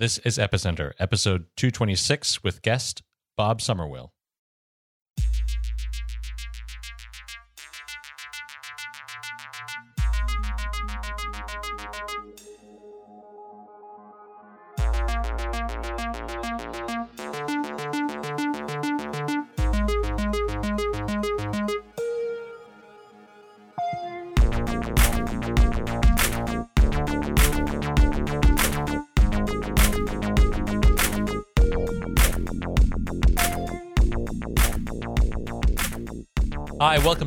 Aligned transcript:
This 0.00 0.16
is 0.20 0.38
Epicenter, 0.38 0.92
episode 0.98 1.44
226, 1.58 2.42
with 2.42 2.62
guest 2.62 3.02
Bob 3.36 3.60
Somerville. 3.60 4.14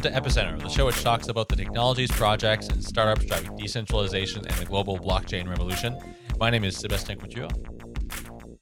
To 0.04 0.12
Epicenter, 0.12 0.62
the 0.62 0.68
show 0.68 0.86
which 0.86 1.02
talks 1.02 1.30
about 1.30 1.48
the 1.48 1.56
technologies, 1.56 2.12
projects, 2.12 2.68
and 2.68 2.84
startups 2.84 3.26
driving 3.26 3.56
decentralization 3.56 4.46
and 4.46 4.56
the 4.58 4.66
global 4.66 5.00
blockchain 5.00 5.48
revolution. 5.48 5.98
My 6.38 6.50
name 6.50 6.66
is 6.66 6.76
Sebastien 6.76 7.18
Couture. 7.18 7.48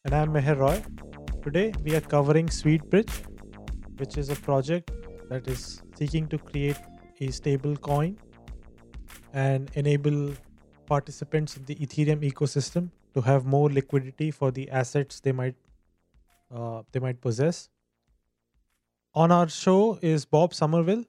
And 0.05 0.13
I'm 0.13 0.29
Meher 0.29 0.55
Roy. 0.55 0.83
Today 1.41 1.73
we 1.83 1.95
are 1.95 2.01
covering 2.01 2.45
SweetBridge, 2.45 3.11
which 3.97 4.19
is 4.19 4.29
a 4.29 4.35
project 4.35 4.91
that 5.29 5.47
is 5.47 5.81
seeking 5.97 6.27
to 6.27 6.37
create 6.37 6.77
a 7.19 7.31
stable 7.31 7.75
coin 7.75 8.19
and 9.33 9.71
enable 9.73 10.33
participants 10.85 11.57
in 11.57 11.65
the 11.65 11.73
Ethereum 11.75 12.21
ecosystem 12.31 12.91
to 13.15 13.21
have 13.21 13.45
more 13.45 13.67
liquidity 13.71 14.29
for 14.29 14.51
the 14.51 14.69
assets 14.69 15.19
they 15.19 15.31
might 15.31 15.55
uh, 16.53 16.83
they 16.91 16.99
might 16.99 17.19
possess 17.19 17.69
on 19.13 19.31
our 19.31 19.49
show 19.49 19.99
is 20.01 20.23
Bob 20.23 20.53
Somerville, 20.53 21.03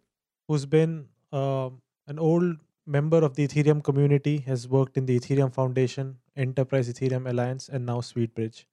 who's 0.48 0.66
been 0.66 1.06
uh, 1.32 1.70
an 2.06 2.18
old 2.18 2.56
member 2.86 3.18
of 3.18 3.34
the 3.34 3.46
Ethereum 3.46 3.82
community, 3.82 4.38
has 4.38 4.68
worked 4.68 4.96
in 4.96 5.06
the 5.06 5.18
Ethereum 5.18 5.52
Foundation, 5.52 6.18
Enterprise 6.36 6.92
Ethereum 6.92 7.28
Alliance, 7.28 7.68
and 7.68 7.86
now 7.86 8.00
SweetBridge. 8.00 8.64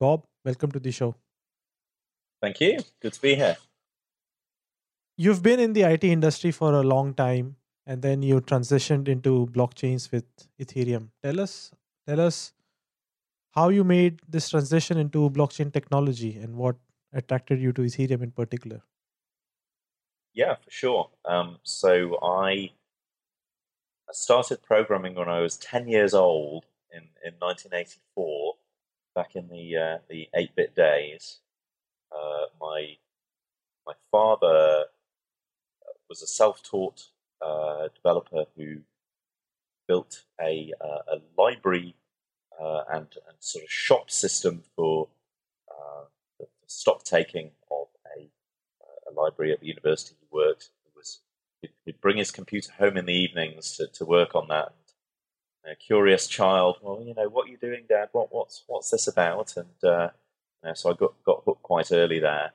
Bob, 0.00 0.24
welcome 0.44 0.70
to 0.72 0.80
the 0.80 0.90
show. 0.90 1.14
Thank 2.40 2.60
you. 2.60 2.78
Good 3.00 3.12
to 3.14 3.20
be 3.20 3.34
here. 3.34 3.56
You've 5.16 5.42
been 5.42 5.58
in 5.60 5.72
the 5.72 5.82
IT 5.82 6.04
industry 6.04 6.52
for 6.52 6.72
a 6.72 6.82
long 6.82 7.12
time, 7.14 7.56
and 7.86 8.00
then 8.00 8.22
you 8.22 8.40
transitioned 8.40 9.08
into 9.08 9.48
blockchains 9.52 10.10
with 10.12 10.24
Ethereum. 10.60 11.08
Tell 11.22 11.40
us, 11.40 11.72
tell 12.06 12.20
us 12.20 12.52
how 13.50 13.68
you 13.70 13.82
made 13.82 14.20
this 14.28 14.50
transition 14.50 14.98
into 14.98 15.28
blockchain 15.30 15.72
technology 15.72 16.36
and 16.38 16.54
what 16.54 16.76
attracted 17.12 17.60
you 17.60 17.72
to 17.72 17.82
Ethereum 17.82 18.22
in 18.22 18.30
particular? 18.30 18.82
Yeah, 20.38 20.54
for 20.54 20.70
sure. 20.70 21.10
Um, 21.24 21.58
so 21.64 22.16
I 22.22 22.70
started 24.12 24.62
programming 24.62 25.16
when 25.16 25.28
I 25.28 25.40
was 25.40 25.56
10 25.56 25.88
years 25.88 26.14
old 26.14 26.64
in, 26.92 27.02
in 27.24 27.34
1984, 27.40 28.54
back 29.16 29.34
in 29.34 29.48
the 29.48 29.76
uh, 29.76 29.98
the 30.08 30.28
8-bit 30.38 30.76
days. 30.76 31.40
Uh, 32.12 32.46
my 32.60 32.98
my 33.84 33.94
father 34.12 34.84
was 36.08 36.22
a 36.22 36.28
self-taught 36.28 37.08
uh, 37.44 37.88
developer 37.96 38.44
who 38.56 38.82
built 39.88 40.22
a, 40.40 40.72
uh, 40.80 41.16
a 41.16 41.20
library 41.36 41.96
uh, 42.62 42.84
and, 42.92 43.08
and 43.26 43.36
sort 43.40 43.64
of 43.64 43.70
shop 43.72 44.08
system 44.08 44.62
for 44.76 45.08
stock 46.68 47.02
taking 47.02 47.50
of 47.70 47.88
a, 48.16 48.28
a, 49.10 49.12
library 49.18 49.52
at 49.52 49.60
the 49.60 49.66
university 49.66 50.14
worked. 50.38 50.70
He 50.84 50.90
was 50.96 51.20
he'd, 51.84 52.00
bring 52.00 52.18
his 52.18 52.30
computer 52.30 52.72
home 52.78 52.96
in 52.96 53.06
the 53.06 53.14
evenings 53.24 53.76
to, 53.76 53.86
to 53.98 54.04
work 54.04 54.34
on 54.34 54.48
that. 54.48 54.72
a 55.64 55.74
curious 55.76 56.26
child, 56.26 56.76
well, 56.82 57.02
you 57.04 57.14
know, 57.14 57.28
what 57.28 57.46
are 57.46 57.50
you 57.50 57.58
doing, 57.58 57.84
Dad? 57.88 58.08
What 58.12 58.28
what's 58.32 58.64
what's 58.66 58.90
this 58.90 59.08
about? 59.08 59.56
And 59.56 59.78
uh, 59.84 60.08
you 60.62 60.68
know, 60.68 60.74
so 60.74 60.90
I 60.90 60.94
got 60.94 61.14
got 61.24 61.42
hooked 61.44 61.62
quite 61.62 61.92
early 61.92 62.20
there. 62.20 62.52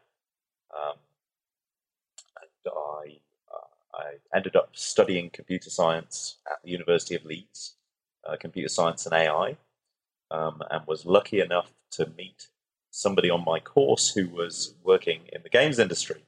Um, 0.76 0.98
and 2.42 2.74
I 2.76 3.20
uh, 3.54 3.98
I 4.04 4.38
ended 4.38 4.56
up 4.56 4.70
studying 4.74 5.30
computer 5.30 5.70
science 5.70 6.38
at 6.52 6.60
the 6.64 6.72
University 6.72 7.16
of 7.16 7.26
Leeds, 7.26 7.76
uh, 8.28 8.36
computer 8.40 8.70
science 8.70 9.06
and 9.06 9.14
AI, 9.14 9.58
um, 10.32 10.62
and 10.72 10.88
was 10.88 11.06
lucky 11.06 11.40
enough 11.40 11.72
to 11.92 12.10
meet 12.18 12.48
somebody 12.94 13.30
on 13.30 13.44
my 13.44 13.60
course 13.60 14.14
who 14.14 14.28
was 14.30 14.76
working 14.84 15.22
in 15.34 15.42
the 15.44 15.50
games 15.50 15.80
industry. 15.80 16.24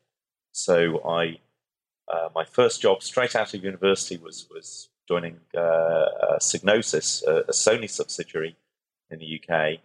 So 0.52 1.02
I, 1.08 1.40
uh, 2.08 2.30
my 2.34 2.46
first 2.46 2.82
job 2.82 3.02
straight 3.02 3.36
out 3.36 3.54
of 3.54 3.64
university 3.64 4.18
was 4.18 4.48
was 4.54 4.90
joining 5.08 5.40
uh, 5.56 6.38
Psygnosis, 6.40 7.26
a, 7.28 7.42
a, 7.42 7.52
Sony 7.52 7.90
subsidiary 7.90 8.56
in 9.10 9.20
the 9.20 9.40
UK, 9.40 9.80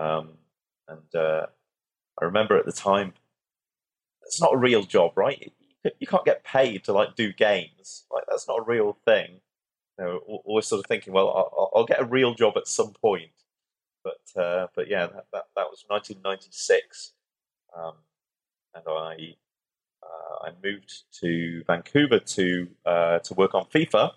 um, 0.00 0.30
and 0.88 1.14
uh, 1.14 1.46
I 2.20 2.24
remember 2.24 2.56
at 2.56 2.66
the 2.66 2.72
time, 2.72 3.14
it's 4.22 4.40
not 4.40 4.54
a 4.54 4.58
real 4.58 4.84
job, 4.84 5.12
right? 5.16 5.52
You 5.98 6.06
can't 6.06 6.24
get 6.24 6.44
paid 6.44 6.84
to 6.84 6.94
like 6.94 7.14
do 7.14 7.32
games. 7.32 8.04
Like 8.10 8.24
that's 8.28 8.48
not 8.48 8.60
a 8.60 8.62
real 8.62 8.96
thing. 9.04 9.40
You 9.98 10.04
know, 10.04 10.40
always 10.44 10.66
sort 10.66 10.78
of 10.80 10.86
thinking, 10.86 11.12
well, 11.12 11.28
I'll, 11.28 11.70
I'll 11.74 11.84
get 11.84 12.00
a 12.00 12.06
real 12.06 12.34
job 12.34 12.54
at 12.56 12.66
some 12.66 12.92
point. 12.92 13.30
But 14.02 14.40
uh, 14.40 14.66
but 14.74 14.88
yeah, 14.88 15.06
that, 15.06 15.26
that, 15.32 15.44
that 15.56 15.70
was 15.70 15.84
1996, 15.88 17.12
um, 17.76 17.94
and 18.74 18.84
I 18.86 19.36
I 20.42 20.50
moved 20.62 21.04
to 21.20 21.64
Vancouver 21.66 22.18
to 22.18 22.68
uh, 22.84 23.18
to 23.20 23.34
work 23.34 23.54
on 23.54 23.64
FIFA. 23.66 24.12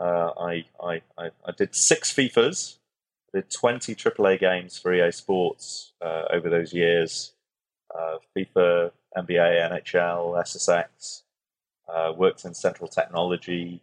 Uh, 0.00 0.30
I, 0.40 0.64
I, 0.82 1.02
I 1.18 1.30
I 1.46 1.52
did 1.56 1.74
six 1.74 2.12
FIFAs, 2.12 2.78
did 3.32 3.50
20 3.50 3.94
AAA 3.94 4.40
games 4.40 4.78
for 4.78 4.92
EA 4.92 5.12
Sports 5.12 5.92
uh, 6.00 6.24
over 6.30 6.48
those 6.48 6.72
years. 6.72 7.32
Uh, 7.94 8.16
FIFA, 8.36 8.90
NBA, 9.16 9.70
NHL, 9.70 10.42
SSX. 10.42 11.22
worked 12.16 12.44
in 12.44 12.54
central 12.54 12.88
technology. 12.88 13.82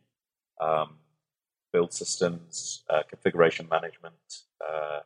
Um, 0.59 0.96
build 1.72 1.94
systems, 1.94 2.84
uh, 2.90 3.04
configuration 3.08 3.68
management, 3.70 4.44
uh, 4.68 5.00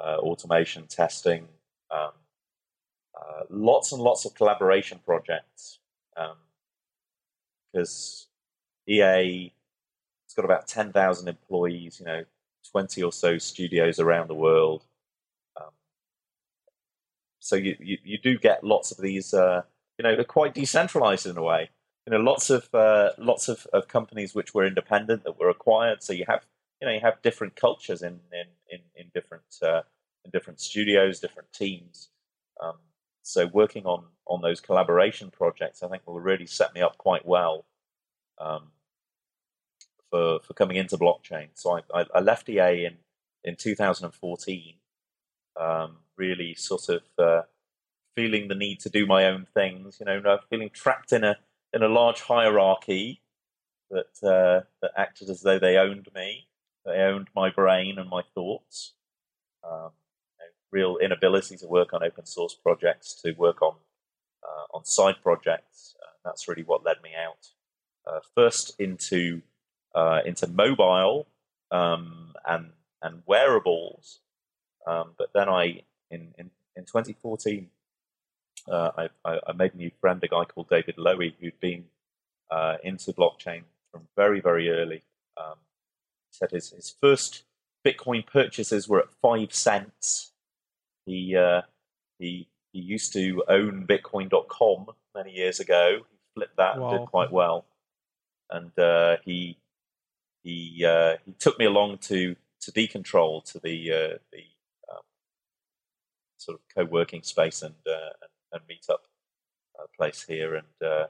uh, 0.00 0.16
automation 0.18 0.86
testing, 0.86 1.48
um, 1.90 2.10
lots 3.50 3.92
and 3.92 4.00
lots 4.00 4.24
of 4.24 4.34
collaboration 4.34 5.00
projects. 5.04 5.78
Because 7.72 8.26
um, 8.88 8.92
EA 8.92 9.52
has 10.26 10.34
got 10.34 10.44
about 10.44 10.66
10,000 10.66 11.28
employees, 11.28 12.00
you 12.00 12.06
know, 12.06 12.24
20 12.70 13.02
or 13.02 13.12
so 13.12 13.38
studios 13.38 13.98
around 13.98 14.28
the 14.28 14.34
world. 14.34 14.84
Um, 15.60 15.70
so 17.40 17.56
you, 17.56 17.76
you, 17.78 17.98
you, 18.02 18.18
do 18.18 18.38
get 18.38 18.64
lots 18.64 18.90
of 18.90 18.98
these, 18.98 19.32
uh, 19.32 19.62
you 19.98 20.02
know, 20.02 20.14
they're 20.14 20.24
quite 20.24 20.54
decentralized 20.54 21.26
in 21.26 21.36
a 21.36 21.42
way 21.42 21.70
you 22.08 22.16
know 22.16 22.24
lots 22.24 22.48
of 22.48 22.74
uh, 22.74 23.10
lots 23.18 23.50
of, 23.50 23.66
of 23.74 23.86
companies 23.86 24.34
which 24.34 24.54
were 24.54 24.66
independent 24.66 25.24
that 25.24 25.38
were 25.38 25.50
acquired. 25.50 26.02
So 26.02 26.14
you 26.14 26.24
have 26.26 26.46
you 26.80 26.88
know 26.88 26.94
you 26.94 27.00
have 27.00 27.20
different 27.20 27.54
cultures 27.54 28.00
in 28.00 28.20
in 28.32 28.46
in, 28.70 28.80
in 28.96 29.10
different 29.12 29.44
uh, 29.62 29.82
in 30.24 30.30
different 30.30 30.58
studios, 30.58 31.20
different 31.20 31.52
teams. 31.52 32.08
Um, 32.62 32.76
so 33.28 33.46
working 33.46 33.84
on 33.84 34.04
on 34.26 34.40
those 34.40 34.60
collaboration 34.60 35.30
projects, 35.30 35.82
I 35.82 35.88
think 35.88 36.06
will 36.06 36.20
really 36.20 36.46
set 36.46 36.74
me 36.74 36.80
up 36.80 36.96
quite 36.96 37.26
well 37.26 37.66
um, 38.38 38.72
for 40.10 40.40
for 40.40 40.54
coming 40.54 40.76
into 40.76 40.96
blockchain. 40.96 41.48
So 41.54 41.80
I, 41.94 42.06
I, 42.14 42.20
left 42.20 42.48
EA 42.48 42.86
in 42.86 42.96
in 43.44 43.56
2014, 43.56 44.74
um, 45.60 45.96
really 46.16 46.54
sort 46.54 46.88
of 46.88 47.02
uh, 47.18 47.42
feeling 48.16 48.48
the 48.48 48.54
need 48.54 48.80
to 48.80 48.90
do 48.90 49.06
my 49.06 49.26
own 49.26 49.46
things. 49.52 49.98
You 50.00 50.06
know, 50.06 50.38
feeling 50.48 50.70
trapped 50.72 51.12
in 51.12 51.22
a 51.22 51.36
in 51.74 51.82
a 51.82 51.88
large 51.88 52.22
hierarchy 52.22 53.20
that 53.90 54.22
uh, 54.22 54.64
that 54.80 54.92
acted 54.96 55.28
as 55.28 55.42
though 55.42 55.58
they 55.58 55.76
owned 55.76 56.08
me. 56.14 56.48
They 56.86 57.00
owned 57.02 57.28
my 57.36 57.50
brain 57.50 57.98
and 57.98 58.08
my 58.08 58.22
thoughts. 58.34 58.94
Um, 59.62 59.90
real 60.70 60.96
inability 60.98 61.56
to 61.56 61.66
work 61.66 61.92
on 61.92 62.02
open 62.02 62.26
source 62.26 62.54
projects, 62.54 63.14
to 63.22 63.32
work 63.32 63.62
on 63.62 63.74
uh, 64.42 64.76
on 64.76 64.84
side 64.84 65.16
projects. 65.22 65.94
Uh, 66.02 66.10
that's 66.24 66.48
really 66.48 66.62
what 66.62 66.84
led 66.84 66.96
me 67.02 67.10
out. 67.14 67.48
Uh, 68.06 68.20
first 68.34 68.78
into 68.78 69.42
uh, 69.94 70.20
into 70.24 70.46
mobile 70.46 71.26
um, 71.70 72.34
and 72.46 72.70
and 73.02 73.22
wearables, 73.26 74.20
um, 74.86 75.10
but 75.16 75.30
then 75.34 75.48
I 75.48 75.82
in, 76.10 76.34
in 76.38 76.50
in 76.76 76.84
2014 76.84 77.68
uh, 78.70 79.08
I, 79.24 79.38
I, 79.46 79.52
made 79.52 79.74
a 79.74 79.76
new 79.76 79.90
friend, 80.00 80.22
a 80.22 80.28
guy 80.28 80.44
called 80.44 80.68
David 80.68 80.96
Lowy, 80.96 81.34
who'd 81.40 81.58
been 81.60 81.84
uh, 82.50 82.76
into 82.82 83.12
blockchain 83.12 83.62
from 83.90 84.08
very, 84.16 84.40
very 84.40 84.70
early. 84.70 85.02
Um, 85.36 85.56
said 86.30 86.50
his, 86.50 86.70
his 86.70 86.94
first 87.00 87.44
Bitcoin 87.86 88.26
purchases 88.26 88.88
were 88.88 89.00
at 89.00 89.12
five 89.22 89.54
cents. 89.54 90.32
He 91.08 91.34
uh, 91.34 91.62
he 92.18 92.48
he 92.72 92.80
used 92.80 93.14
to 93.14 93.42
own 93.48 93.86
Bitcoin.com 93.86 94.86
many 95.14 95.32
years 95.32 95.58
ago. 95.58 96.00
He 96.10 96.16
flipped 96.34 96.58
that 96.58 96.78
wow. 96.78 96.90
and 96.90 96.98
did 96.98 97.08
quite 97.08 97.32
well. 97.32 97.64
And 98.50 98.78
uh, 98.78 99.16
he 99.24 99.58
he 100.42 100.84
uh, 100.86 101.16
he 101.24 101.32
took 101.32 101.58
me 101.58 101.64
along 101.64 101.98
to 102.02 102.36
to 102.60 102.72
Decontrol 102.72 103.42
to 103.52 103.58
the 103.58 103.90
uh, 103.90 104.18
the 104.32 104.44
um, 104.92 105.02
sort 106.36 106.58
of 106.58 106.60
co-working 106.76 107.22
space 107.22 107.62
and 107.62 107.74
uh, 107.86 108.12
and, 108.52 108.60
and 108.60 108.62
meetup 108.68 109.04
uh, 109.78 109.86
place 109.96 110.24
here, 110.28 110.56
and 110.56 110.66
uh, 110.82 111.06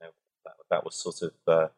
you 0.00 0.02
know, 0.02 0.10
that, 0.44 0.54
that 0.70 0.84
was 0.84 0.94
sort 0.94 1.22
of 1.22 1.70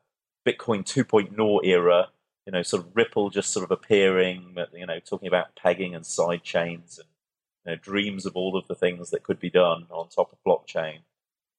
Bitcoin 0.46 0.84
2.0 0.84 1.64
era 1.64 2.08
you 2.46 2.52
know, 2.52 2.62
sort 2.62 2.82
of 2.82 2.96
Ripple 2.96 3.28
just 3.28 3.52
sort 3.52 3.62
of 3.62 3.70
appearing, 3.70 4.56
you 4.72 4.86
know, 4.86 4.98
talking 5.00 5.28
about 5.28 5.54
pegging 5.54 5.94
and 5.94 6.06
side 6.06 6.42
chains 6.42 6.98
and 6.98 7.06
you 7.68 7.74
know, 7.74 7.80
dreams 7.80 8.24
of 8.24 8.34
all 8.34 8.56
of 8.56 8.66
the 8.66 8.74
things 8.74 9.10
that 9.10 9.22
could 9.22 9.38
be 9.38 9.50
done 9.50 9.86
on 9.90 10.08
top 10.08 10.32
of 10.32 10.38
blockchain. 10.46 11.00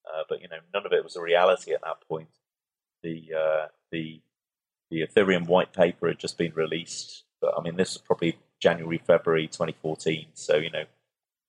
Uh, 0.06 0.24
but 0.28 0.42
you 0.42 0.48
know, 0.48 0.58
none 0.74 0.86
of 0.86 0.92
it 0.92 1.04
was 1.04 1.16
a 1.16 1.22
reality 1.22 1.72
at 1.74 1.82
that 1.82 2.02
point. 2.08 2.30
The 3.04 3.32
uh, 3.38 3.68
the 3.92 4.22
the 4.90 5.06
Ethereum 5.06 5.46
white 5.48 5.72
paper 5.72 6.08
had 6.08 6.18
just 6.18 6.38
been 6.38 6.54
released, 6.56 7.26
but 7.40 7.54
I 7.56 7.62
mean, 7.62 7.76
this 7.76 7.94
was 7.94 8.02
probably 8.02 8.38
January, 8.60 8.98
February 8.98 9.48
2014. 9.48 10.28
So 10.34 10.56
you 10.56 10.72
know, 10.72 10.86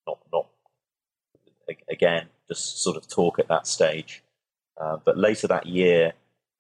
not 0.07 0.19
not 0.31 0.47
again, 1.89 2.27
just 2.49 2.83
sort 2.83 2.97
of 2.97 3.09
talk 3.09 3.39
at 3.39 3.49
that 3.49 3.67
stage. 3.67 4.23
Uh, 4.79 4.99
but 5.03 5.17
later 5.17 5.47
that 5.47 5.67
year, 5.67 6.13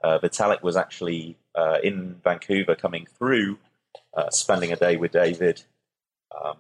uh, 0.02 0.18
Vitalik 0.18 0.62
was 0.62 0.76
actually 0.76 1.36
uh, 1.54 1.78
in 1.82 2.20
Vancouver 2.24 2.74
coming 2.74 3.06
through, 3.18 3.58
uh, 4.14 4.30
spending 4.30 4.72
a 4.72 4.76
day 4.76 4.96
with 4.96 5.12
David. 5.12 5.62
Um, 6.32 6.56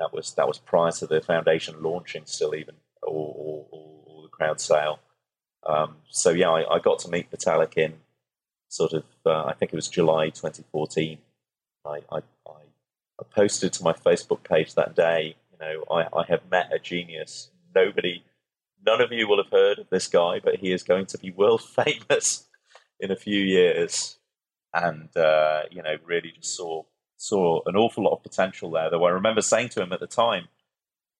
that 0.00 0.12
was 0.12 0.34
that 0.34 0.48
was 0.48 0.58
prior 0.58 0.90
to 0.92 1.06
the 1.06 1.20
foundation 1.20 1.80
launching, 1.80 2.22
still 2.24 2.54
even 2.54 2.74
or, 3.02 3.34
or, 3.36 3.66
or 3.70 4.22
the 4.24 4.28
crowd 4.28 4.60
sale. 4.60 4.98
Um, 5.64 5.96
so 6.08 6.30
yeah, 6.30 6.50
I, 6.50 6.76
I, 6.76 6.78
got 6.78 6.98
to 7.00 7.10
meet 7.10 7.30
Vitalik 7.30 7.76
in 7.76 7.94
sort 8.68 8.94
of 8.94 9.04
uh, 9.26 9.44
I 9.44 9.52
think 9.52 9.72
it 9.72 9.76
was 9.76 9.88
July 9.88 10.30
2014. 10.30 11.18
I, 11.86 12.00
I, 12.10 12.16
I 12.16 13.24
posted 13.30 13.72
to 13.74 13.84
my 13.84 13.92
Facebook 13.92 14.42
page 14.42 14.74
that 14.74 14.96
day. 14.96 15.36
You 15.52 15.58
know, 15.60 15.84
I, 15.90 16.06
I 16.18 16.24
have 16.28 16.50
met 16.50 16.72
a 16.72 16.78
genius. 16.78 17.50
Nobody 17.74 18.24
none 18.84 19.00
of 19.00 19.12
you 19.12 19.28
will 19.28 19.42
have 19.42 19.52
heard 19.52 19.78
of 19.78 19.90
this 19.90 20.06
guy, 20.06 20.40
but 20.42 20.56
he 20.56 20.72
is 20.72 20.82
going 20.82 21.06
to 21.06 21.18
be 21.18 21.30
world 21.30 21.62
famous 21.84 22.48
in 22.98 23.10
a 23.10 23.16
few 23.16 23.38
years. 23.38 24.18
And 24.72 25.14
uh, 25.16 25.62
you 25.70 25.82
know, 25.82 25.96
really 26.04 26.32
just 26.34 26.56
saw 26.56 26.84
saw 27.20 27.60
an 27.66 27.76
awful 27.76 28.04
lot 28.04 28.12
of 28.12 28.22
potential 28.22 28.70
there. 28.70 28.90
Though 28.90 29.04
I 29.04 29.10
remember 29.10 29.42
saying 29.42 29.70
to 29.70 29.82
him 29.82 29.92
at 29.92 30.00
the 30.00 30.06
time, 30.06 30.48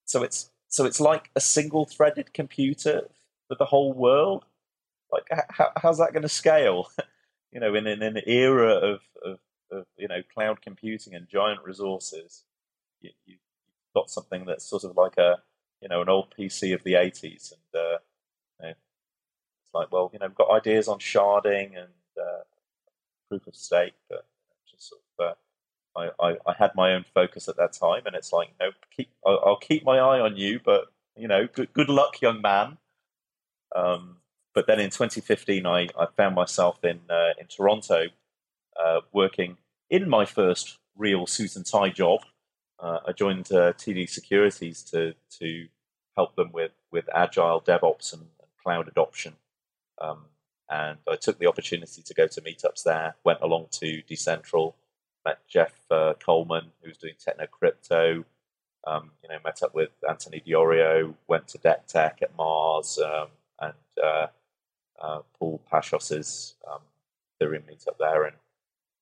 so 0.04 0.22
it's 0.22 0.50
so 0.68 0.84
it's 0.84 1.00
like 1.00 1.30
a 1.36 1.40
single 1.40 1.84
threaded 1.84 2.32
computer 2.32 3.08
for 3.48 3.56
the 3.56 3.66
whole 3.66 3.92
world. 3.92 4.44
Like, 5.12 5.24
how, 5.50 5.72
how's 5.76 5.98
that 5.98 6.12
going 6.12 6.22
to 6.22 6.28
scale? 6.28 6.88
you 7.52 7.58
know, 7.58 7.74
in, 7.74 7.86
in, 7.86 8.02
an 8.02 8.20
era 8.26 8.74
of, 8.74 9.00
of, 9.24 9.38
of, 9.72 9.86
you 9.96 10.06
know 10.06 10.22
cloud 10.32 10.62
computing 10.62 11.14
and 11.14 11.28
giant 11.28 11.60
resources, 11.64 12.44
you, 13.00 13.10
have 13.26 13.38
got 13.94 14.10
something 14.10 14.44
that's 14.46 14.64
sort 14.64 14.84
of 14.84 14.96
like 14.96 15.18
a 15.18 15.42
you 15.80 15.88
know, 15.88 16.02
an 16.02 16.08
old 16.08 16.34
PC 16.38 16.74
of 16.74 16.82
the 16.84 16.94
80s. 16.94 17.52
And 17.52 17.82
uh, 17.82 17.98
it's 18.60 19.74
like, 19.74 19.90
well, 19.92 20.10
you 20.12 20.18
know, 20.18 20.26
we've 20.26 20.34
got 20.34 20.50
ideas 20.50 20.88
on 20.88 20.98
sharding 20.98 21.78
and 21.78 21.92
uh, 22.20 22.42
proof 23.28 23.46
of 23.46 23.54
stake, 23.54 23.94
but 24.08 24.26
just 24.70 24.88
sort 24.88 25.00
of, 25.18 25.26
uh, 25.26 25.34
I, 25.96 26.10
I, 26.20 26.36
I, 26.46 26.54
had 26.58 26.70
my 26.74 26.92
own 26.92 27.04
focus 27.14 27.48
at 27.48 27.56
that 27.56 27.72
time. 27.72 28.02
And 28.06 28.14
it's 28.14 28.32
like, 28.32 28.50
know, 28.60 28.70
keep, 28.96 29.10
I'll, 29.26 29.42
I'll 29.44 29.56
keep 29.56 29.84
my 29.84 29.98
eye 29.98 30.20
on 30.20 30.36
you, 30.36 30.60
but, 30.64 30.92
you 31.16 31.28
know, 31.28 31.48
good, 31.52 31.72
good 31.72 31.88
luck, 31.88 32.20
young 32.20 32.40
man. 32.40 32.78
Um, 33.74 34.18
but 34.54 34.66
then 34.66 34.80
in 34.80 34.90
2015, 34.90 35.66
I, 35.66 35.88
I 35.98 36.06
found 36.16 36.34
myself 36.34 36.84
in, 36.84 37.00
uh, 37.08 37.30
in 37.40 37.46
Toronto 37.46 38.06
uh, 38.82 39.00
working 39.12 39.58
in 39.88 40.08
my 40.08 40.24
first 40.24 40.78
real 40.96 41.26
suit 41.26 41.56
and 41.56 41.66
tie 41.66 41.90
job 41.90 42.20
uh, 42.80 42.98
I 43.06 43.12
joined 43.12 43.52
uh, 43.52 43.72
TD 43.74 44.08
Securities 44.08 44.82
to 44.84 45.14
to 45.38 45.66
help 46.16 46.34
them 46.36 46.50
with 46.52 46.72
with 46.90 47.08
agile 47.14 47.60
DevOps 47.60 48.12
and, 48.12 48.22
and 48.22 48.48
cloud 48.62 48.88
adoption. 48.88 49.34
Um, 50.00 50.26
and 50.70 50.98
I 51.08 51.16
took 51.16 51.38
the 51.38 51.46
opportunity 51.46 52.02
to 52.02 52.14
go 52.14 52.26
to 52.28 52.40
meetups 52.40 52.84
there. 52.84 53.16
Went 53.24 53.40
along 53.42 53.66
to 53.72 54.02
Decentral, 54.08 54.74
met 55.24 55.38
Jeff 55.48 55.72
uh, 55.90 56.14
Coleman, 56.24 56.72
who 56.82 56.88
was 56.88 56.98
doing 56.98 57.14
techno 57.18 57.46
crypto. 57.46 58.24
Um, 58.86 59.10
you 59.22 59.28
know, 59.28 59.38
met 59.44 59.62
up 59.62 59.74
with 59.74 59.90
Anthony 60.08 60.40
Di 60.40 60.52
Iorio, 60.52 61.14
Went 61.28 61.48
to 61.48 61.58
Deck 61.58 61.86
Tech 61.86 62.20
at 62.22 62.34
Mars, 62.36 62.98
um, 62.98 63.28
and 63.60 63.74
uh, 64.02 64.26
uh, 65.00 65.20
Paul 65.38 65.60
Pashos's 65.70 66.54
um, 66.70 66.80
Ethereum 67.40 67.62
meetup 67.64 67.98
there. 67.98 68.24
And 68.24 68.36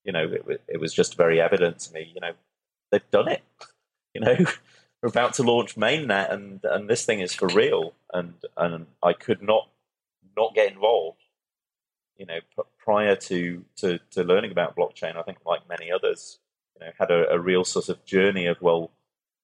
you 0.04 0.12
know, 0.12 0.24
it, 0.48 0.62
it 0.66 0.80
was 0.80 0.92
just 0.92 1.16
very 1.16 1.40
evident 1.40 1.78
to 1.80 1.94
me. 1.94 2.10
You 2.14 2.20
know, 2.20 2.32
they've 2.90 3.10
done 3.10 3.28
it. 3.28 3.42
You 4.14 4.22
know, 4.22 4.36
we're 5.02 5.10
about 5.10 5.34
to 5.34 5.42
launch 5.42 5.76
mainnet, 5.76 6.32
and 6.32 6.60
and 6.64 6.88
this 6.88 7.04
thing 7.04 7.20
is 7.20 7.34
for 7.34 7.46
real. 7.48 7.92
And 8.12 8.34
and 8.56 8.86
I 9.02 9.12
could 9.12 9.42
not 9.42 9.68
not 10.34 10.54
get 10.54 10.72
involved. 10.72 11.20
You 12.18 12.26
know, 12.26 12.40
prior 12.78 13.16
to 13.16 13.64
to 13.76 13.98
to 14.10 14.24
learning 14.24 14.50
about 14.50 14.76
blockchain, 14.76 15.16
I 15.16 15.22
think 15.22 15.38
like 15.46 15.68
many 15.68 15.90
others, 15.90 16.38
you 16.74 16.84
know, 16.84 16.92
had 16.98 17.10
a, 17.10 17.30
a 17.30 17.38
real 17.38 17.64
sort 17.64 17.88
of 17.88 18.04
journey 18.04 18.46
of 18.46 18.60
well, 18.60 18.90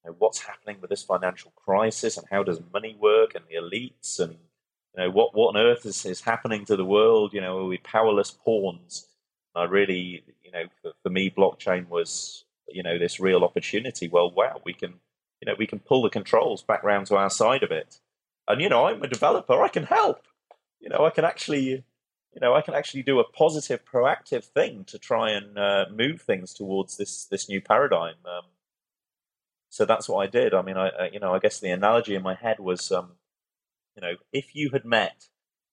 you 0.05 0.11
know, 0.11 0.17
what's 0.19 0.41
happening 0.41 0.81
with 0.81 0.91
this 0.91 1.05
financial 1.05 1.53
crisis, 1.57 2.17
and 2.17 2.27
how 2.31 2.43
does 2.43 2.61
money 2.73 2.97
work, 3.01 3.35
and 3.35 3.45
the 3.49 3.57
elites, 3.57 4.19
and 4.19 4.33
you 4.33 5.05
know 5.05 5.11
what 5.11 5.35
what 5.35 5.55
on 5.55 5.57
earth 5.57 5.87
is, 5.87 6.05
is 6.05 6.23
happening 6.23 6.65
to 6.65 6.77
the 6.77 6.85
world? 6.85 7.33
You 7.33 7.41
know, 7.41 7.59
are 7.59 7.67
we 7.67 7.79
powerless 7.79 8.33
pawns? 8.33 9.07
And 9.55 9.63
I 9.63 9.71
really, 9.71 10.25
you 10.43 10.51
know, 10.51 10.65
for, 10.83 10.93
for 11.03 11.11
me, 11.11 11.31
blockchain 11.31 11.89
was 11.89 12.45
you 12.69 12.83
know 12.83 12.99
this 12.99 13.21
real 13.21 13.45
opportunity 13.45 14.09
well 14.09 14.31
wow 14.31 14.61
we 14.65 14.73
can 14.73 14.95
you 15.41 15.47
know 15.47 15.55
we 15.59 15.67
can 15.67 15.79
pull 15.79 16.03
the 16.03 16.11
controls 16.11 16.63
back 16.63 16.83
round 16.83 17.07
to 17.07 17.17
our 17.17 17.31
side 17.31 17.63
of 17.63 17.71
it 17.71 18.01
and 18.49 18.61
you 18.61 18.69
know 18.69 18.87
i'm 18.87 19.03
a 19.03 19.09
developer 19.09 19.63
i 19.63 19.69
can 19.69 19.85
help 19.85 20.23
you 20.81 20.89
know 20.89 21.05
i 21.05 21.11
can 21.11 21.25
actually 21.25 21.85
you 22.35 22.41
know 22.41 22.55
i 22.55 22.61
can 22.61 22.75
actually 22.75 23.03
do 23.03 23.21
a 23.21 23.25
positive 23.25 23.85
proactive 23.85 24.45
thing 24.45 24.85
to 24.85 24.99
try 24.99 25.31
and 25.31 25.59
uh, 25.59 25.87
move 25.93 26.23
things 26.23 26.53
towards 26.53 26.97
this 26.97 27.27
this 27.27 27.49
new 27.49 27.61
paradigm 27.61 28.17
um, 28.27 28.45
so 29.71 29.85
that's 29.85 30.09
what 30.09 30.27
i 30.27 30.27
did 30.31 30.55
i 30.55 30.63
mean 30.63 30.77
I, 30.77 30.89
I, 30.89 31.11
you 31.13 31.21
know 31.21 31.35
i 31.35 31.39
guess 31.39 31.61
the 31.61 31.71
analogy 31.71 32.15
in 32.15 32.23
my 32.23 32.35
head 32.35 32.61
was 32.61 32.93
um, 32.93 33.13
you 33.97 34.03
know 34.03 34.15
if 34.33 34.55
you 34.55 34.71
had 34.73 34.85
met 34.85 35.29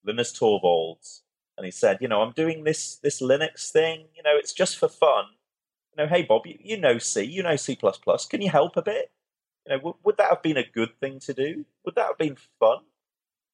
linus 0.06 0.32
torvalds 0.38 1.22
and 1.58 1.65
he 1.65 1.72
said 1.72 1.98
you 2.01 2.08
know 2.08 2.22
i'm 2.22 2.34
doing 2.34 2.63
this 2.63 2.98
this 2.98 3.22
linux 3.22 3.72
thing 3.72 4.08
you 4.15 4.24
know 4.24 4.36
it's 4.38 4.53
just 4.53 4.77
for 4.77 4.88
fun 4.88 5.25
you 5.96 6.03
know, 6.03 6.10
hey 6.10 6.24
Bob, 6.24 6.46
you, 6.46 6.58
you 6.60 6.77
know 6.77 6.98
C, 6.98 7.24
you 7.24 7.44
know 7.44 7.56
C++. 7.56 7.75
Can 7.75 8.41
you 8.41 8.50
help 8.50 8.77
a 8.77 8.82
bit? 8.82 9.12
You 9.65 9.74
know, 9.74 9.77
w- 9.77 9.98
would 10.03 10.18
that 10.18 10.30
have 10.30 10.41
been 10.41 10.58
a 10.58 10.63
good 10.63 10.98
thing 11.00 11.20
to 11.22 11.34
do? 11.34 11.65
Would 11.86 11.96
that 11.96 12.08
have 12.08 12.18
been 12.18 12.38
fun? 12.60 12.80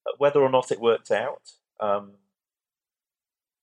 Uh, 0.06 0.12
whether 0.18 0.42
or 0.42 0.50
not 0.50 0.72
it 0.72 0.80
worked 0.80 1.12
out. 1.12 1.52
Um, 1.80 2.14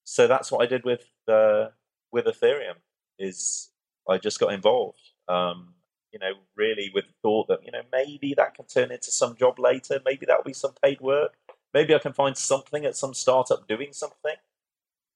so 0.05 0.27
that's 0.27 0.53
what 0.53 0.63
I 0.63 0.67
did 0.67 0.85
with 0.85 1.09
uh, 1.29 1.69
with 2.13 2.27
Ethereum. 2.27 2.77
Is 3.19 3.71
I 4.09 4.19
just 4.19 4.41
got 4.41 4.53
involved. 4.53 5.01
Um, 5.29 5.75
you 6.13 6.19
know, 6.21 6.33
really 6.57 6.91
with 6.95 7.07
the 7.07 7.15
thought 7.23 7.49
that 7.49 7.65
you 7.65 7.73
know 7.73 7.83
maybe 7.93 8.35
that 8.35 8.55
can 8.55 8.67
turn 8.67 8.93
into 8.93 9.11
some 9.11 9.35
job 9.35 9.59
later. 9.59 10.01
Maybe 10.05 10.27
that'll 10.27 10.45
be 10.45 10.53
some 10.53 10.75
paid 10.83 11.01
work. 11.01 11.35
Maybe 11.73 11.95
I 11.95 11.99
can 11.99 12.13
find 12.13 12.37
something 12.37 12.85
at 12.85 12.97
some 12.97 13.15
startup 13.15 13.67
doing 13.67 13.93
something. 13.93 14.37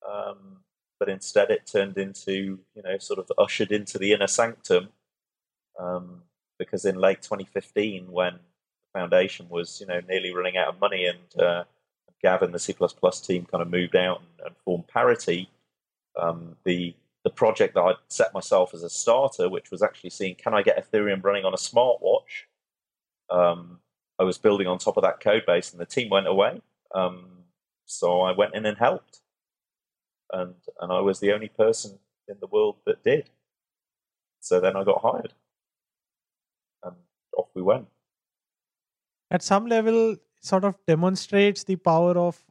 Um, 0.08 0.58
but 0.98 1.08
instead 1.08 1.50
it 1.50 1.66
turned 1.66 1.96
into 1.98 2.58
you 2.74 2.82
know 2.82 2.98
sort 2.98 3.18
of 3.18 3.30
ushered 3.38 3.72
into 3.72 3.98
the 3.98 4.12
inner 4.12 4.26
sanctum 4.26 4.88
um, 5.78 6.22
because 6.58 6.84
in 6.84 6.96
late 6.96 7.22
2015 7.22 8.10
when 8.10 8.34
the 8.34 8.98
foundation 8.98 9.48
was 9.48 9.80
you 9.80 9.86
know 9.86 10.00
nearly 10.08 10.32
running 10.32 10.56
out 10.56 10.68
of 10.68 10.80
money 10.80 11.06
and 11.06 11.42
uh, 11.42 11.64
Gavin 12.22 12.52
the 12.52 12.58
C++ 12.58 12.74
team 13.22 13.46
kind 13.46 13.62
of 13.62 13.70
moved 13.70 13.96
out 13.96 14.20
and, 14.20 14.46
and 14.46 14.56
formed 14.64 14.88
Parity. 14.88 15.48
Um, 16.20 16.56
the 16.64 16.94
the 17.24 17.30
project 17.30 17.74
that 17.74 17.80
I'd 17.80 17.96
set 18.08 18.32
myself 18.32 18.72
as 18.74 18.82
a 18.82 18.88
starter 18.88 19.48
which 19.48 19.70
was 19.70 19.82
actually 19.82 20.10
seeing 20.10 20.34
can 20.36 20.54
I 20.54 20.62
get 20.62 20.78
Ethereum 20.78 21.22
running 21.22 21.44
on 21.44 21.52
a 21.52 21.56
smartwatch? 21.56 22.46
Um, 23.30 23.80
I 24.18 24.24
was 24.24 24.38
building 24.38 24.66
on 24.66 24.78
top 24.78 24.96
of 24.96 25.02
that 25.02 25.20
code 25.20 25.44
base 25.46 25.72
and 25.72 25.80
the 25.80 25.86
team 25.86 26.10
went 26.10 26.26
away. 26.26 26.60
Um, 26.94 27.26
so 27.86 28.20
I 28.20 28.32
went 28.32 28.54
in 28.54 28.66
and 28.66 28.78
helped. 28.78 29.20
And 30.32 30.54
and 30.80 30.92
I 30.92 31.00
was 31.00 31.20
the 31.20 31.32
only 31.32 31.48
person 31.48 31.98
in 32.28 32.36
the 32.40 32.46
world 32.46 32.76
that 32.86 33.02
did. 33.02 33.30
So 34.40 34.60
then 34.60 34.76
I 34.76 34.84
got 34.84 35.02
hired, 35.02 35.32
and 36.82 36.94
off 37.36 37.48
we 37.54 37.62
went. 37.62 37.88
At 39.30 39.42
some 39.42 39.66
level, 39.66 40.16
sort 40.40 40.64
of 40.64 40.76
demonstrates 40.86 41.64
the 41.64 41.76
power 41.76 42.16
of 42.16 42.42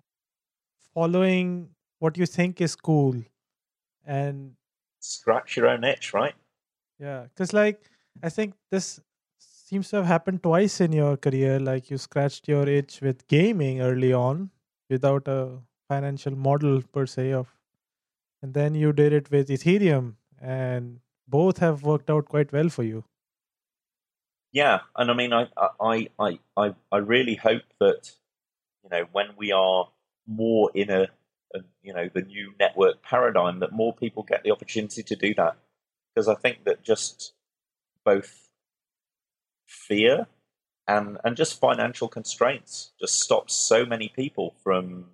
following 0.94 1.70
what 2.00 2.17
you 2.17 2.25
think 2.25 2.62
is 2.62 2.75
cool, 2.75 3.15
and 4.06 4.53
scratch 5.00 5.58
your 5.58 5.67
own 5.67 5.84
itch, 5.84 6.13
right? 6.13 6.36
Yeah, 7.00 7.24
because 7.24 7.53
like 7.53 7.82
I 8.24 8.29
think 8.29 8.53
this 8.72 9.00
seems 9.39 9.89
to 9.89 9.98
have 9.98 10.06
happened 10.06 10.44
twice 10.44 10.79
in 10.82 10.91
your 10.91 11.17
career. 11.17 11.60
Like 11.60 11.89
you 11.89 11.98
scratched 11.98 12.48
your 12.48 12.67
itch 12.67 13.01
with 13.01 13.27
gaming 13.27 13.82
early 13.82 14.13
on 14.13 14.51
without 14.89 15.27
a 15.27 15.60
financial 15.88 16.36
model 16.36 16.82
per 16.91 17.06
se 17.06 17.34
of, 17.34 17.48
and 18.41 18.53
then 18.53 18.75
you 18.75 18.94
did 18.94 19.13
it 19.13 19.32
with 19.32 19.50
Ethereum, 19.50 20.15
and 20.41 21.00
both 21.27 21.58
have 21.60 21.84
worked 21.84 22.10
out 22.10 22.25
quite 22.25 22.51
well 22.51 22.70
for 22.70 22.84
you. 22.84 23.03
Yeah, 24.57 24.79
and 24.95 25.11
I 25.11 25.13
mean, 25.13 25.33
I 25.33 25.49
I 25.79 26.39
I 26.57 26.73
I 26.91 26.97
really 26.97 27.35
hope 27.35 27.61
that 27.79 28.11
you 28.83 28.89
know 28.89 29.05
when 29.11 29.27
we 29.37 29.51
are 29.51 29.89
more 30.27 30.71
in 30.73 30.89
a, 30.89 31.03
a 31.53 31.59
you 31.83 31.93
know 31.93 32.09
the 32.11 32.23
new 32.23 32.53
network 32.59 33.03
paradigm 33.03 33.59
that 33.59 33.71
more 33.71 33.93
people 33.93 34.23
get 34.23 34.43
the 34.43 34.49
opportunity 34.51 35.03
to 35.03 35.15
do 35.15 35.35
that. 35.35 35.57
Because 36.15 36.27
I 36.27 36.33
think 36.33 36.63
that 36.65 36.83
just 36.83 37.33
both 38.03 38.49
fear 39.67 40.27
and 40.87 41.19
and 41.23 41.37
just 41.37 41.59
financial 41.59 42.07
constraints 42.07 42.93
just 42.99 43.19
stops 43.19 43.53
so 43.53 43.85
many 43.85 44.09
people 44.09 44.55
from 44.63 45.05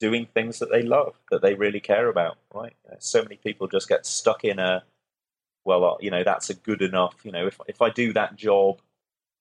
doing 0.00 0.26
things 0.34 0.58
that 0.58 0.70
they 0.70 0.82
love 0.82 1.14
that 1.30 1.42
they 1.42 1.54
really 1.54 1.80
care 1.80 2.08
about 2.08 2.38
right? 2.54 2.74
So 2.98 3.22
many 3.22 3.36
people 3.36 3.68
just 3.68 3.88
get 3.88 4.06
stuck 4.06 4.44
in 4.44 4.58
a 4.58 4.84
well 5.70 5.84
uh, 5.84 5.96
you 6.00 6.10
know 6.10 6.24
that's 6.24 6.50
a 6.50 6.54
good 6.68 6.82
enough 6.82 7.14
you 7.24 7.32
know 7.32 7.46
if 7.46 7.60
if 7.68 7.80
I 7.80 7.90
do 7.90 8.12
that 8.14 8.36
job 8.36 8.80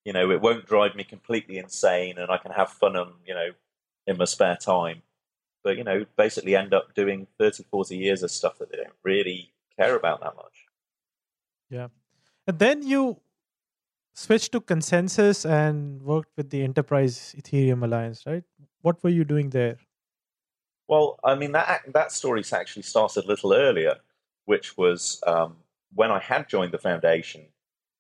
you 0.05 0.13
know 0.13 0.31
it 0.31 0.41
won't 0.41 0.65
drive 0.65 0.95
me 0.95 1.03
completely 1.03 1.57
insane 1.57 2.17
and 2.19 2.29
I 2.31 2.37
can 2.37 2.51
have 2.51 2.69
fun 2.69 2.95
and 2.95 3.11
you 3.25 3.33
know 3.33 3.49
in 4.07 4.17
my 4.17 4.25
spare 4.25 4.55
time. 4.55 5.01
But 5.63 5.77
you 5.77 5.83
know 5.83 6.05
basically 6.15 6.55
end 6.55 6.73
up 6.73 6.93
doing 6.93 7.27
30 7.37 7.63
40 7.63 7.97
years 7.97 8.23
of 8.23 8.31
stuff 8.31 8.59
that 8.59 8.71
they 8.71 8.77
don't 8.77 9.01
really 9.03 9.51
care 9.77 9.95
about 9.95 10.21
that 10.21 10.35
much. 10.35 10.65
Yeah. 11.69 11.87
And 12.47 12.57
then 12.59 12.81
you 12.83 13.19
switched 14.13 14.51
to 14.53 14.61
ConsenSys 14.61 15.49
and 15.49 16.01
worked 16.01 16.31
with 16.35 16.49
the 16.49 16.63
enterprise 16.63 17.35
ethereum 17.37 17.83
alliance 17.83 18.23
right? 18.25 18.43
What 18.81 19.03
were 19.03 19.09
you 19.09 19.25
doing 19.25 19.49
there? 19.49 19.77
Well 20.87 21.19
i 21.23 21.35
mean 21.35 21.51
that 21.51 21.81
that 21.97 22.11
story's 22.11 22.51
actually 22.53 22.83
started 22.93 23.25
a 23.25 23.27
little 23.27 23.53
earlier 23.53 23.95
which 24.49 24.75
was 24.75 25.21
um, 25.27 25.57
when 25.93 26.11
i 26.11 26.19
had 26.19 26.47
joined 26.47 26.71
the 26.71 26.77
foundation 26.77 27.45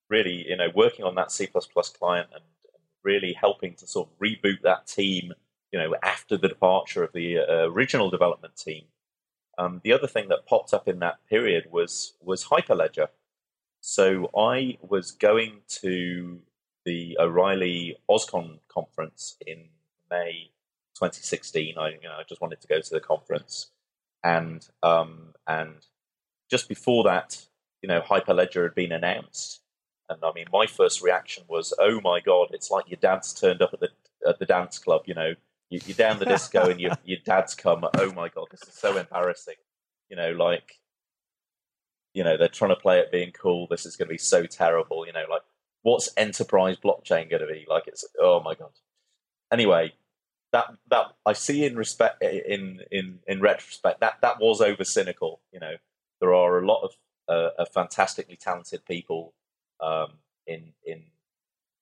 really 0.09 0.47
you 0.47 0.55
know 0.55 0.69
working 0.73 1.05
on 1.05 1.15
that 1.15 1.31
c++ 1.31 1.47
client 1.47 2.27
and, 2.33 2.43
and 2.73 2.83
really 3.03 3.33
helping 3.33 3.73
to 3.75 3.87
sort 3.87 4.07
of 4.07 4.19
reboot 4.19 4.61
that 4.63 4.87
team 4.87 5.33
you 5.71 5.79
know 5.79 5.95
after 6.03 6.37
the 6.37 6.47
departure 6.47 7.03
of 7.03 7.13
the 7.13 7.39
uh, 7.39 7.69
original 7.69 8.09
development 8.09 8.55
team. 8.55 8.85
Um, 9.57 9.81
the 9.83 9.93
other 9.93 10.07
thing 10.07 10.29
that 10.29 10.45
popped 10.45 10.73
up 10.73 10.87
in 10.87 10.99
that 10.99 11.17
period 11.29 11.67
was 11.71 12.13
was 12.21 12.45
hyperledger. 12.45 13.07
So 13.81 14.29
I 14.37 14.77
was 14.81 15.11
going 15.11 15.61
to 15.81 16.39
the 16.85 17.17
O'Reilly 17.19 17.97
OSCON 18.09 18.59
conference 18.67 19.37
in 19.45 19.69
May 20.09 20.51
2016. 20.95 21.77
I, 21.77 21.89
you 21.89 22.01
know, 22.03 22.15
I 22.19 22.23
just 22.27 22.41
wanted 22.41 22.61
to 22.61 22.67
go 22.67 22.81
to 22.81 22.89
the 22.89 22.99
conference, 22.99 23.71
and 24.23 24.67
um, 24.83 25.33
and 25.47 25.75
just 26.49 26.67
before 26.67 27.03
that, 27.03 27.45
you 27.81 27.87
know, 27.87 28.01
Hyperledger 28.01 28.63
had 28.63 28.75
been 28.75 28.91
announced, 28.91 29.61
and 30.09 30.19
I 30.23 30.31
mean, 30.33 30.45
my 30.51 30.65
first 30.65 31.01
reaction 31.01 31.43
was, 31.47 31.73
"Oh 31.79 32.01
my 32.01 32.19
god, 32.19 32.49
it's 32.51 32.71
like 32.71 32.89
your 32.89 32.99
dad's 32.99 33.33
turned 33.33 33.61
up 33.61 33.73
at 33.73 33.79
the 33.79 33.89
at 34.27 34.39
the 34.39 34.45
dance 34.45 34.79
club." 34.79 35.03
You 35.05 35.13
know, 35.15 35.33
you, 35.69 35.79
are 35.89 35.93
down 35.93 36.19
the 36.19 36.25
disco, 36.25 36.69
and 36.69 36.79
your 36.79 36.93
your 37.05 37.19
dad's 37.25 37.55
come. 37.55 37.85
Oh 37.95 38.11
my 38.13 38.29
god, 38.29 38.47
this 38.51 38.63
is 38.63 38.73
so 38.73 38.97
embarrassing. 38.97 39.55
You 40.09 40.15
know, 40.17 40.31
like 40.31 40.79
you 42.13 42.23
know, 42.23 42.37
they're 42.37 42.47
trying 42.47 42.71
to 42.71 42.75
play 42.75 42.99
it 42.99 43.11
being 43.11 43.31
cool. 43.31 43.67
This 43.69 43.85
is 43.85 43.95
going 43.95 44.07
to 44.07 44.13
be 44.13 44.17
so 44.17 44.45
terrible. 44.45 45.05
You 45.05 45.13
know, 45.13 45.25
like 45.29 45.43
what's 45.83 46.09
enterprise 46.17 46.77
blockchain 46.77 47.29
going 47.29 47.41
to 47.41 47.47
be? 47.47 47.65
Like 47.67 47.87
it's 47.87 48.05
oh 48.19 48.41
my 48.41 48.55
god. 48.55 48.71
Anyway, 49.51 49.93
that 50.51 50.65
that 50.89 51.07
I 51.25 51.33
see 51.33 51.65
in 51.65 51.75
respect 51.75 52.21
in 52.23 52.81
in 52.91 53.19
in 53.27 53.41
retrospect 53.41 53.99
that 54.01 54.17
that 54.21 54.39
was 54.39 54.61
over 54.61 54.83
cynical. 54.83 55.41
You 55.51 55.59
know, 55.59 55.75
there 56.19 56.33
are 56.33 56.59
a 56.59 56.65
lot 56.65 56.83
of, 56.83 56.91
uh, 57.29 57.51
of 57.57 57.69
fantastically 57.69 58.35
talented 58.35 58.83
people 58.85 59.33
um, 59.79 60.13
in 60.47 60.73
in 60.85 61.03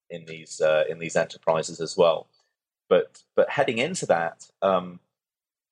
in 0.09 0.25
these 0.25 0.61
uh, 0.61 0.83
in 0.89 0.99
these 0.99 1.15
enterprises 1.15 1.79
as 1.79 1.97
well. 1.97 2.27
But 2.89 3.23
but 3.35 3.49
heading 3.49 3.77
into 3.77 4.05
that, 4.07 4.49
um, 4.61 4.99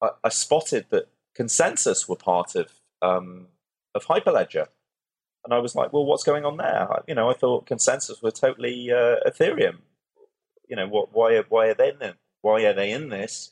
I, 0.02 0.10
I, 0.24 0.30
spotted 0.30 0.88
that 0.90 1.08
ConsenSys 1.38 2.10
were 2.10 2.16
part 2.16 2.56
of 2.56 2.72
um, 3.02 3.48
of 3.94 4.06
Hyperledger. 4.06 4.68
And 5.44 5.54
I 5.54 5.60
was 5.60 5.76
like, 5.76 5.94
well, 5.94 6.06
what's 6.06 6.24
going 6.24 6.44
on 6.44 6.58
there? 6.58 6.88
You 7.08 7.14
know, 7.14 7.30
I 7.30 7.34
thought 7.34 7.68
ConsenSys 7.68 8.24
were 8.24 8.32
totally 8.32 8.92
uh, 8.92 9.18
Ethereum. 9.28 9.78
You 10.68 10.76
know, 10.76 10.88
what? 10.88 11.14
Why? 11.14 11.42
Why 11.48 11.68
are 11.68 11.74
they 11.74 11.90
in? 11.90 12.14
Why 12.42 12.66
are 12.66 12.74
they 12.74 12.92
in 12.92 13.10
this? 13.10 13.52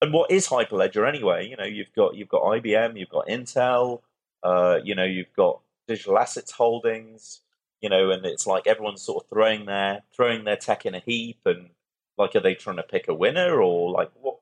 And 0.00 0.12
what 0.12 0.30
is 0.30 0.48
Hyperledger 0.48 1.08
anyway? 1.08 1.48
You 1.48 1.56
know, 1.56 1.64
you've 1.64 1.92
got 1.94 2.14
you've 2.14 2.28
got 2.28 2.42
IBM, 2.42 2.98
you've 2.98 3.08
got 3.08 3.26
Intel, 3.26 4.00
uh, 4.44 4.78
you 4.84 4.94
know, 4.94 5.04
you've 5.04 5.32
got 5.34 5.60
digital 5.88 6.18
assets 6.18 6.52
holdings. 6.52 7.40
You 7.80 7.90
know, 7.90 8.10
and 8.12 8.24
it's 8.24 8.46
like 8.46 8.66
everyone's 8.66 9.02
sort 9.02 9.22
of 9.22 9.28
throwing 9.28 9.66
their 9.66 10.02
throwing 10.14 10.44
their 10.44 10.56
tech 10.56 10.86
in 10.86 10.94
a 10.94 11.00
heap, 11.00 11.40
and 11.44 11.70
like, 12.16 12.34
are 12.34 12.40
they 12.40 12.54
trying 12.54 12.76
to 12.76 12.82
pick 12.82 13.08
a 13.08 13.14
winner 13.14 13.60
or 13.60 13.90
like 13.90 14.10
what? 14.20 14.38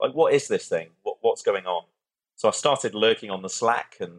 Like, 0.00 0.12
what 0.12 0.34
is 0.34 0.48
this 0.48 0.68
thing? 0.68 0.88
What, 1.02 1.16
what's 1.22 1.42
going 1.42 1.66
on? 1.66 1.84
So 2.36 2.48
I 2.48 2.50
started 2.50 2.94
lurking 2.94 3.30
on 3.30 3.42
the 3.42 3.48
Slack 3.48 3.96
and 4.00 4.12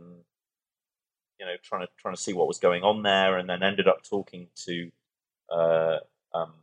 you 1.39 1.45
know, 1.45 1.55
trying 1.63 1.81
to 1.81 1.89
trying 1.97 2.15
to 2.15 2.21
see 2.21 2.33
what 2.33 2.47
was 2.47 2.59
going 2.59 2.83
on 2.83 3.03
there, 3.03 3.37
and 3.37 3.49
then 3.49 3.61
ended 3.63 3.87
up 3.87 4.03
talking 4.03 4.47
to 4.65 4.91
uh, 5.51 5.97
um, 6.33 6.53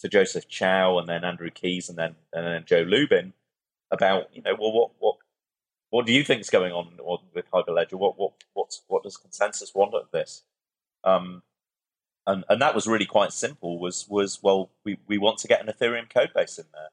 to 0.00 0.08
Joseph 0.08 0.48
Chow 0.48 0.98
and 0.98 1.08
then 1.08 1.24
Andrew 1.24 1.50
Keys 1.50 1.88
and 1.88 1.98
then 1.98 2.16
and 2.32 2.46
then 2.46 2.64
Joe 2.66 2.82
Lubin 2.82 3.32
about 3.90 4.34
you 4.34 4.42
know 4.42 4.56
well 4.58 4.72
what 4.72 4.90
what 4.98 5.16
what 5.90 6.06
do 6.06 6.12
you 6.12 6.24
think 6.24 6.40
is 6.40 6.50
going 6.50 6.72
on 6.72 6.98
with 7.34 7.50
Hyperledger? 7.50 7.94
What 7.94 8.18
what 8.18 8.32
what 8.54 8.78
what 8.88 9.02
does 9.02 9.16
ConsenSys 9.16 9.74
want 9.74 9.94
of 9.94 10.10
this? 10.12 10.42
Um, 11.04 11.42
and 12.26 12.44
and 12.48 12.60
that 12.60 12.74
was 12.74 12.86
really 12.86 13.06
quite 13.06 13.32
simple. 13.32 13.78
Was 13.78 14.06
was 14.08 14.42
well 14.42 14.70
we, 14.84 14.98
we 15.06 15.18
want 15.18 15.38
to 15.38 15.48
get 15.48 15.66
an 15.66 15.72
Ethereum 15.72 16.08
code 16.12 16.32
base 16.34 16.58
in 16.58 16.66
there. 16.72 16.90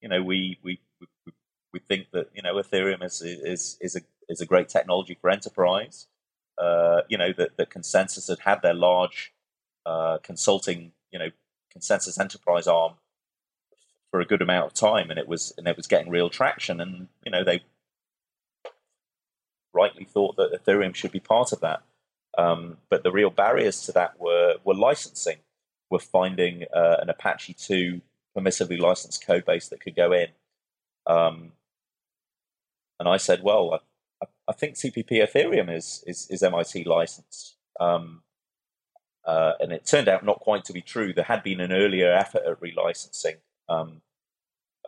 You 0.00 0.08
know 0.08 0.22
we 0.22 0.58
we 0.62 0.80
we, 1.00 1.32
we 1.72 1.80
think 1.80 2.08
that 2.12 2.30
you 2.34 2.42
know 2.42 2.54
Ethereum 2.54 3.02
is 3.04 3.22
is 3.22 3.76
is 3.80 3.96
a 3.96 4.00
is 4.28 4.40
a 4.40 4.46
great 4.46 4.68
technology 4.68 5.16
for 5.20 5.30
enterprise 5.30 6.06
uh, 6.58 7.02
you 7.08 7.18
know, 7.18 7.32
that, 7.36 7.56
that 7.56 7.70
ConsenSys 7.70 8.28
had 8.28 8.40
had 8.40 8.62
their 8.62 8.74
large 8.74 9.32
uh, 9.84 10.18
consulting, 10.22 10.92
you 11.10 11.18
know, 11.18 11.30
ConsenSys 11.76 12.18
enterprise 12.18 12.66
arm 12.66 12.94
for 14.10 14.20
a 14.20 14.24
good 14.24 14.42
amount 14.42 14.66
of 14.66 14.74
time, 14.74 15.10
and 15.10 15.18
it 15.18 15.28
was 15.28 15.52
and 15.58 15.68
it 15.68 15.76
was 15.76 15.86
getting 15.86 16.10
real 16.10 16.30
traction, 16.30 16.80
and 16.80 17.08
you 17.24 17.30
know 17.30 17.44
they 17.44 17.62
rightly 19.76 20.04
thought 20.04 20.36
that 20.36 20.52
Ethereum 20.52 20.94
should 20.94 21.12
be 21.12 21.20
part 21.20 21.52
of 21.52 21.60
that. 21.60 21.82
Um, 22.38 22.78
but 22.90 23.02
the 23.02 23.12
real 23.12 23.30
barriers 23.30 23.82
to 23.82 23.92
that 23.92 24.18
were 24.20 24.56
were 24.64 24.74
licensing. 24.74 25.38
Were 25.88 26.00
finding 26.00 26.64
uh, 26.74 26.96
an 27.00 27.08
Apache 27.08 27.54
2 27.54 28.00
permissively 28.36 28.78
licensed 28.78 29.24
code 29.24 29.44
base 29.44 29.68
that 29.68 29.80
could 29.80 29.94
go 29.94 30.12
in. 30.12 30.28
Um, 31.06 31.52
and 32.98 33.08
I 33.08 33.18
said, 33.18 33.44
well, 33.44 33.80
I 34.48 34.52
think 34.52 34.74
CPP 34.74 35.10
Ethereum 35.10 35.74
is 35.74 36.02
is, 36.06 36.26
is 36.30 36.42
MIT 36.42 36.84
licensed. 36.84 37.56
Um, 37.78 38.22
uh, 39.24 39.52
and 39.58 39.72
it 39.72 39.84
turned 39.84 40.08
out 40.08 40.24
not 40.24 40.40
quite 40.40 40.64
to 40.64 40.72
be 40.72 40.80
true. 40.80 41.12
There 41.12 41.24
had 41.24 41.42
been 41.42 41.60
an 41.60 41.72
earlier 41.72 42.12
effort 42.12 42.42
at 42.46 42.60
relicensing, 42.60 43.36
um, 43.68 44.02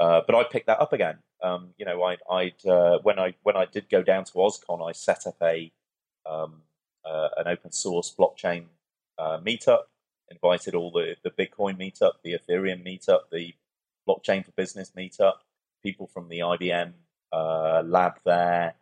uh, 0.01 0.21
but 0.27 0.37
I 0.37 0.45
picked 0.45 0.69
that 0.69 0.81
up 0.81 0.93
again. 0.93 1.19
Um, 1.43 1.71
you 1.79 1.85
know, 1.85 2.03
I, 2.03 2.17
would 2.31 2.71
uh, 2.71 2.99
when 3.03 3.19
I 3.19 3.35
when 3.43 3.57
I 3.57 3.67
did 3.67 3.89
go 3.89 4.03
down 4.03 4.25
to 4.25 4.33
OSCON, 4.33 4.89
I 4.89 4.93
set 4.93 5.27
up 5.27 5.37
a 5.43 5.73
um, 6.29 6.63
uh, 7.05 7.29
an 7.37 7.49
open 7.49 7.73
source 7.73 8.15
blockchain 8.17 8.65
uh, 9.19 9.39
meetup. 9.39 9.83
Invited 10.31 10.75
all 10.75 10.91
the 10.91 11.17
the 11.23 11.31
Bitcoin 11.31 11.79
meetup, 11.79 12.15
the 12.23 12.37
Ethereum 12.37 12.85
meetup, 12.85 13.31
the 13.33 13.55
blockchain 14.07 14.45
for 14.45 14.53
business 14.53 14.93
meetup. 14.97 15.35
People 15.83 16.07
from 16.07 16.29
the 16.29 16.41
IBM 16.41 16.93
uh, 17.33 17.83
lab 17.85 18.15
there, 18.25 18.75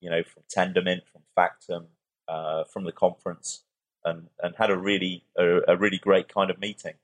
you 0.00 0.10
know, 0.10 0.22
from 0.22 0.42
Tendermint, 0.54 1.02
from 1.10 1.22
Factom, 1.36 1.86
uh, 2.28 2.64
from 2.64 2.84
the 2.84 2.92
conference, 2.92 3.64
and 4.04 4.28
and 4.42 4.54
had 4.56 4.70
a 4.70 4.76
really 4.76 5.24
a, 5.36 5.60
a 5.68 5.76
really 5.76 5.98
great 5.98 6.28
kind 6.28 6.50
of 6.50 6.60
meeting. 6.60 6.94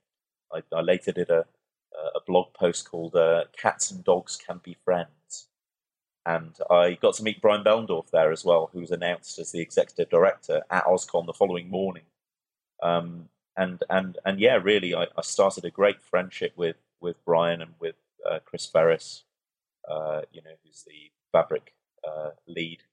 I, 0.53 0.61
I 0.73 0.81
later 0.81 1.11
did 1.11 1.29
a 1.29 1.45
a 2.15 2.19
blog 2.25 2.53
post 2.53 2.89
called 2.89 3.15
uh, 3.15 3.45
"Cats 3.57 3.91
and 3.91 4.03
Dogs 4.03 4.35
Can 4.35 4.59
Be 4.63 4.75
Friends," 4.83 5.47
and 6.25 6.55
I 6.69 6.93
got 7.01 7.15
to 7.15 7.23
meet 7.23 7.41
Brian 7.41 7.63
Behlendorf 7.63 8.09
there 8.11 8.31
as 8.31 8.45
well, 8.45 8.69
who 8.71 8.79
was 8.79 8.91
announced 8.91 9.39
as 9.39 9.51
the 9.51 9.61
executive 9.61 10.09
director 10.09 10.63
at 10.69 10.85
OSCON 10.85 11.25
the 11.25 11.33
following 11.33 11.69
morning. 11.69 12.03
Um, 12.81 13.29
and 13.57 13.83
and 13.89 14.17
and 14.25 14.39
yeah, 14.39 14.59
really, 14.61 14.95
I, 14.95 15.07
I, 15.17 15.21
started 15.21 15.65
a 15.65 15.71
great 15.71 16.01
friendship 16.01 16.53
with 16.55 16.77
with 17.01 17.23
Brian 17.25 17.61
and 17.61 17.73
with 17.79 17.95
uh, 18.29 18.39
Chris 18.45 18.65
Ferris, 18.65 19.23
uh, 19.89 20.21
you 20.31 20.41
know, 20.41 20.55
who's 20.63 20.83
the 20.83 21.11
Fabric 21.31 21.73
uh, 22.07 22.31
lead 22.47 22.83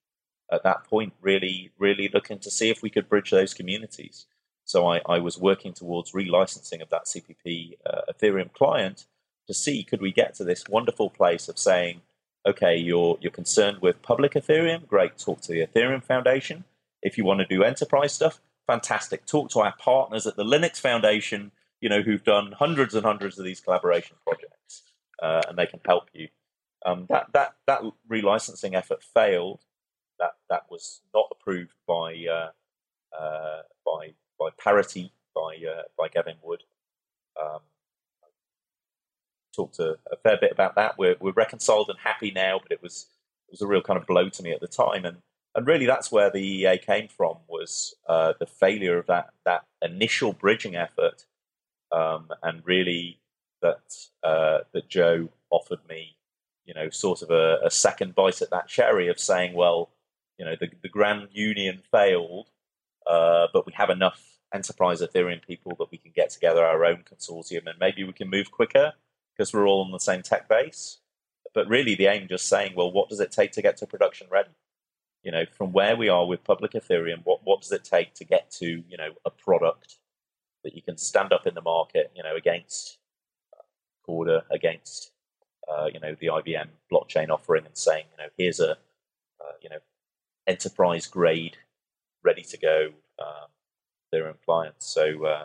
at 0.50 0.62
that 0.62 0.84
point 0.84 1.12
really, 1.20 1.70
really 1.78 2.08
looking 2.12 2.38
to 2.38 2.50
see 2.50 2.70
if 2.70 2.82
we 2.82 2.90
could 2.90 3.08
bridge 3.08 3.30
those 3.30 3.54
communities. 3.54 4.26
So 4.66 4.86
I, 4.88 5.00
I 5.08 5.20
was 5.20 5.38
working 5.38 5.72
towards 5.72 6.12
relicensing 6.12 6.82
of 6.82 6.90
that 6.90 7.06
CPP 7.06 7.78
uh, 7.86 8.00
Ethereum 8.12 8.52
client 8.52 9.06
to 9.46 9.54
see 9.54 9.84
could 9.84 10.02
we 10.02 10.12
get 10.12 10.34
to 10.34 10.44
this 10.44 10.64
wonderful 10.68 11.08
place 11.08 11.48
of 11.48 11.56
saying, 11.58 12.02
okay, 12.44 12.76
you're 12.76 13.16
you're 13.20 13.30
concerned 13.30 13.78
with 13.80 14.02
public 14.02 14.32
Ethereum, 14.32 14.86
great, 14.86 15.18
talk 15.18 15.40
to 15.42 15.52
the 15.52 15.64
Ethereum 15.64 16.02
Foundation. 16.02 16.64
If 17.00 17.16
you 17.16 17.24
want 17.24 17.40
to 17.40 17.46
do 17.46 17.62
enterprise 17.62 18.12
stuff, 18.12 18.40
fantastic, 18.66 19.24
talk 19.24 19.50
to 19.50 19.60
our 19.60 19.74
partners 19.78 20.26
at 20.26 20.36
the 20.36 20.44
Linux 20.44 20.80
Foundation, 20.80 21.52
you 21.80 21.88
know, 21.88 22.02
who've 22.02 22.24
done 22.24 22.52
hundreds 22.52 22.94
and 22.94 23.06
hundreds 23.06 23.38
of 23.38 23.44
these 23.44 23.60
collaboration 23.60 24.16
projects, 24.26 24.82
uh, 25.22 25.42
and 25.48 25.56
they 25.56 25.66
can 25.66 25.80
help 25.86 26.08
you. 26.12 26.28
Um, 26.84 27.06
that 27.08 27.28
that 27.32 27.54
that 27.66 27.82
relicensing 28.10 28.74
effort 28.74 29.02
failed. 29.02 29.60
That 30.18 30.32
that 30.50 30.64
was 30.70 31.02
not 31.14 31.26
approved 31.30 31.74
by 31.86 32.16
uh, 32.28 32.50
uh, 33.16 33.62
by 33.84 34.14
by 34.38 34.48
Parity 34.58 35.12
by 35.34 35.56
uh, 35.68 35.82
by 35.96 36.08
Gavin 36.08 36.36
Wood. 36.42 36.62
Um, 37.40 37.60
talked 39.54 39.78
a, 39.78 39.96
a, 40.12 40.16
fair 40.22 40.36
bit 40.40 40.52
about 40.52 40.74
that. 40.76 40.98
We're 40.98 41.16
we're 41.20 41.32
reconciled 41.32 41.88
and 41.88 41.98
happy 41.98 42.30
now, 42.30 42.60
but 42.62 42.72
it 42.72 42.82
was 42.82 43.06
it 43.48 43.52
was 43.52 43.62
a 43.62 43.66
real 43.66 43.82
kind 43.82 43.98
of 43.98 44.06
blow 44.06 44.28
to 44.28 44.42
me 44.42 44.52
at 44.52 44.60
the 44.60 44.68
time, 44.68 45.04
and 45.04 45.18
and 45.54 45.66
really 45.66 45.86
that's 45.86 46.12
where 46.12 46.30
the 46.30 46.40
EA 46.40 46.78
came 46.78 47.08
from 47.08 47.38
was 47.48 47.94
uh, 48.08 48.34
the 48.38 48.46
failure 48.46 48.98
of 48.98 49.06
that 49.06 49.30
that 49.44 49.64
initial 49.82 50.32
bridging 50.32 50.76
effort, 50.76 51.24
um, 51.92 52.28
and 52.42 52.62
really 52.64 53.18
that 53.62 53.96
uh, 54.22 54.58
that 54.72 54.88
Joe 54.88 55.28
offered 55.50 55.80
me, 55.88 56.16
you 56.64 56.74
know, 56.74 56.90
sort 56.90 57.22
of 57.22 57.30
a, 57.30 57.58
a, 57.64 57.70
second 57.70 58.14
bite 58.14 58.42
at 58.42 58.50
that 58.50 58.68
cherry 58.68 59.08
of 59.08 59.18
saying, 59.18 59.54
well, 59.54 59.90
you 60.38 60.44
know, 60.44 60.54
the 60.58 60.68
the 60.82 60.88
Grand 60.88 61.28
Union 61.32 61.82
failed, 61.90 62.50
uh, 63.08 63.46
but 63.52 63.66
we 63.66 63.72
have 63.74 63.90
enough 63.90 64.22
enterprise 64.54 65.00
Ethereum 65.00 65.44
people 65.46 65.74
that 65.78 65.90
we 65.90 65.98
can 65.98 66.12
get 66.14 66.30
together 66.30 66.64
our 66.64 66.84
own 66.84 67.04
consortium, 67.10 67.66
and 67.66 67.78
maybe 67.78 68.04
we 68.04 68.12
can 68.12 68.30
move 68.30 68.50
quicker 68.50 68.92
because 69.32 69.52
we're 69.52 69.66
all 69.66 69.84
on 69.84 69.92
the 69.92 69.98
same 69.98 70.22
tech 70.22 70.48
base. 70.48 70.98
But 71.54 71.68
really, 71.68 71.94
the 71.94 72.06
aim 72.06 72.28
just 72.28 72.48
saying, 72.48 72.74
well, 72.76 72.90
what 72.92 73.08
does 73.08 73.20
it 73.20 73.32
take 73.32 73.52
to 73.52 73.62
get 73.62 73.76
to 73.78 73.86
production 73.86 74.26
ready? 74.30 74.50
You 75.22 75.32
know, 75.32 75.44
from 75.56 75.72
where 75.72 75.96
we 75.96 76.08
are 76.08 76.26
with 76.26 76.44
public 76.44 76.72
Ethereum, 76.72 77.22
what 77.24 77.40
what 77.44 77.62
does 77.62 77.72
it 77.72 77.84
take 77.84 78.14
to 78.14 78.24
get 78.24 78.50
to 78.52 78.66
you 78.88 78.96
know 78.96 79.10
a 79.24 79.30
product 79.30 79.96
that 80.64 80.74
you 80.74 80.82
can 80.82 80.96
stand 80.96 81.32
up 81.32 81.46
in 81.46 81.54
the 81.54 81.62
market, 81.62 82.10
you 82.14 82.22
know, 82.22 82.34
against 82.34 82.98
uh, 83.56 83.62
Corda, 84.04 84.44
against 84.50 85.12
uh, 85.68 85.88
you 85.92 86.00
know 86.00 86.14
the 86.20 86.26
IBM 86.26 86.68
blockchain 86.92 87.30
offering, 87.30 87.64
and 87.64 87.76
saying, 87.76 88.04
you 88.12 88.22
know, 88.22 88.30
here's 88.36 88.60
a 88.60 88.72
uh, 88.72 89.54
you 89.62 89.70
know 89.70 89.78
enterprise 90.46 91.06
grade, 91.06 91.56
ready 92.26 92.42
to 92.42 92.58
go 92.58 92.88
um, 93.20 93.48
Ethereum 94.12 94.34
client. 94.44 94.74
So 94.78 95.24
uh, 95.24 95.44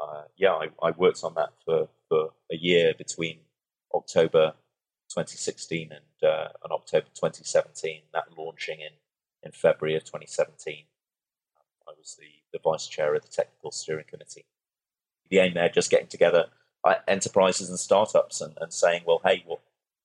uh, 0.00 0.22
yeah, 0.36 0.52
I, 0.52 0.68
I, 0.82 0.92
worked 0.92 1.24
on 1.24 1.34
that 1.34 1.50
for, 1.64 1.88
for 2.08 2.30
a 2.50 2.56
year 2.56 2.94
between 2.96 3.38
October 3.92 4.52
2016 5.10 5.90
and, 5.90 6.30
uh, 6.30 6.48
and 6.62 6.72
October 6.72 7.06
2017, 7.14 8.02
that 8.14 8.24
launching 8.38 8.80
in, 8.80 8.92
in 9.42 9.52
February 9.52 9.96
of 9.96 10.04
2017. 10.04 10.84
I 11.88 11.92
was 11.98 12.16
the, 12.18 12.26
the 12.52 12.60
vice 12.62 12.86
chair 12.86 13.14
of 13.14 13.22
the 13.22 13.28
technical 13.28 13.72
steering 13.72 14.04
committee. 14.08 14.46
The 15.30 15.38
aim 15.38 15.54
there, 15.54 15.68
just 15.68 15.90
getting 15.90 16.08
together 16.08 16.46
uh, 16.84 16.94
enterprises 17.08 17.68
and 17.68 17.78
startups 17.78 18.40
and, 18.40 18.56
and 18.60 18.72
saying, 18.72 19.02
well, 19.06 19.20
hey, 19.24 19.42
what, 19.46 19.60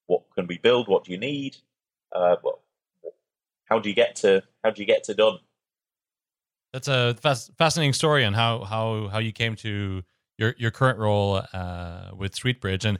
what 0.07 0.23
can 0.35 0.47
we 0.47 0.57
build? 0.57 0.87
What 0.87 1.03
do 1.03 1.11
you 1.11 1.17
need? 1.19 1.57
Uh, 2.15 2.37
well, 2.43 2.61
how 3.65 3.79
do 3.79 3.87
you 3.87 3.95
get 3.95 4.15
to 4.17 4.43
how 4.63 4.71
do 4.71 4.81
you 4.81 4.85
get 4.85 5.05
to 5.05 5.13
done? 5.13 5.39
That's 6.73 6.87
a 6.87 7.15
fascinating 7.15 7.93
story 7.93 8.23
on 8.23 8.33
how 8.33 8.63
how 8.63 9.09
how 9.09 9.19
you 9.19 9.33
came 9.33 9.55
to 9.57 10.03
your 10.37 10.55
your 10.57 10.71
current 10.71 10.99
role 10.99 11.41
uh, 11.53 12.11
with 12.15 12.33
SweetBridge, 12.33 12.85
and 12.85 12.97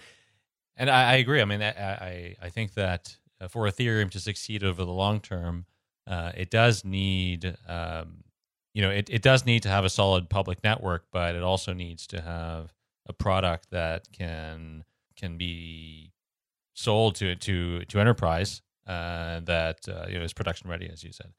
and 0.75 0.89
I, 0.89 1.11
I 1.11 1.15
agree. 1.15 1.41
I 1.41 1.45
mean, 1.45 1.61
I, 1.61 1.69
I, 1.69 2.35
I 2.41 2.49
think 2.49 2.73
that 2.73 3.17
uh, 3.39 3.47
for 3.47 3.67
Ethereum 3.67 4.09
to 4.11 4.19
succeed 4.19 4.63
over 4.63 4.83
the 4.83 4.91
long 4.91 5.19
term, 5.19 5.65
uh, 6.07 6.31
it 6.35 6.49
does 6.49 6.83
need 6.83 7.55
um, 7.67 8.23
you 8.73 8.81
know 8.81 8.89
it, 8.89 9.09
it 9.09 9.21
does 9.21 9.45
need 9.45 9.63
to 9.63 9.69
have 9.69 9.85
a 9.85 9.89
solid 9.89 10.29
public 10.29 10.63
network, 10.63 11.05
but 11.11 11.35
it 11.35 11.43
also 11.43 11.73
needs 11.73 12.07
to 12.07 12.21
have 12.21 12.73
a 13.07 13.13
product 13.13 13.69
that 13.71 14.07
can 14.11 14.83
can 15.15 15.37
be 15.37 16.11
sold 16.73 17.15
to 17.15 17.35
to 17.35 17.85
to 17.85 17.99
enterprise 17.99 18.61
uh, 18.87 19.39
that 19.41 19.87
uh, 19.87 20.05
you 20.09 20.17
know 20.17 20.23
is 20.25 20.33
production 20.33 20.69
ready, 20.69 20.89
as 20.91 21.03
you 21.03 21.11
said. 21.11 21.31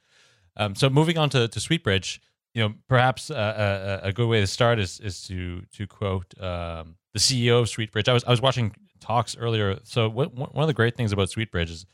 Um, 0.57 0.75
so 0.75 0.91
moving 0.91 1.19
on 1.19 1.31
to, 1.31 1.49
to 1.49 1.59
SweetBridge, 1.59 2.19
you 2.55 2.63
know, 2.63 2.75
perhaps 2.89 3.31
a, 3.31 4.01
a, 4.03 4.13
good 4.13 4.29
way 4.29 4.41
to 4.41 4.47
start 4.47 4.79
is 4.79 5.01
is 5.01 5.23
to 5.27 5.63
to 5.73 5.87
quote 5.87 6.35
um, 6.39 6.97
the 7.15 7.19
CEO 7.19 7.61
of 7.61 7.67
SweetBridge. 7.67 8.09
I 8.09 8.13
was 8.13 8.25
I 8.25 8.31
was 8.31 8.43
watching 8.43 8.75
talks 9.01 9.37
earlier. 9.37 9.79
So 9.85 10.09
what, 10.09 10.35
one 10.35 10.63
of 10.63 10.67
the 10.67 10.75
great 10.75 10.97
things 10.97 11.13
about 11.13 11.29
SweetBridge 11.29 11.71
is 11.71 11.87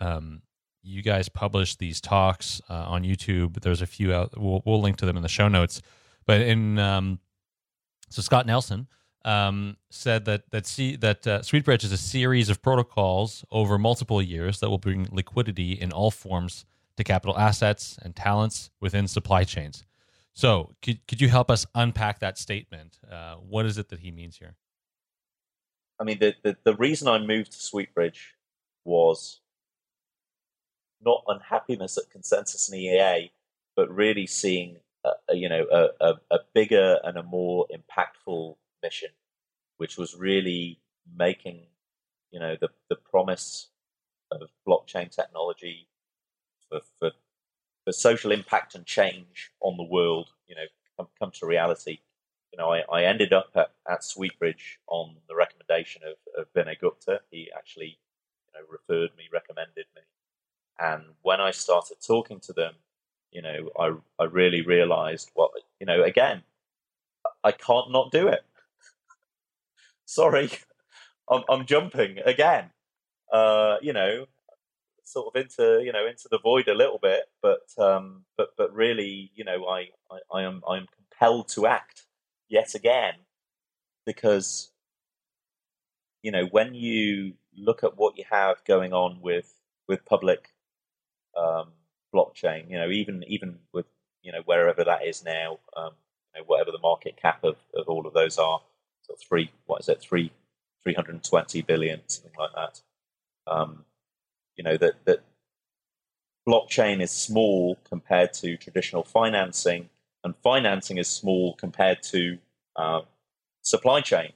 um, 0.00 0.42
you 0.82 1.02
guys 1.02 1.28
publish 1.28 1.76
these 1.76 2.00
talks 2.00 2.60
uh, 2.70 2.84
on 2.86 3.02
YouTube. 3.02 3.60
There's 3.60 3.82
a 3.82 3.86
few 3.86 4.14
out. 4.14 4.32
We'll, 4.36 4.62
we'll 4.64 4.80
link 4.80 4.96
to 4.98 5.06
them 5.06 5.16
in 5.16 5.22
the 5.22 5.28
show 5.28 5.48
notes. 5.48 5.82
But 6.26 6.40
in 6.40 6.78
um, 6.78 7.18
so 8.08 8.22
Scott 8.22 8.46
Nelson 8.46 8.86
um, 9.24 9.76
said 9.90 10.24
that 10.26 10.50
that 10.50 10.66
see 10.66 10.96
that 10.96 11.26
uh, 11.26 11.40
SweetBridge 11.40 11.84
is 11.84 11.92
a 11.92 11.98
series 11.98 12.48
of 12.48 12.62
protocols 12.62 13.44
over 13.50 13.78
multiple 13.78 14.22
years 14.22 14.60
that 14.60 14.70
will 14.70 14.78
bring 14.78 15.08
liquidity 15.10 15.72
in 15.72 15.92
all 15.92 16.10
forms 16.10 16.64
to 16.96 17.04
capital 17.04 17.38
assets 17.38 17.98
and 18.02 18.14
talents 18.14 18.70
within 18.80 19.06
supply 19.06 19.44
chains. 19.44 19.84
So, 20.32 20.74
could, 20.82 21.06
could 21.06 21.20
you 21.20 21.28
help 21.28 21.50
us 21.50 21.66
unpack 21.74 22.20
that 22.20 22.38
statement? 22.38 22.98
Uh, 23.10 23.36
what 23.36 23.64
is 23.64 23.78
it 23.78 23.88
that 23.88 24.00
he 24.00 24.10
means 24.10 24.36
here? 24.36 24.56
I 25.98 26.04
mean, 26.04 26.18
the, 26.18 26.34
the, 26.42 26.56
the 26.62 26.74
reason 26.74 27.08
I 27.08 27.18
moved 27.18 27.52
to 27.52 27.58
SweetBridge 27.58 28.18
was 28.84 29.40
not 31.02 31.22
unhappiness 31.26 31.98
at 31.98 32.04
ConsenSys 32.10 32.70
and 32.70 32.80
EA, 32.80 33.30
but 33.74 33.90
really 33.94 34.26
seeing 34.26 34.76
you 35.30 35.48
know 35.48 35.64
a, 35.70 35.88
a, 36.00 36.14
a 36.30 36.38
bigger 36.54 36.98
and 37.04 37.16
a 37.16 37.22
more 37.22 37.66
impactful 37.70 38.56
mission, 38.82 39.10
which 39.76 39.96
was 39.96 40.14
really 40.14 40.80
making 41.16 41.66
you 42.30 42.40
know 42.40 42.56
the 42.60 42.68
the 42.88 42.96
promise 42.96 43.68
of 44.30 44.48
blockchain 44.66 45.10
technology 45.10 45.88
for, 46.68 46.80
for, 46.98 47.10
for 47.84 47.92
social 47.92 48.32
impact 48.32 48.74
and 48.74 48.84
change 48.84 49.50
on 49.60 49.76
the 49.76 49.84
world, 49.84 50.30
you 50.46 50.54
know, 50.54 50.66
come, 50.96 51.08
come 51.18 51.30
to 51.32 51.46
reality. 51.46 51.98
You 52.52 52.58
know, 52.58 52.72
I, 52.72 52.82
I 52.92 53.04
ended 53.04 53.32
up 53.32 53.50
at, 53.54 53.72
at 53.88 54.00
SweetBridge 54.00 54.78
on 54.86 55.16
the 55.28 55.34
recommendation 55.34 56.02
of, 56.04 56.16
of 56.40 56.52
Vinay 56.52 56.78
Gupta. 56.80 57.20
He 57.30 57.50
actually, 57.56 57.98
you 58.46 58.52
know, 58.54 58.66
referred 58.70 59.16
me, 59.16 59.24
recommended 59.32 59.86
me. 59.94 60.02
And 60.78 61.04
when 61.22 61.40
I 61.40 61.50
started 61.50 61.98
talking 62.06 62.40
to 62.40 62.52
them, 62.52 62.74
you 63.32 63.42
know, 63.42 63.70
I, 63.78 63.92
I 64.22 64.26
really 64.26 64.62
realized, 64.62 65.30
well, 65.34 65.50
you 65.80 65.86
know, 65.86 66.02
again, 66.02 66.42
I 67.44 67.52
can't 67.52 67.90
not 67.90 68.10
do 68.10 68.28
it. 68.28 68.44
Sorry, 70.04 70.50
I'm, 71.30 71.42
I'm 71.48 71.66
jumping 71.66 72.18
again. 72.24 72.70
Uh, 73.32 73.76
you 73.82 73.92
know, 73.92 74.26
sort 75.06 75.28
of 75.34 75.40
into 75.40 75.80
you 75.84 75.92
know 75.92 76.06
into 76.06 76.28
the 76.30 76.38
void 76.38 76.68
a 76.68 76.74
little 76.74 76.98
bit, 76.98 77.24
but 77.40 77.66
um, 77.78 78.24
but 78.36 78.50
but 78.58 78.74
really, 78.74 79.30
you 79.34 79.44
know, 79.44 79.66
I, 79.66 79.88
I, 80.10 80.38
I 80.38 80.42
am 80.42 80.62
I 80.68 80.76
am 80.76 80.86
compelled 80.94 81.48
to 81.50 81.66
act 81.66 82.02
yet 82.48 82.74
again 82.74 83.14
because 84.04 84.70
you 86.22 86.30
know 86.30 86.46
when 86.46 86.74
you 86.74 87.34
look 87.56 87.84
at 87.84 87.96
what 87.96 88.18
you 88.18 88.24
have 88.30 88.64
going 88.64 88.92
on 88.92 89.20
with 89.22 89.54
with 89.88 90.04
public 90.04 90.50
um, 91.36 91.68
blockchain, 92.14 92.68
you 92.70 92.76
know, 92.76 92.90
even 92.90 93.24
even 93.28 93.58
with 93.72 93.86
you 94.22 94.32
know 94.32 94.42
wherever 94.44 94.84
that 94.84 95.06
is 95.06 95.24
now, 95.24 95.58
um, 95.76 95.92
you 96.34 96.40
know, 96.40 96.44
whatever 96.46 96.72
the 96.72 96.78
market 96.78 97.16
cap 97.16 97.44
of, 97.44 97.56
of 97.74 97.88
all 97.88 98.06
of 98.06 98.14
those 98.14 98.38
are, 98.38 98.60
so 99.02 99.14
three 99.28 99.50
what 99.66 99.80
is 99.80 99.88
it 99.88 100.00
three 100.00 100.32
three 100.82 100.94
hundred 100.94 101.14
and 101.14 101.24
twenty 101.24 101.62
billion 101.62 102.00
something 102.08 102.32
like 102.38 102.50
that. 102.54 102.80
Um, 103.46 103.84
you 104.56 104.64
know 104.64 104.76
that 104.76 104.94
that 105.04 105.20
blockchain 106.48 107.02
is 107.02 107.10
small 107.10 107.76
compared 107.84 108.32
to 108.34 108.56
traditional 108.56 109.02
financing, 109.02 109.90
and 110.24 110.34
financing 110.42 110.98
is 110.98 111.08
small 111.08 111.54
compared 111.54 112.02
to 112.02 112.38
uh, 112.76 113.00
supply 113.62 114.00
chain. 114.00 114.32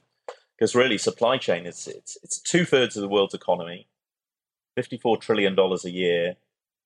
Because 0.57 0.75
really, 0.75 0.97
supply 0.97 1.37
chain 1.37 1.65
is 1.65 1.87
it's, 1.87 2.17
it's 2.21 2.39
two 2.39 2.65
thirds 2.65 2.95
of 2.95 3.01
the 3.01 3.07
world's 3.07 3.33
economy, 3.33 3.87
fifty-four 4.75 5.17
trillion 5.17 5.55
dollars 5.55 5.85
a 5.85 5.91
year, 5.91 6.35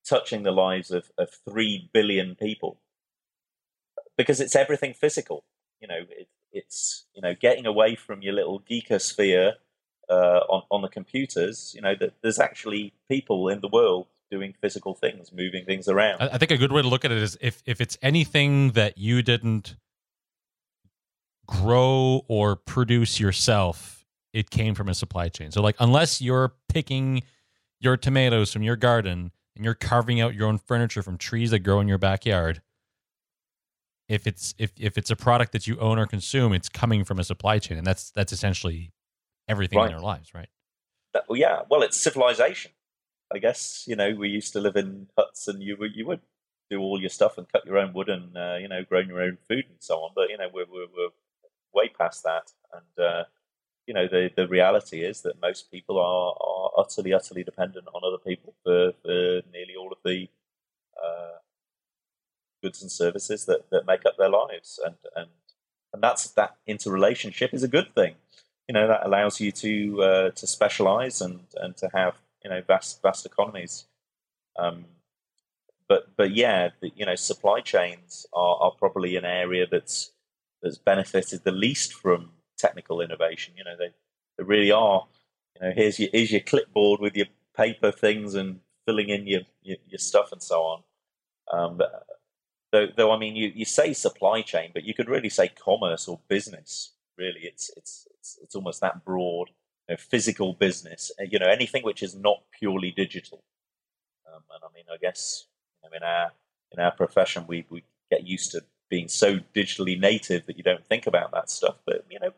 touching 0.07 0.43
the 0.43 0.51
lives 0.51 0.91
of, 0.91 1.11
of 1.17 1.29
three 1.47 1.89
billion 1.93 2.35
people. 2.35 2.79
Because 4.17 4.39
it's 4.39 4.55
everything 4.55 4.93
physical. 4.93 5.43
You 5.81 5.89
know, 5.89 5.99
it, 6.09 6.29
it's 6.53 7.05
you 7.13 7.21
know 7.21 7.33
getting 7.33 7.65
away 7.65 7.95
from 7.95 8.21
your 8.21 8.33
little 8.33 8.61
geekosphere 8.61 9.55
uh, 10.09 10.41
on 10.49 10.63
on 10.71 10.81
the 10.81 10.89
computers. 10.89 11.73
You 11.75 11.81
know 11.81 11.95
that 11.99 12.13
there's 12.21 12.39
actually 12.39 12.93
people 13.09 13.49
in 13.49 13.61
the 13.61 13.67
world 13.67 14.07
doing 14.31 14.53
physical 14.59 14.93
things, 14.93 15.31
moving 15.31 15.65
things 15.65 15.87
around. 15.87 16.21
I, 16.21 16.37
think 16.37 16.51
a 16.51 16.57
good 16.57 16.71
way 16.71 16.81
to 16.81 16.87
look 16.87 17.05
at 17.05 17.11
it 17.11 17.17
is 17.17 17.37
if 17.41 17.61
if 17.65 17.79
it's 17.79 17.97
anything 18.01 18.71
that 18.71 18.97
you 18.97 19.21
didn't 19.21 19.75
grow 21.47 22.23
or 22.27 22.55
produce 22.55 23.19
yourself, 23.19 24.05
it 24.33 24.49
came 24.49 24.75
from 24.75 24.89
a 24.89 24.93
supply 24.93 25.29
chain. 25.29 25.51
So 25.51 25.61
like 25.61 25.75
unless 25.79 26.21
you're 26.21 26.53
picking 26.69 27.23
your 27.79 27.97
tomatoes 27.97 28.51
from 28.51 28.63
your 28.63 28.75
garden 28.75 29.31
and 29.55 29.63
you're 29.63 29.75
carving 29.75 30.19
out 30.19 30.33
your 30.33 30.47
own 30.47 30.57
furniture 30.57 31.03
from 31.03 31.17
trees 31.17 31.51
that 31.51 31.59
grow 31.59 31.79
in 31.79 31.87
your 31.87 31.97
backyard, 31.97 32.61
if 34.07 34.27
it's 34.27 34.53
if 34.57 34.71
if 34.77 34.97
it's 34.97 35.09
a 35.09 35.15
product 35.15 35.51
that 35.53 35.67
you 35.67 35.77
own 35.79 35.97
or 35.97 36.05
consume, 36.05 36.53
it's 36.53 36.69
coming 36.69 37.03
from 37.03 37.19
a 37.19 37.23
supply 37.23 37.59
chain, 37.59 37.77
and 37.77 37.87
that's 37.87 38.11
that's 38.11 38.31
essentially 38.31 38.91
everything 39.47 39.77
Right. 39.79 39.89
in 39.89 39.95
our 39.95 40.01
lives, 40.01 40.33
right? 40.33 40.49
That- 41.13 41.27
well, 41.29 41.37
yeah, 41.39 41.61
well, 41.69 41.81
it's 41.83 41.97
civilization. 41.97 42.71
I 43.33 43.39
guess 43.39 43.85
you 43.87 43.95
know 43.95 44.13
we 44.13 44.29
used 44.29 44.53
to 44.53 44.59
live 44.59 44.75
in 44.75 45.07
huts, 45.17 45.47
and 45.47 45.61
you 45.63 45.75
would 45.77 45.95
you 45.95 46.05
would 46.05 46.21
do 46.69 46.79
all 46.79 46.99
your 46.99 47.09
stuff 47.09 47.37
and 47.37 47.51
cut 47.51 47.65
your 47.65 47.77
own 47.77 47.93
wood 47.93 48.09
and 48.09 48.37
uh, 48.37 48.57
you 48.59 48.67
know 48.67 48.83
grow 48.83 48.99
your 48.99 49.21
own 49.21 49.37
food 49.47 49.65
and 49.69 49.77
so 49.79 49.99
on. 50.03 50.11
But 50.15 50.29
you 50.29 50.37
know 50.37 50.49
we're 50.53 50.65
we're, 50.65 50.87
we're 50.95 51.09
way 51.73 51.89
past 51.89 52.23
that, 52.23 52.51
and 52.73 53.05
uh, 53.05 53.23
you 53.87 53.93
know 53.93 54.07
the 54.07 54.29
the 54.35 54.47
reality 54.47 55.03
is 55.03 55.21
that 55.21 55.41
most 55.41 55.71
people 55.71 55.97
are 55.97 56.35
are 56.39 56.71
utterly 56.77 57.13
utterly 57.13 57.43
dependent 57.43 57.87
on 57.93 58.01
other 58.05 58.17
people 58.19 58.53
for 58.63 58.91
for 59.01 59.41
nearly 59.51 59.75
all 59.79 59.91
of 59.91 59.97
the 60.03 60.29
uh, 61.03 61.37
goods 62.61 62.81
and 62.81 62.91
services 62.91 63.45
that 63.45 63.69
that 63.71 63.85
make 63.87 64.05
up 64.05 64.17
their 64.17 64.29
lives, 64.29 64.79
and 64.85 64.95
and 65.15 65.29
and 65.93 66.03
that's 66.03 66.29
that 66.31 66.57
interrelationship 66.67 67.53
is 67.53 67.63
a 67.63 67.67
good 67.67 67.93
thing 67.95 68.15
you 68.67 68.73
know 68.73 68.87
that 68.87 69.05
allows 69.05 69.39
you 69.39 69.51
to 69.51 70.03
uh, 70.03 70.29
to 70.31 70.47
specialize 70.47 71.21
and 71.21 71.39
and 71.57 71.77
to 71.77 71.89
have 71.93 72.15
you 72.43 72.49
know 72.49 72.61
vast 72.61 73.01
vast 73.01 73.25
economies. 73.25 73.85
Um, 74.57 74.85
but 75.87 76.07
but 76.17 76.31
yeah 76.33 76.69
the, 76.81 76.91
you 76.95 77.05
know 77.05 77.15
supply 77.15 77.61
chains 77.61 78.25
are, 78.33 78.57
are 78.57 78.71
probably 78.71 79.15
an 79.17 79.25
area 79.25 79.67
that's 79.69 80.11
that's 80.61 80.77
benefited 80.77 81.43
the 81.43 81.51
least 81.51 81.93
from 81.93 82.31
technical 82.57 83.01
innovation. 83.01 83.53
You 83.57 83.65
know 83.65 83.75
they, 83.77 83.93
they 84.37 84.43
really 84.43 84.71
are 84.71 85.05
you 85.55 85.67
know 85.67 85.73
here's 85.75 85.99
your 85.99 86.09
here's 86.11 86.31
your 86.31 86.41
clipboard 86.41 87.01
with 87.01 87.15
your 87.15 87.27
paper 87.55 87.91
things 87.91 88.33
and 88.35 88.59
filling 88.85 89.09
in 89.09 89.27
your 89.27 89.41
your, 89.61 89.77
your 89.87 89.99
stuff 89.99 90.31
and 90.31 90.41
so 90.41 90.61
on. 90.61 90.83
Um, 91.51 91.77
but, 91.77 92.07
though, 92.71 92.87
though 92.95 93.11
I 93.11 93.19
mean 93.19 93.35
you, 93.35 93.51
you 93.53 93.65
say 93.65 93.93
supply 93.93 94.41
chain 94.41 94.71
but 94.73 94.83
you 94.83 94.95
could 94.95 95.07
really 95.07 95.29
say 95.29 95.49
commerce 95.49 96.07
or 96.07 96.19
business 96.27 96.94
really 97.17 97.41
it's 97.41 97.71
it's 97.77 98.07
it's, 98.17 98.39
it's 98.43 98.55
almost 98.55 98.81
that 98.81 99.05
broad 99.05 99.49
you 99.87 99.95
know, 99.95 99.97
physical 99.97 100.53
business 100.53 101.11
uh, 101.19 101.25
you 101.29 101.39
know 101.39 101.47
anything 101.47 101.83
which 101.83 102.03
is 102.03 102.15
not 102.15 102.43
purely 102.59 102.91
digital. 102.91 103.43
Um, 104.27 104.43
and 104.53 104.63
i 104.63 104.73
mean 104.75 104.85
i 104.91 104.97
guess 104.97 105.47
you 105.83 105.89
know, 105.89 105.95
in 105.97 106.03
our 106.03 106.31
in 106.71 106.79
our 106.79 106.91
profession 106.91 107.45
we, 107.47 107.65
we 107.69 107.83
get 108.11 108.25
used 108.25 108.51
to 108.51 108.61
being 108.89 109.07
so 109.07 109.39
digitally 109.55 109.99
native 109.99 110.45
that 110.45 110.57
you 110.57 110.63
don't 110.63 110.85
think 110.85 111.07
about 111.07 111.31
that 111.31 111.49
stuff 111.49 111.77
but 111.85 112.05
you 112.09 112.19
know 112.19 112.31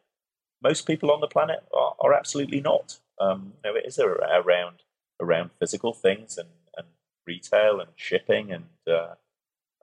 most 0.62 0.88
people 0.88 1.12
on 1.12 1.22
the 1.22 1.28
planet 1.28 1.64
are, 1.74 1.96
are 2.02 2.14
absolutely 2.14 2.62
not. 2.62 3.00
Um, 3.20 3.54
you 3.64 3.72
know 3.72 3.78
it 3.78 3.86
is 3.86 4.00
around 4.00 4.84
around 5.20 5.50
physical 5.60 5.94
things 5.94 6.38
and, 6.38 6.50
and 6.78 6.88
retail 7.26 7.80
and 7.80 7.90
shipping 7.96 8.52
and 8.52 8.66
uh, 8.88 9.16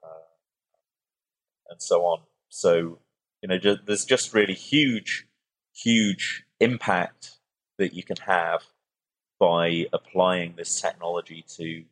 uh, 0.03 0.27
and 1.69 1.81
so 1.81 2.05
on. 2.05 2.21
So 2.49 2.99
you 3.45 3.49
know, 3.49 3.59
ju- 3.59 3.77
there's 3.85 4.05
just 4.05 4.33
really 4.33 4.55
huge, 4.55 5.27
huge 5.75 6.45
impact 6.59 7.37
that 7.77 7.93
you 7.93 8.01
can 8.01 8.17
have 8.25 8.63
by 9.39 9.85
applying 9.93 10.55
this 10.57 10.81
technology 10.81 11.45
to 11.47 11.83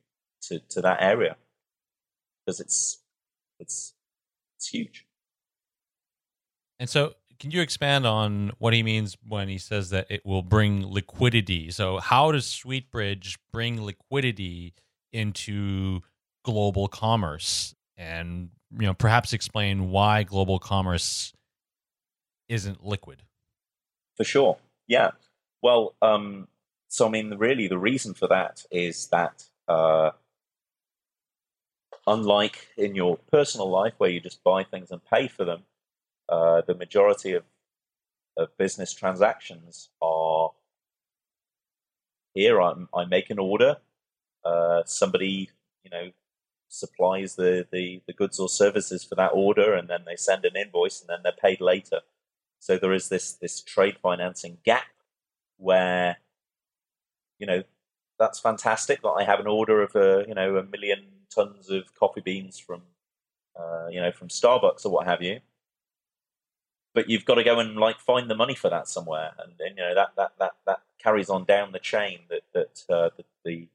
to, 0.41 0.59
to 0.69 0.81
that 0.81 0.99
area 0.99 1.35
because 2.43 2.59
it's 2.59 3.03
it's 3.59 3.93
it's 4.57 4.67
huge. 4.67 5.05
And 6.79 6.89
so, 6.89 7.13
can 7.37 7.51
you 7.51 7.61
expand 7.61 8.07
on 8.07 8.53
what 8.57 8.73
he 8.73 8.81
means 8.81 9.15
when 9.23 9.47
he 9.47 9.59
says 9.59 9.91
that 9.91 10.07
it 10.09 10.25
will 10.25 10.41
bring 10.41 10.87
liquidity? 10.87 11.69
So, 11.69 11.99
how 11.99 12.31
does 12.31 12.45
SweetBridge 12.45 13.37
bring 13.51 13.79
liquidity 13.85 14.73
into 15.11 16.01
global 16.43 16.87
commerce? 16.87 17.75
And 17.95 18.49
you 18.71 18.87
know, 18.87 18.95
perhaps 18.95 19.33
explain 19.33 19.91
why 19.91 20.23
global 20.23 20.57
commerce 20.57 21.31
isn't 22.49 22.86
liquid. 22.86 23.23
For 24.15 24.23
sure. 24.23 24.58
Yeah. 24.88 25.12
Well, 25.62 25.95
um, 26.01 26.47
so 26.88 27.08
I 27.08 27.10
mean, 27.10 27.36
really, 27.38 27.67
the 27.67 27.77
reason 27.77 28.13
for 28.13 28.27
that 28.27 28.63
is 28.69 29.08
that 29.08 29.45
uh, 29.67 30.12
unlike 32.06 32.67
in 32.77 32.95
your 32.95 33.17
personal 33.32 33.69
life 33.69 33.93
where 33.97 34.10
you 34.10 34.19
just 34.19 34.43
buy 34.43 34.63
things 34.63 34.91
and 34.91 35.01
pay 35.06 35.27
for 35.27 35.45
them, 35.45 35.63
uh, 36.29 36.62
the 36.67 36.75
majority 36.75 37.34
of 37.34 37.43
of 38.36 38.58
business 38.58 38.93
transactions 38.93 39.89
are 40.01 40.51
here. 42.34 42.62
I, 42.62 42.73
I 42.93 43.06
make 43.06 43.29
an 43.29 43.39
order. 43.39 43.77
Uh, 44.43 44.82
somebody, 44.86 45.49
you 45.84 45.91
know, 45.91 46.12
supplies 46.67 47.36
the, 47.36 47.67
the 47.71 48.01
the 48.08 48.13
goods 48.13 48.39
or 48.39 48.49
services 48.49 49.03
for 49.03 49.15
that 49.15 49.32
order, 49.34 49.73
and 49.73 49.89
then 49.89 50.03
they 50.06 50.15
send 50.15 50.45
an 50.45 50.56
invoice, 50.56 50.99
and 51.01 51.10
then 51.10 51.19
they're 51.23 51.32
paid 51.32 51.62
later. 51.62 52.01
So 52.63 52.78
there 52.78 52.93
is 52.93 53.10
this 53.10 53.34
this 53.34 53.62
trade 53.62 53.97
financing 54.02 54.58
gap 54.63 54.86
where, 55.58 56.15
you 57.38 57.45
know, 57.45 57.63
that's 58.17 58.39
fantastic 58.39 59.02
that 59.02 59.10
I 59.10 59.26
have 59.26 59.41
an 59.41 59.47
order 59.47 59.82
of 59.82 59.93
a 59.97 60.23
you 60.26 60.34
know 60.34 60.56
a 60.56 60.63
million 60.63 61.04
tons 61.30 61.69
of 61.69 61.93
coffee 61.93 62.21
beans 62.21 62.58
from, 62.60 62.84
uh, 63.60 63.88
you 63.91 63.99
know, 63.99 64.13
from 64.13 64.30
Starbucks 64.30 64.86
or 64.86 64.91
what 64.91 65.06
have 65.08 65.21
you. 65.21 65.41
But 66.93 67.10
you've 67.10 67.26
got 67.26 67.36
to 67.36 67.43
go 67.43 67.60
and 67.60 67.76
like 67.76 67.99
find 67.99 68.30
the 68.30 68.36
money 68.36 68.56
for 68.56 68.69
that 68.69 68.88
somewhere, 68.88 69.32
and, 69.39 69.52
and 69.60 69.78
you 69.78 69.84
know 69.84 69.95
that 69.95 70.15
that 70.15 70.32
that 70.39 70.54
that 70.65 70.82
carries 70.99 71.30
on 71.30 71.43
down 71.43 71.73
the 71.73 71.80
chain. 71.80 72.19
That 72.30 72.43
that 72.54 72.84
uh, 72.89 73.10
the, 73.17 73.26
the 73.43 73.67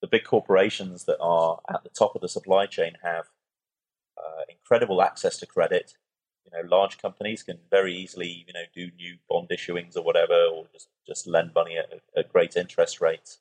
the 0.00 0.06
big 0.06 0.22
corporations 0.22 1.06
that 1.06 1.18
are 1.20 1.58
at 1.68 1.82
the 1.82 1.90
top 1.90 2.14
of 2.14 2.20
the 2.20 2.28
supply 2.28 2.66
chain 2.66 2.98
have 3.02 3.30
uh, 4.16 4.42
incredible 4.48 5.02
access 5.02 5.36
to 5.38 5.46
credit 5.46 5.96
you 6.46 6.52
know, 6.52 6.68
large 6.68 6.98
companies 6.98 7.42
can 7.42 7.58
very 7.70 7.94
easily, 7.94 8.44
you 8.46 8.52
know, 8.52 8.64
do 8.74 8.90
new 8.96 9.16
bond 9.28 9.48
issuings 9.50 9.96
or 9.96 10.02
whatever, 10.02 10.34
or 10.34 10.66
just, 10.72 10.88
just 11.06 11.26
lend 11.26 11.52
money 11.54 11.76
at, 11.76 12.00
at 12.16 12.32
great 12.32 12.56
interest 12.56 13.00
rates. 13.00 13.38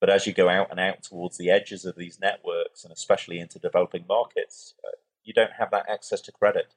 But 0.00 0.10
as 0.10 0.26
you 0.26 0.32
go 0.32 0.48
out 0.48 0.70
and 0.70 0.78
out 0.78 1.02
towards 1.02 1.38
the 1.38 1.50
edges 1.50 1.84
of 1.84 1.96
these 1.96 2.20
networks, 2.20 2.84
and 2.84 2.92
especially 2.92 3.38
into 3.38 3.58
developing 3.58 4.04
markets, 4.08 4.74
uh, 4.84 4.96
you 5.24 5.32
don't 5.32 5.52
have 5.58 5.70
that 5.70 5.88
access 5.88 6.20
to 6.22 6.32
credit. 6.32 6.74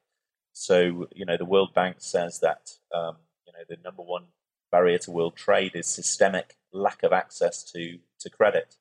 So, 0.54 1.08
you 1.14 1.26
know, 1.26 1.38
the 1.38 1.46
World 1.46 1.74
Bank 1.74 1.98
says 2.00 2.40
that, 2.40 2.72
um, 2.94 3.18
you 3.46 3.54
know, 3.54 3.66
the 3.68 3.78
number 3.84 4.02
one 4.02 4.26
barrier 4.72 4.98
to 5.00 5.12
world 5.12 5.36
trade 5.36 5.74
is 5.76 5.88
systemic 5.88 6.58
lack 6.72 7.04
of 7.04 7.14
access 7.14 7.64
to, 7.72 8.00
to 8.20 8.30
credit. 8.30 8.76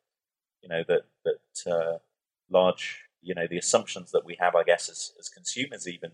You 0.63 0.69
know, 0.69 0.85
that, 0.89 1.03
that 1.25 1.71
uh, 1.71 1.99
large, 2.51 3.05
you 3.21 3.35
know, 3.35 3.47
the 3.49 3.59
assumptions 3.59 4.13
that 4.13 4.25
we 4.25 4.37
have, 4.41 4.55
I 4.55 4.63
guess, 4.63 4.89
as, 4.89 5.13
as 5.19 5.29
consumers 5.29 5.87
even, 5.87 6.13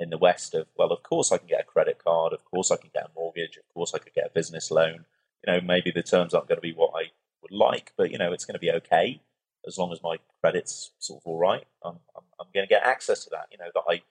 in 0.00 0.10
the 0.10 0.18
West 0.18 0.54
of, 0.54 0.66
well, 0.76 0.90
of 0.90 1.02
course 1.02 1.30
I 1.30 1.38
can 1.38 1.46
get 1.46 1.60
a 1.60 1.64
credit 1.64 2.02
card, 2.02 2.32
of 2.32 2.44
course 2.44 2.70
I 2.70 2.76
can 2.76 2.90
get 2.92 3.04
a 3.04 3.10
mortgage, 3.14 3.56
of 3.56 3.68
course 3.72 3.92
I 3.94 3.98
could 3.98 4.14
get 4.14 4.26
a 4.26 4.34
business 4.34 4.70
loan. 4.70 5.04
You 5.46 5.52
know, 5.52 5.60
maybe 5.60 5.90
the 5.90 6.02
terms 6.02 6.34
aren't 6.34 6.48
going 6.48 6.56
to 6.56 6.62
be 6.62 6.72
what 6.72 6.92
I 6.94 7.10
would 7.42 7.52
like, 7.52 7.92
but 7.96 8.10
you 8.10 8.18
know, 8.18 8.32
it's 8.32 8.44
going 8.44 8.54
to 8.54 8.58
be 8.58 8.72
okay 8.72 9.20
as 9.66 9.78
long 9.78 9.92
as 9.92 10.02
my 10.02 10.16
credit's 10.40 10.92
sort 10.98 11.22
of 11.22 11.26
all 11.26 11.38
right. 11.38 11.64
I'm, 11.84 11.98
I'm, 12.16 12.24
I'm 12.40 12.46
going 12.54 12.66
to 12.66 12.68
get 12.68 12.82
access 12.82 13.24
to 13.24 13.30
that. 13.30 13.48
You 13.52 13.58
know, 13.58 13.70
that 13.74 13.82
I, 13.88 14.02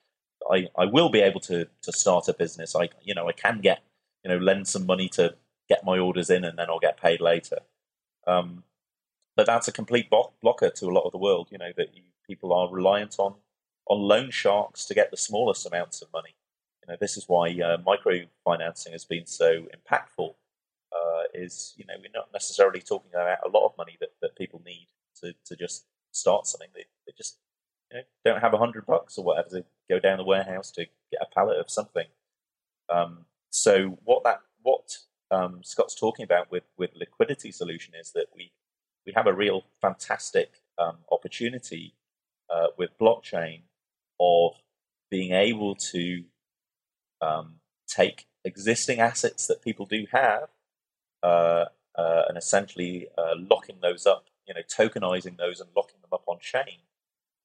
I, 0.50 0.68
I 0.82 0.86
will 0.86 1.10
be 1.10 1.20
able 1.20 1.40
to 1.40 1.66
to 1.82 1.92
start 1.92 2.28
a 2.28 2.34
business. 2.34 2.74
I, 2.76 2.88
you 3.02 3.14
know, 3.14 3.28
I 3.28 3.32
can 3.32 3.60
get, 3.60 3.82
you 4.24 4.30
know, 4.30 4.38
lend 4.38 4.68
some 4.68 4.86
money 4.86 5.08
to 5.10 5.34
get 5.68 5.84
my 5.84 5.98
orders 5.98 6.30
in, 6.30 6.44
and 6.44 6.58
then 6.58 6.68
I'll 6.68 6.78
get 6.78 7.00
paid 7.00 7.20
later. 7.20 7.58
Um, 8.26 8.64
but 9.36 9.46
that's 9.46 9.68
a 9.68 9.72
complete 9.72 10.10
block, 10.10 10.34
blocker 10.42 10.70
to 10.70 10.86
a 10.86 10.92
lot 10.92 11.04
of 11.04 11.12
the 11.12 11.18
world. 11.18 11.48
You 11.50 11.58
know, 11.58 11.72
that 11.76 11.94
you, 11.94 12.02
people 12.26 12.52
are 12.52 12.68
reliant 12.70 13.16
on 13.18 13.34
on 13.90 14.00
loan 14.00 14.30
sharks 14.30 14.86
to 14.86 14.94
get 14.94 15.10
the 15.10 15.16
smallest 15.16 15.66
amounts 15.66 16.00
of 16.00 16.08
money. 16.12 16.34
You 16.82 16.92
know, 16.92 16.96
this 17.00 17.16
is 17.16 17.28
why 17.28 17.48
uh, 17.48 17.76
microfinancing 17.78 18.92
has 18.92 19.04
been 19.04 19.26
so 19.26 19.66
impactful. 19.76 20.34
Uh, 20.92 21.22
is 21.34 21.74
you 21.76 21.84
know 21.86 21.94
we're 21.98 22.10
not 22.14 22.32
necessarily 22.32 22.80
talking 22.80 23.10
about 23.12 23.38
a 23.44 23.48
lot 23.48 23.66
of 23.66 23.76
money 23.76 23.96
that, 24.00 24.10
that 24.22 24.36
people 24.36 24.62
need 24.64 24.88
to, 25.20 25.34
to 25.44 25.54
just 25.54 25.84
start 26.12 26.46
something. 26.46 26.68
They, 26.74 26.84
they 27.06 27.12
just 27.16 27.38
you 27.90 27.98
know, 27.98 28.04
don't 28.24 28.40
have 28.40 28.54
a 28.54 28.58
hundred 28.58 28.86
bucks 28.86 29.18
or 29.18 29.24
whatever 29.24 29.48
to 29.50 29.64
go 29.88 29.98
down 29.98 30.18
the 30.18 30.24
warehouse 30.24 30.70
to 30.72 30.86
get 31.10 31.20
a 31.20 31.34
pallet 31.34 31.58
of 31.58 31.70
something. 31.70 32.06
Um, 32.88 33.26
so 33.50 33.98
what 34.04 34.24
that 34.24 34.40
what 34.62 34.98
um, 35.30 35.60
Scott's 35.62 35.94
talking 35.94 36.24
about 36.24 36.50
with 36.50 36.64
with 36.76 36.90
liquidity 36.94 37.52
solution 37.52 37.94
is 37.94 38.12
that 38.12 38.26
we 38.34 38.52
we 39.06 39.12
have 39.14 39.26
a 39.26 39.32
real 39.32 39.64
fantastic 39.80 40.62
um, 40.78 40.98
opportunity 41.10 41.94
uh, 42.52 42.68
with 42.76 42.98
blockchain 42.98 43.62
of 44.20 44.52
being 45.10 45.32
able 45.32 45.74
to 45.74 46.24
um, 47.20 47.56
take 47.88 48.26
existing 48.44 49.00
assets 49.00 49.46
that 49.46 49.62
people 49.62 49.86
do 49.86 50.06
have 50.12 50.48
uh, 51.22 51.64
uh, 51.98 52.22
and 52.28 52.38
essentially 52.38 53.08
uh, 53.18 53.34
locking 53.50 53.78
those 53.82 54.06
up 54.06 54.26
you 54.50 54.54
know 54.54 54.62
tokenizing 54.62 55.36
those 55.36 55.60
and 55.60 55.70
locking 55.76 56.00
them 56.00 56.10
up 56.12 56.24
on 56.26 56.38
chain. 56.40 56.80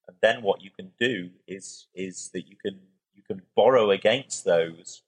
And 0.07 0.17
then 0.21 0.41
what 0.41 0.61
you 0.61 0.71
can 0.71 0.91
do 0.99 1.29
is 1.47 1.87
is 1.93 2.29
that 2.33 2.47
you 2.47 2.55
can 2.55 2.79
you 3.13 3.23
can 3.23 3.43
borrow 3.55 3.91
against 3.91 4.43
those, 4.43 5.03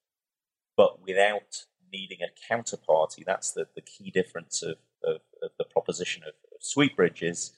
but 0.75 1.01
without 1.03 1.65
needing 1.91 2.19
a 2.21 2.53
counterparty. 2.53 3.25
That's 3.25 3.51
the, 3.51 3.67
the 3.75 3.81
key 3.81 4.11
difference 4.11 4.61
of, 4.61 4.77
of, 5.03 5.21
of 5.41 5.51
the 5.57 5.63
proposition 5.63 6.23
of, 6.23 6.33
of 6.53 6.61
SweetBridge 6.61 7.23
is, 7.23 7.53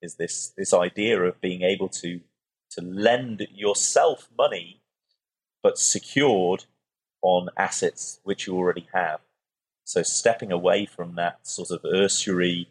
is 0.00 0.14
this 0.14 0.52
this 0.56 0.72
idea 0.72 1.22
of 1.22 1.40
being 1.40 1.62
able 1.62 1.88
to 1.88 2.20
to 2.74 2.82
lend 2.82 3.46
yourself 3.52 4.28
money, 4.36 4.80
but 5.62 5.78
secured 5.78 6.64
on 7.22 7.48
assets 7.56 8.20
which 8.24 8.46
you 8.46 8.56
already 8.56 8.88
have. 8.92 9.20
So 9.84 10.02
stepping 10.02 10.52
away 10.52 10.86
from 10.86 11.14
that 11.16 11.46
sort 11.46 11.70
of 11.70 11.80
usury, 11.84 12.68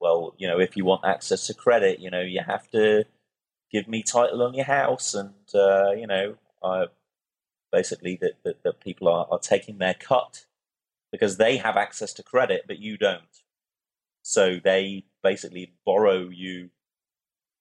well, 0.00 0.34
you 0.38 0.48
know, 0.48 0.60
if 0.60 0.76
you 0.76 0.84
want 0.84 1.04
access 1.04 1.46
to 1.46 1.54
credit, 1.54 2.00
you 2.00 2.10
know, 2.10 2.20
you 2.20 2.40
have 2.46 2.70
to 2.70 3.04
give 3.70 3.88
me 3.88 4.02
title 4.02 4.42
on 4.42 4.54
your 4.54 4.64
house, 4.64 5.14
and 5.14 5.34
uh, 5.54 5.90
you 5.92 6.06
know, 6.06 6.36
basically 7.70 8.18
that, 8.20 8.32
that, 8.44 8.62
that 8.62 8.80
people 8.80 9.08
are, 9.08 9.26
are 9.30 9.38
taking 9.38 9.78
their 9.78 9.94
cut 9.94 10.46
because 11.12 11.36
they 11.36 11.56
have 11.56 11.76
access 11.76 12.12
to 12.14 12.22
credit, 12.22 12.64
but 12.66 12.78
you 12.78 12.96
don't. 12.96 13.22
So 14.22 14.58
they 14.62 15.04
basically 15.22 15.72
borrow 15.84 16.28
you, 16.28 16.70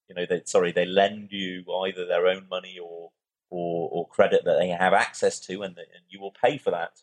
you 0.07 0.15
know, 0.15 0.25
they, 0.27 0.41
sorry, 0.45 0.71
they 0.71 0.85
lend 0.85 1.31
you 1.31 1.63
either 1.83 2.05
their 2.05 2.27
own 2.27 2.47
money 2.49 2.77
or, 2.81 3.11
or, 3.49 3.89
or 3.91 4.07
credit 4.07 4.43
that 4.45 4.57
they 4.59 4.69
have 4.69 4.93
access 4.93 5.39
to, 5.41 5.63
and, 5.63 5.77
and 5.77 6.03
you 6.09 6.19
will 6.19 6.33
pay 6.43 6.57
for 6.57 6.71
that. 6.71 7.01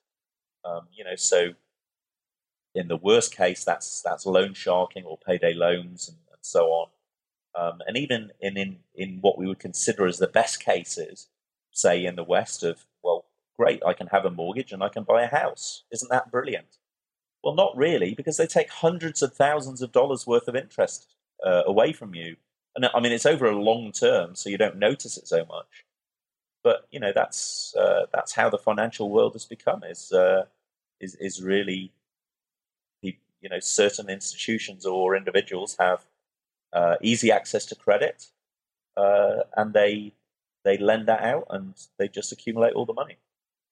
Um, 0.65 0.89
you 0.93 1.05
know, 1.05 1.17
so 1.17 1.51
in 2.75 2.89
the 2.89 2.97
worst 2.97 3.35
case, 3.35 3.65
that's 3.65 4.03
that's 4.03 4.27
loan 4.27 4.55
sharking 4.55 5.05
or 5.05 5.19
payday 5.19 5.55
loans 5.55 6.09
and, 6.09 6.19
and 6.31 6.39
so 6.41 6.67
on. 6.67 6.89
Um, 7.57 7.81
and 7.87 7.97
even 7.97 8.33
in, 8.41 8.57
in 8.57 8.79
in 8.95 9.19
what 9.21 9.39
we 9.39 9.47
would 9.47 9.59
consider 9.61 10.07
as 10.07 10.19
the 10.19 10.27
best 10.27 10.65
cases, 10.65 11.29
say 11.71 12.05
in 12.05 12.17
the 12.17 12.25
West, 12.25 12.63
of 12.63 12.87
well, 13.03 13.27
great, 13.59 13.83
I 13.87 13.93
can 13.93 14.09
have 14.09 14.25
a 14.25 14.31
mortgage 14.31 14.73
and 14.73 14.83
I 14.83 14.89
can 14.89 15.05
buy 15.05 15.23
a 15.23 15.29
house. 15.29 15.85
Isn't 15.93 16.11
that 16.11 16.31
brilliant? 16.31 16.79
Well, 17.43 17.55
not 17.55 17.77
really, 17.77 18.15
because 18.15 18.39
they 18.39 18.47
take 18.47 18.71
hundreds 18.71 19.23
of 19.23 19.35
thousands 19.35 19.83
of 19.83 19.93
dollars 19.93 20.27
worth 20.27 20.49
of 20.49 20.57
interest 20.57 21.07
uh, 21.45 21.63
away 21.67 21.93
from 21.93 22.15
you. 22.15 22.37
And 22.77 22.87
I 22.93 23.01
mean, 23.01 23.13
it's 23.13 23.27
over 23.27 23.47
a 23.47 23.57
long 23.57 23.93
term, 23.93 24.35
so 24.35 24.51
you 24.51 24.59
don't 24.59 24.77
notice 24.77 25.17
it 25.17 25.29
so 25.29 25.45
much. 25.45 25.87
But 26.65 26.87
you 26.91 26.99
know, 26.99 27.13
that's 27.15 27.75
uh, 27.77 28.07
that's 28.13 28.33
how 28.33 28.49
the 28.51 28.59
financial 28.59 29.11
world 29.11 29.35
has 29.35 29.45
become. 29.45 29.85
Is 29.85 30.11
uh, 30.13 30.47
is 30.99 31.15
is 31.17 31.43
really, 31.43 31.93
you 33.03 33.49
know, 33.51 33.61
certain 33.61 34.09
institutions 34.09 34.87
or 34.87 35.15
individuals 35.15 35.77
have 35.79 36.07
uh, 36.73 36.97
easy 37.03 37.31
access 37.31 37.67
to 37.67 37.75
credit, 37.75 38.27
uh, 38.97 39.43
and 39.57 39.73
they 39.73 40.15
they 40.65 40.79
lend 40.79 41.07
that 41.07 41.23
out 41.23 41.47
and 41.51 41.75
they 41.99 42.09
just 42.09 42.33
accumulate 42.33 42.73
all 42.73 42.87
the 42.87 42.95
money. 42.95 43.19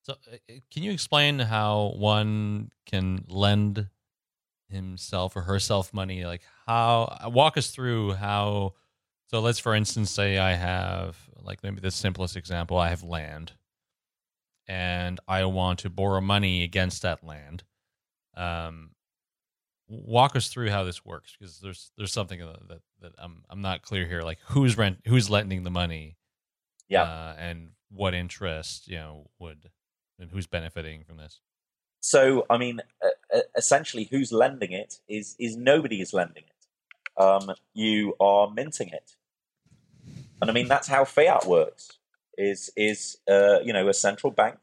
So, 0.03 0.13
uh, 0.31 0.37
uh, 0.51 0.55
can 0.71 0.83
you 0.83 0.93
explain 0.93 1.39
how 1.39 1.95
one 1.97 2.71
can 2.87 3.25
lend 3.27 3.89
himself 4.69 5.35
or 5.35 5.43
herself 5.43 5.95
money? 5.95 6.25
Like, 6.27 6.43
how 6.67 7.31
walk 7.33 7.57
us 7.57 7.71
through 7.71 8.13
how. 8.15 8.75
So, 9.33 9.41
let's 9.41 9.59
for 9.59 9.75
instance 9.75 10.11
say 10.11 10.39
I 10.39 10.53
have, 10.53 11.17
like, 11.43 11.63
maybe 11.63 11.81
the 11.81 11.91
simplest 11.91 12.37
example 12.37 12.77
I 12.77 12.91
have 12.91 13.03
land 13.03 13.53
and 14.69 15.21
I 15.27 15.45
want 15.45 15.81
to 15.81 15.91
borrow 15.91 16.21
money 16.21 16.63
against 16.63 17.03
that 17.03 17.25
land. 17.25 17.65
Um, 18.37 18.91
walk 19.89 20.37
us 20.37 20.49
through 20.49 20.71
how 20.71 20.85
this 20.85 21.05
works 21.05 21.37
because 21.39 21.59
there's 21.59 21.91
there's 21.97 22.13
something 22.13 22.41
that 22.41 22.81
that 23.01 23.13
I'm 23.19 23.45
I'm 23.51 23.61
not 23.61 23.83
clear 23.83 24.07
here. 24.07 24.23
Like 24.23 24.39
who's 24.47 24.77
rent 24.79 24.99
who's 25.07 25.29
lending 25.29 25.65
the 25.65 25.71
money, 25.71 26.17
yeah, 26.89 27.03
uh, 27.03 27.35
and 27.39 27.71
what 27.91 28.15
interest 28.15 28.89
you 28.89 28.97
know 28.97 29.29
would 29.39 29.71
and 30.19 30.31
who's 30.31 30.47
benefiting 30.47 31.05
from 31.05 31.19
this? 31.19 31.41
So, 32.01 32.47
I 32.51 32.59
mean, 32.59 32.81
uh, 33.05 33.41
essentially, 33.57 34.09
who's 34.11 34.33
lending 34.33 34.73
it 34.73 35.01
is 35.09 35.37
is 35.39 35.57
nobody 35.57 36.01
is 36.01 36.13
lending 36.13 36.45
it. 36.45 37.23
Um, 37.23 37.55
you 37.75 38.15
are 38.19 38.51
minting 38.51 38.89
it, 38.89 39.17
and 40.43 40.51
I 40.51 40.53
mean 40.53 40.69
that's 40.69 40.89
how 40.89 41.05
fiat 41.05 41.47
works. 41.47 41.93
Is 42.37 42.71
is 42.77 43.19
uh, 43.31 43.61
you 43.61 43.73
know 43.73 43.89
a 43.89 43.95
central 43.95 44.33
bank 44.33 44.59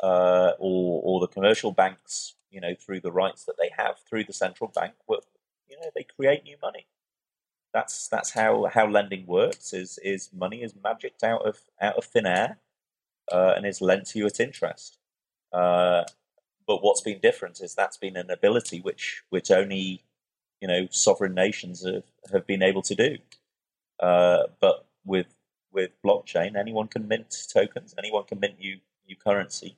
uh, 0.00 0.52
or 0.58 1.02
or 1.04 1.20
the 1.20 1.26
commercial 1.26 1.72
banks, 1.72 2.36
you 2.50 2.60
know, 2.60 2.74
through 2.74 3.00
the 3.00 3.12
rights 3.12 3.44
that 3.44 3.56
they 3.58 3.70
have 3.76 3.98
through 4.08 4.24
the 4.24 4.32
central 4.32 4.70
bank, 4.74 4.94
you 5.08 5.76
know, 5.80 5.90
they 5.94 6.04
create 6.04 6.44
new 6.44 6.56
money. 6.62 6.86
That's 7.72 8.06
that's 8.08 8.32
how 8.32 8.66
how 8.72 8.86
lending 8.88 9.26
works. 9.26 9.72
Is 9.72 9.98
is 10.02 10.30
money 10.32 10.62
is 10.62 10.74
magicked 10.80 11.24
out 11.24 11.46
of 11.46 11.58
out 11.80 11.96
of 11.96 12.04
thin 12.04 12.26
air 12.26 12.58
uh, 13.32 13.54
and 13.56 13.66
is 13.66 13.80
lent 13.80 14.06
to 14.08 14.20
you 14.20 14.26
at 14.26 14.38
interest. 14.38 14.98
Uh, 15.52 16.04
but 16.66 16.82
what's 16.82 17.00
been 17.00 17.18
different 17.20 17.60
is 17.60 17.74
that's 17.74 17.96
been 17.96 18.16
an 18.16 18.30
ability 18.30 18.80
which 18.80 19.24
which 19.30 19.50
only 19.50 20.04
you 20.60 20.68
know 20.68 20.86
sovereign 20.90 21.34
nations 21.34 21.84
have, 21.84 22.04
have 22.32 22.46
been 22.46 22.62
able 22.62 22.82
to 22.82 22.94
do. 22.94 23.18
Uh, 24.00 24.44
but 24.60 24.86
with 25.04 25.34
with 25.72 25.90
blockchain, 26.04 26.56
anyone 26.56 26.88
can 26.88 27.08
mint 27.08 27.34
tokens, 27.52 27.94
anyone 27.98 28.24
can 28.24 28.40
mint 28.40 28.58
new 28.58 28.78
new 29.06 29.16
currency. 29.16 29.76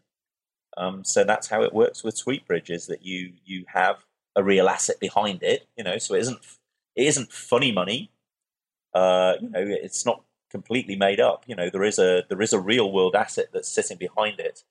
Um, 0.76 1.04
so 1.04 1.24
that's 1.24 1.48
how 1.48 1.62
it 1.62 1.72
works 1.72 2.04
with 2.04 2.22
SweetBridge 2.22 2.70
is 2.70 2.86
that 2.86 3.04
you 3.04 3.32
you 3.44 3.64
have 3.68 4.04
a 4.34 4.42
real 4.42 4.68
asset 4.68 5.00
behind 5.00 5.42
it. 5.42 5.66
You 5.76 5.84
know, 5.84 5.98
so 5.98 6.14
it 6.14 6.20
isn't 6.20 6.38
it 6.94 7.06
isn't 7.06 7.32
funny 7.32 7.72
money. 7.72 8.10
Uh, 8.94 9.34
you 9.40 9.50
know, 9.50 9.64
it's 9.64 10.06
not 10.06 10.22
completely 10.50 10.96
made 10.96 11.20
up. 11.20 11.44
You 11.46 11.56
know, 11.56 11.70
there 11.70 11.84
is 11.84 11.98
a 11.98 12.24
there 12.28 12.42
is 12.42 12.52
a 12.52 12.60
real 12.60 12.92
world 12.92 13.14
asset 13.14 13.48
that's 13.52 13.68
sitting 13.68 13.98
behind 13.98 14.40
it, 14.40 14.64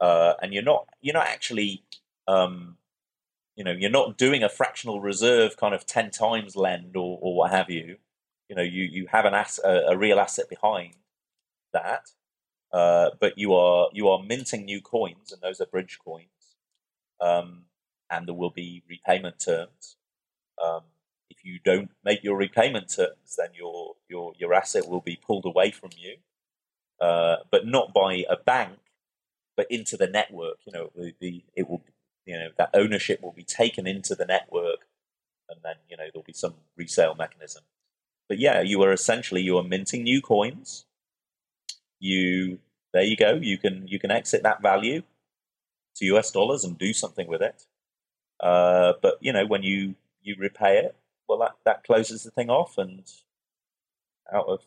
uh, 0.00 0.34
and 0.42 0.52
you're 0.52 0.62
not 0.62 0.88
you're 1.00 1.14
not 1.14 1.26
actually 1.26 1.82
um, 2.26 2.76
you 3.56 3.64
know 3.64 3.72
you're 3.72 3.90
not 3.90 4.18
doing 4.18 4.42
a 4.42 4.48
fractional 4.48 5.00
reserve 5.00 5.56
kind 5.56 5.74
of 5.74 5.86
ten 5.86 6.10
times 6.10 6.56
lend 6.56 6.96
or, 6.96 7.18
or 7.20 7.34
what 7.36 7.50
have 7.50 7.70
you. 7.70 7.96
You 8.50 8.56
know, 8.56 8.62
you 8.62 8.82
you 8.84 9.06
have 9.12 9.26
an 9.26 9.34
ass, 9.34 9.60
a, 9.64 9.92
a 9.92 9.96
real 9.96 10.20
asset 10.20 10.50
behind 10.50 10.96
that, 11.72 12.10
uh, 12.72 13.10
but 13.20 13.38
you 13.38 13.54
are 13.54 13.90
you 13.92 14.08
are 14.08 14.20
minting 14.24 14.64
new 14.64 14.80
coins, 14.82 15.32
and 15.32 15.40
those 15.40 15.60
are 15.60 15.66
bridge 15.66 16.00
coins, 16.04 16.56
um, 17.20 17.66
and 18.10 18.26
there 18.26 18.34
will 18.34 18.50
be 18.50 18.82
repayment 18.90 19.38
terms. 19.38 19.98
Um, 20.62 20.82
if 21.30 21.44
you 21.44 21.60
don't 21.64 21.90
make 22.04 22.24
your 22.24 22.36
repayment 22.36 22.88
terms, 22.92 23.36
then 23.38 23.50
your 23.54 23.94
your 24.08 24.32
your 24.36 24.52
asset 24.52 24.88
will 24.88 25.00
be 25.00 25.16
pulled 25.16 25.46
away 25.46 25.70
from 25.70 25.90
you, 25.96 26.16
uh, 27.00 27.36
but 27.52 27.68
not 27.68 27.94
by 27.94 28.24
a 28.28 28.36
bank, 28.36 28.80
but 29.56 29.70
into 29.70 29.96
the 29.96 30.08
network. 30.08 30.58
You 30.66 30.72
know, 30.72 30.90
the, 31.20 31.44
it 31.54 31.70
will 31.70 31.84
you 32.26 32.36
know 32.36 32.48
that 32.58 32.70
ownership 32.74 33.22
will 33.22 33.32
be 33.32 33.44
taken 33.44 33.86
into 33.86 34.16
the 34.16 34.26
network, 34.26 34.88
and 35.48 35.60
then 35.64 35.76
you 35.88 35.96
know 35.96 36.06
there'll 36.12 36.24
be 36.24 36.32
some 36.32 36.54
resale 36.76 37.14
mechanism. 37.14 37.62
But 38.30 38.38
yeah, 38.38 38.60
you 38.62 38.80
are 38.82 38.92
essentially 38.92 39.42
you 39.42 39.58
are 39.58 39.64
minting 39.64 40.04
new 40.04 40.22
coins. 40.22 40.86
You 41.98 42.60
there 42.94 43.02
you 43.02 43.16
go. 43.16 43.34
You 43.34 43.58
can 43.58 43.88
you 43.88 43.98
can 43.98 44.12
exit 44.12 44.44
that 44.44 44.62
value 44.62 45.02
to 45.96 46.04
US 46.16 46.30
dollars 46.30 46.64
and 46.64 46.78
do 46.78 46.92
something 46.92 47.26
with 47.26 47.42
it. 47.42 47.66
Uh, 48.38 48.92
but 49.02 49.18
you 49.20 49.32
know 49.32 49.44
when 49.46 49.64
you 49.64 49.96
you 50.22 50.36
repay 50.38 50.78
it, 50.78 50.94
well, 51.28 51.40
that, 51.40 51.56
that 51.64 51.84
closes 51.84 52.22
the 52.22 52.30
thing 52.30 52.50
off, 52.50 52.78
and 52.78 53.04
out 54.32 54.46
of 54.46 54.60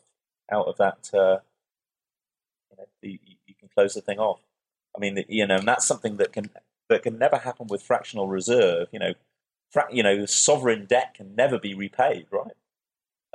out 0.52 0.68
of 0.68 0.78
that, 0.78 1.10
uh, 1.14 1.40
you, 2.70 2.78
know, 2.78 2.86
you, 3.02 3.20
you, 3.46 3.56
can 3.58 3.70
close 3.74 3.94
the 3.94 4.02
thing 4.02 4.20
off. 4.20 4.42
I 4.96 5.00
mean, 5.00 5.24
you 5.30 5.48
know, 5.48 5.56
and 5.56 5.68
that's 5.68 5.88
something 5.88 6.18
that 6.18 6.34
can 6.34 6.50
that 6.90 7.04
can 7.04 7.18
never 7.18 7.38
happen 7.38 7.68
with 7.68 7.82
fractional 7.82 8.28
reserve. 8.28 8.90
You 8.92 9.00
know, 9.00 9.14
fra- 9.72 9.88
you 9.90 10.04
know, 10.04 10.26
sovereign 10.26 10.86
debt 10.86 11.14
can 11.16 11.34
never 11.34 11.58
be 11.58 11.74
repaid, 11.74 12.28
right? 12.30 12.54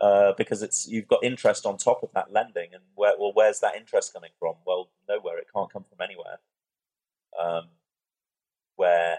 Uh, 0.01 0.33
because 0.39 0.63
it's 0.63 0.87
you've 0.87 1.09
got 1.09 1.25
interest 1.25 1.67
on 1.67 1.77
top 1.77 2.03
of 2.05 2.11
that 2.15 2.33
lending, 2.33 2.69
and 2.73 2.83
where 2.95 3.15
well, 3.19 3.33
where's 3.35 3.59
that 3.61 3.75
interest 3.75 4.13
coming 4.13 4.31
from? 4.39 4.55
Well, 4.65 4.91
nowhere. 5.09 5.39
It 5.39 5.49
can't 5.55 5.73
come 5.73 5.85
from 5.85 6.01
anywhere. 6.01 6.39
Um, 7.39 7.65
where 8.77 9.19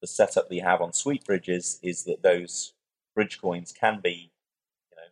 the 0.00 0.06
setup 0.06 0.48
that 0.48 0.54
you 0.54 0.62
have 0.62 0.80
on 0.80 0.92
sweet 0.92 1.24
bridges 1.24 1.80
is 1.82 2.04
that 2.04 2.22
those 2.22 2.74
bridge 3.14 3.40
coins 3.40 3.72
can 3.72 4.00
be, 4.02 4.30
you 4.90 4.96
know, 4.96 5.08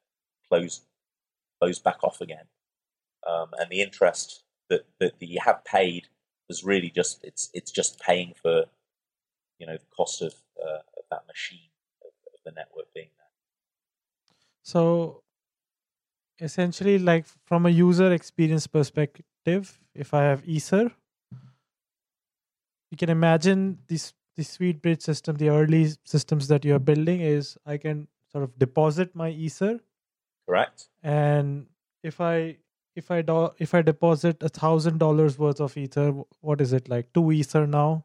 closed 0.49 0.83
closed 1.61 1.83
back 1.83 2.05
off 2.05 2.21
again, 2.21 2.47
um, 3.27 3.49
and 3.59 3.71
the 3.71 3.83
interest 3.83 4.45
that, 4.71 4.87
that 5.01 5.15
you 5.21 5.41
have 5.45 5.65
paid 5.65 6.07
is 6.49 6.65
really 6.65 6.91
just 6.91 7.25
it's 7.25 7.51
it's 7.53 7.71
just 7.71 8.01
paying 8.01 8.35
for, 8.41 8.67
you 9.59 9.67
know, 9.67 9.77
the 9.77 9.95
cost 9.97 10.23
of, 10.23 10.35
uh, 10.63 10.79
of 10.97 11.05
that 11.11 11.27
machine 11.27 11.71
of, 12.03 12.13
of 12.33 12.41
the 12.45 12.53
network 12.53 12.87
being 12.95 13.09
there. 13.19 13.27
So, 14.69 15.23
essentially, 16.39 16.99
like 16.99 17.25
from 17.47 17.65
a 17.65 17.71
user 17.71 18.13
experience 18.13 18.67
perspective, 18.67 19.81
if 19.95 20.13
I 20.13 20.25
have 20.25 20.47
Ether, 20.47 20.91
you 22.91 22.99
can 22.99 23.09
imagine 23.09 23.79
this 23.87 24.13
the 24.37 24.43
SweetBridge 24.43 25.01
system, 25.03 25.37
the 25.37 25.49
early 25.49 25.89
systems 26.05 26.49
that 26.49 26.67
you're 26.67 26.79
building 26.91 27.23
is 27.23 27.57
I 27.65 27.79
can 27.79 28.09
sort 28.31 28.45
of 28.45 28.59
deposit 28.59 29.15
my 29.15 29.31
ether 29.31 29.81
Correct. 30.47 30.89
and 31.03 31.67
if 32.03 32.21
i 32.21 32.57
if 32.95 33.11
i 33.11 33.23
do, 33.23 33.51
if 33.59 33.75
i 33.75 33.81
deposit 33.83 34.43
a 34.43 34.51
thousand 34.51 34.99
dollars 34.99 35.39
worth 35.39 35.61
of 35.61 35.77
ether 35.77 36.13
what 36.41 36.61
is 36.61 36.73
it 36.73 36.89
like 36.89 37.13
two 37.15 37.33
ether 37.33 37.67
now 37.67 38.05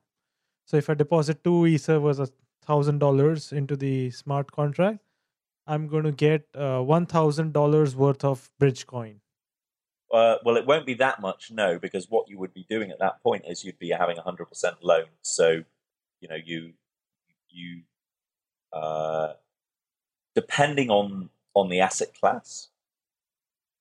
so 0.65 0.77
if 0.77 0.89
i 0.89 0.93
deposit 0.93 1.43
two 1.43 1.67
ether 1.67 1.99
worth 1.99 2.19
a 2.19 2.29
thousand 2.65 2.99
dollars 2.99 3.51
into 3.51 3.75
the 3.75 4.09
smart 4.11 4.51
contract 4.51 4.99
i'm 5.67 5.87
going 5.87 6.03
to 6.03 6.11
get 6.11 6.47
uh, 6.55 6.81
one 6.81 7.05
thousand 7.05 7.53
dollars 7.53 7.95
worth 7.95 8.23
of 8.23 8.49
bridge 8.59 8.85
coin 8.87 9.21
Uh, 10.13 10.37
well, 10.45 10.57
it 10.57 10.65
won't 10.67 10.85
be 10.85 10.93
that 10.93 11.19
much, 11.21 11.49
no, 11.51 11.79
because 11.79 12.07
what 12.09 12.29
you 12.29 12.37
would 12.37 12.53
be 12.53 12.65
doing 12.69 12.91
at 12.91 12.99
that 12.99 13.21
point 13.23 13.43
is 13.47 13.63
you'd 13.63 13.79
be 13.79 13.89
having 13.89 14.17
a 14.17 14.21
hundred 14.21 14.45
percent 14.45 14.77
loan. 14.83 15.05
So, 15.23 15.63
you 16.21 16.27
know, 16.29 16.35
you 16.35 16.73
you 17.49 17.81
uh, 18.71 19.33
depending 20.35 20.89
on 20.89 21.29
on 21.55 21.69
the 21.69 21.79
asset 21.81 22.13
class, 22.19 22.69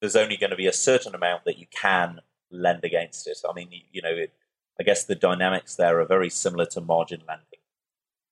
there's 0.00 0.16
only 0.16 0.36
going 0.36 0.50
to 0.50 0.56
be 0.56 0.66
a 0.66 0.72
certain 0.72 1.14
amount 1.14 1.44
that 1.44 1.58
you 1.58 1.66
can 1.70 2.20
lend 2.50 2.84
against 2.84 3.26
it. 3.26 3.38
I 3.48 3.52
mean, 3.52 3.68
you, 3.70 3.80
you 3.92 4.02
know, 4.02 4.10
it, 4.10 4.32
I 4.80 4.82
guess 4.84 5.04
the 5.04 5.14
dynamics 5.14 5.76
there 5.76 6.00
are 6.00 6.06
very 6.06 6.30
similar 6.30 6.66
to 6.66 6.80
margin 6.80 7.22
lending. 7.28 7.60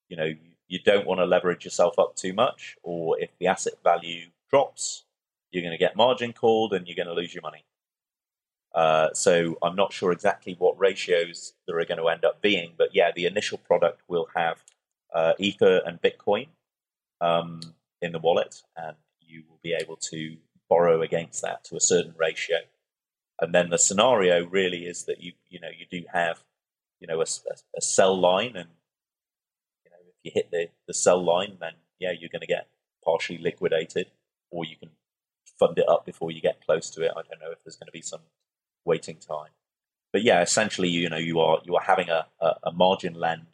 You 0.09 0.17
know, 0.17 0.33
you, 0.71 0.79
don't 0.85 1.07
want 1.07 1.21
to 1.21 1.27
leverage 1.27 1.65
yourself 1.65 1.99
up 1.99 2.17
too 2.17 2.33
much, 2.33 2.77
or 2.83 3.19
if 3.21 3.31
the 3.39 3.47
asset 3.47 3.75
value 3.85 4.29
drops, 4.49 5.05
you're 5.51 5.63
going 5.63 5.73
to 5.73 5.79
get 5.79 5.97
margin 5.97 6.33
called 6.33 6.73
and 6.73 6.87
you're 6.87 6.97
going 6.97 7.09
to 7.09 7.15
lose 7.15 7.35
your 7.35 7.43
money. 7.43 7.65
Uh, 8.75 9.09
so 9.13 9.59
I'm 9.63 9.75
not 9.75 9.93
sure 9.93 10.13
exactly 10.13 10.55
what 10.59 10.79
ratios 10.79 11.55
there 11.67 11.79
are 11.79 11.85
going 11.85 11.99
to 11.99 12.09
end 12.09 12.25
up 12.25 12.41
being, 12.41 12.73
but 12.79 12.95
yeah, 12.95 13.11
the 13.15 13.27
initial 13.27 13.59
product 13.59 14.03
will 14.09 14.29
have 14.37 14.63
uh, 15.13 15.33
Ether 15.39 15.83
and 15.85 16.01
Bitcoin 16.01 16.47
um, 17.21 17.61
in 18.01 18.13
the 18.13 18.19
wallet, 18.19 18.63
and 18.77 18.97
you 19.21 19.43
will 19.49 19.59
be 19.63 19.75
able 19.75 19.97
to 19.97 20.37
borrow 20.69 21.03
against 21.03 21.43
that 21.43 21.65
to 21.65 21.77
a 21.77 21.81
certain 21.81 22.15
ratio. 22.17 22.59
And 23.41 23.55
then 23.55 23.71
the 23.71 23.79
scenario 23.79 24.47
really 24.47 24.85
is 24.85 25.05
that 25.05 25.23
you 25.23 25.33
you 25.49 25.61
know 25.61 25.71
you 25.77 25.87
do 25.91 26.07
have 26.13 26.45
you 27.01 27.07
know 27.07 27.21
a, 27.21 27.25
a, 27.25 27.55
a 27.79 27.81
sell 27.81 28.19
line, 28.19 28.55
and 28.55 28.69
you 30.23 30.31
hit 30.35 30.51
the 30.51 30.69
the 30.87 30.95
sell 30.95 31.23
line, 31.23 31.57
then 31.61 31.75
yeah 31.99 32.13
you're 32.19 32.31
going 32.31 32.41
to 32.41 32.47
get 32.47 32.69
partially 33.05 33.39
liquidated, 33.39 34.07
or 34.51 34.65
you 34.65 34.77
can 34.77 34.91
fund 35.59 35.79
it 35.79 35.89
up 35.89 36.05
before 36.07 36.31
you 36.31 36.41
get 36.41 36.65
close 36.65 36.91
to 36.91 37.03
it. 37.03 37.13
I 37.13 37.23
don't 37.23 37.41
know 37.41 37.53
if 37.53 37.63
there's 37.65 37.77
going 37.77 37.87
to 37.87 37.93
be 37.93 38.03
some 38.03 38.21
waiting 38.85 39.17
time. 39.17 39.51
But 40.13 40.23
yeah, 40.23 40.43
essentially, 40.43 40.89
you 40.89 41.09
know, 41.09 41.19
you 41.19 41.39
are 41.41 41.61
you 41.65 41.77
are 41.77 41.85
having 41.85 42.09
a, 42.09 42.27
a, 42.41 42.55
a 42.65 42.73
margin 42.73 43.15
lend 43.15 43.47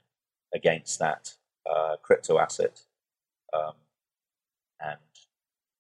against 0.54 0.98
that 1.00 1.34
uh, 1.68 1.96
crypto 2.02 2.38
asset, 2.38 2.80
um, 3.52 3.74
and 4.80 4.98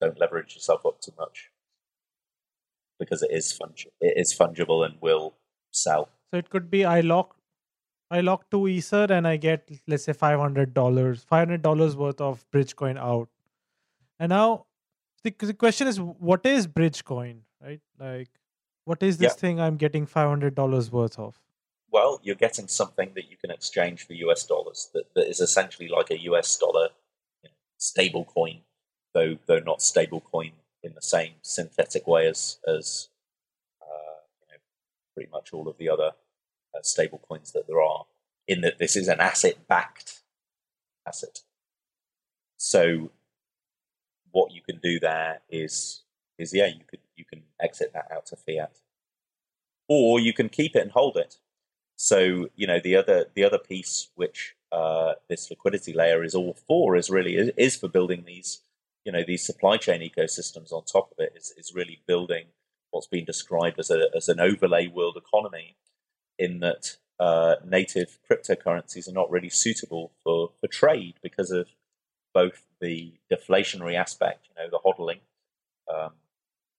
don't 0.00 0.20
leverage 0.20 0.54
yourself 0.54 0.84
up 0.84 1.00
too 1.00 1.12
much 1.18 1.50
because 2.98 3.22
it 3.22 3.30
is 3.30 3.58
it 4.00 4.14
is 4.16 4.34
fungible 4.34 4.84
and 4.84 4.96
will 5.00 5.34
sell. 5.70 6.10
So 6.30 6.38
it 6.38 6.50
could 6.50 6.70
be 6.70 6.84
I 6.84 7.00
lock 7.00 7.36
I 8.10 8.20
lock 8.20 8.48
two 8.50 8.68
ether 8.68 9.06
and 9.10 9.26
I 9.26 9.36
get 9.36 9.68
let's 9.86 10.04
say 10.04 10.12
five 10.12 10.38
hundred 10.38 10.74
dollars, 10.74 11.24
five 11.24 11.40
hundred 11.48 11.62
dollars 11.62 11.96
worth 11.96 12.20
of 12.20 12.44
Bridgecoin 12.52 12.98
out. 12.98 13.28
And 14.18 14.30
now 14.30 14.66
the, 15.24 15.34
the 15.38 15.54
question 15.54 15.88
is, 15.88 16.00
what 16.00 16.46
is 16.46 16.66
Bridgecoin, 16.66 17.40
right? 17.60 17.80
Like, 17.98 18.28
what 18.84 19.02
is 19.02 19.18
this 19.18 19.32
Yeah. 19.32 19.36
thing 19.36 19.60
I'm 19.60 19.76
getting 19.76 20.06
five 20.06 20.28
hundred 20.28 20.54
dollars 20.54 20.90
worth 20.90 21.18
of? 21.18 21.40
Well, 21.90 22.20
you're 22.22 22.34
getting 22.36 22.68
something 22.68 23.12
that 23.14 23.30
you 23.30 23.36
can 23.36 23.50
exchange 23.50 24.06
for 24.06 24.12
US 24.14 24.46
dollars 24.46 24.90
that, 24.94 25.12
that 25.14 25.28
is 25.28 25.40
essentially 25.40 25.88
like 25.88 26.10
a 26.10 26.20
US 26.30 26.56
dollar 26.58 26.90
you 27.42 27.48
know, 27.48 27.54
stable 27.78 28.24
coin, 28.24 28.60
though 29.14 29.36
though 29.46 29.58
not 29.58 29.82
stable 29.82 30.20
coin 30.20 30.52
in 30.82 30.94
the 30.94 31.02
same 31.02 31.32
synthetic 31.42 32.06
way 32.06 32.28
as 32.28 32.58
as 32.68 33.08
uh, 33.82 34.20
you 34.40 34.46
know, 34.52 34.58
pretty 35.14 35.30
much 35.32 35.52
all 35.52 35.66
of 35.66 35.76
the 35.78 35.88
other 35.88 36.12
stable 36.82 37.20
coins 37.26 37.52
that 37.52 37.66
there 37.66 37.80
are. 37.80 38.04
In 38.48 38.60
that 38.60 38.78
this 38.78 38.94
is 38.94 39.08
an 39.08 39.20
asset 39.20 39.66
backed 39.66 40.20
asset. 41.06 41.40
So 42.56 43.10
what 44.30 44.52
you 44.52 44.62
can 44.62 44.78
do 44.78 45.00
there 45.00 45.40
is 45.48 46.02
is 46.38 46.52
yeah 46.52 46.66
you 46.66 46.84
could 46.86 47.00
you 47.16 47.24
can 47.24 47.42
exit 47.60 47.92
that 47.94 48.08
out 48.12 48.26
to 48.26 48.36
fiat, 48.36 48.78
or 49.88 50.20
you 50.20 50.32
can 50.32 50.48
keep 50.48 50.76
it 50.76 50.82
and 50.82 50.92
hold 50.92 51.16
it. 51.16 51.36
So 51.96 52.48
you 52.54 52.66
know 52.66 52.78
the 52.82 52.96
other 52.96 53.26
the 53.34 53.44
other 53.44 53.58
piece 53.58 54.10
which 54.14 54.54
uh, 54.72 55.14
this 55.28 55.48
liquidity 55.50 55.92
layer 55.92 56.22
is 56.22 56.34
all 56.34 56.54
for 56.66 56.96
is 56.96 57.08
really 57.08 57.36
is, 57.36 57.50
is 57.56 57.76
for 57.76 57.88
building 57.88 58.24
these 58.26 58.60
you 59.04 59.12
know 59.12 59.22
these 59.26 59.46
supply 59.46 59.76
chain 59.76 60.00
ecosystems 60.00 60.72
on 60.72 60.84
top 60.84 61.10
of 61.12 61.18
it 61.18 61.32
is, 61.36 61.54
is 61.56 61.74
really 61.74 62.02
building 62.06 62.46
what's 62.90 63.06
been 63.06 63.24
described 63.24 63.78
as 63.78 63.90
a 63.90 64.08
as 64.14 64.28
an 64.28 64.40
overlay 64.40 64.86
world 64.86 65.16
economy 65.16 65.76
in 66.38 66.60
that 66.60 66.96
uh, 67.18 67.56
native 67.64 68.18
cryptocurrencies 68.30 69.08
are 69.08 69.12
not 69.12 69.30
really 69.30 69.48
suitable 69.48 70.12
for, 70.22 70.50
for 70.60 70.66
trade 70.66 71.14
because 71.22 71.50
of 71.50 71.68
both 72.34 72.66
the 72.80 73.14
deflationary 73.32 73.94
aspect, 73.94 74.48
you 74.48 74.62
know, 74.62 74.70
the 74.70 74.78
hodling, 74.78 75.20
um, 75.92 76.12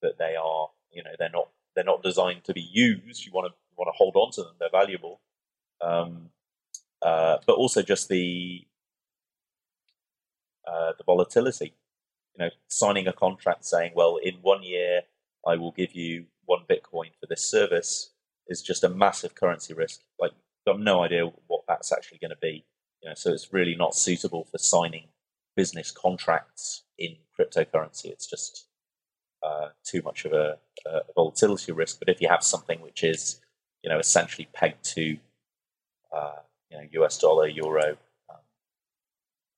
that 0.02 0.18
they 0.20 0.36
are, 0.36 0.70
you 0.92 1.04
know, 1.04 1.12
they're 1.18 1.30
not 1.30 1.50
they're 1.76 1.84
not 1.84 2.04
designed 2.04 2.44
to 2.44 2.54
be 2.54 2.62
used. 2.62 3.26
You 3.26 3.32
want 3.32 3.52
to 3.52 3.58
want 3.76 3.88
to 3.88 3.98
hold 3.98 4.16
on 4.16 4.32
to 4.32 4.44
them; 4.44 4.54
they're 4.60 4.70
valuable. 4.72 5.20
Um, 5.82 6.30
uh, 7.02 7.38
but 7.46 7.54
also 7.54 7.82
just 7.82 8.10
the 8.10 8.66
uh, 10.68 10.94
the 10.98 11.04
volatility. 11.04 11.74
You 12.36 12.46
know, 12.46 12.50
signing 12.68 13.08
a 13.08 13.14
contract 13.14 13.66
saying, 13.66 13.92
"Well, 13.96 14.18
in 14.18 14.36
one 14.42 14.64
year, 14.64 15.02
I 15.46 15.56
will 15.56 15.72
give 15.72 15.94
you 15.94 16.26
one 16.46 16.64
Bitcoin 16.70 17.12
for 17.20 17.28
this 17.28 17.44
service," 17.44 18.12
is 18.50 18.62
just 18.62 18.84
a 18.84 18.90
massive 18.90 19.36
currency 19.36 19.74
risk. 19.74 20.02
Like, 20.20 20.32
you've 20.32 20.76
got 20.76 20.82
no 20.82 21.04
idea 21.04 21.32
what 21.48 21.62
that's 21.68 21.92
actually 21.92 22.20
going 22.20 22.32
to 22.32 22.38
be. 22.42 22.66
You 23.02 23.10
know, 23.10 23.16
so 23.16 23.32
it's 23.32 23.54
really 23.54 23.76
not 23.76 23.96
suitable 23.96 24.46
for 24.46 24.58
signing 24.58 25.06
business 25.56 25.92
contracts 25.92 26.84
in 26.98 27.16
cryptocurrency. 27.40 28.06
It's 28.06 28.28
just 28.28 28.68
uh, 29.44 29.70
too 29.84 30.02
much 30.04 30.26
of 30.26 30.34
a, 30.34 30.58
a 30.86 31.02
volatility 31.16 31.72
risk. 31.72 32.00
But 32.00 32.10
if 32.10 32.22
you 32.22 32.28
have 32.30 32.44
something 32.44 32.82
which 32.82 33.04
is, 33.04 33.40
you 33.84 33.90
know, 33.90 34.00
essentially 34.00 34.48
pegged 34.54 34.84
to, 34.96 35.18
uh, 36.16 36.40
you 36.70 36.78
know, 36.78 37.04
US 37.04 37.18
dollar, 37.18 37.48
euro, 37.48 37.98
um, 38.30 38.38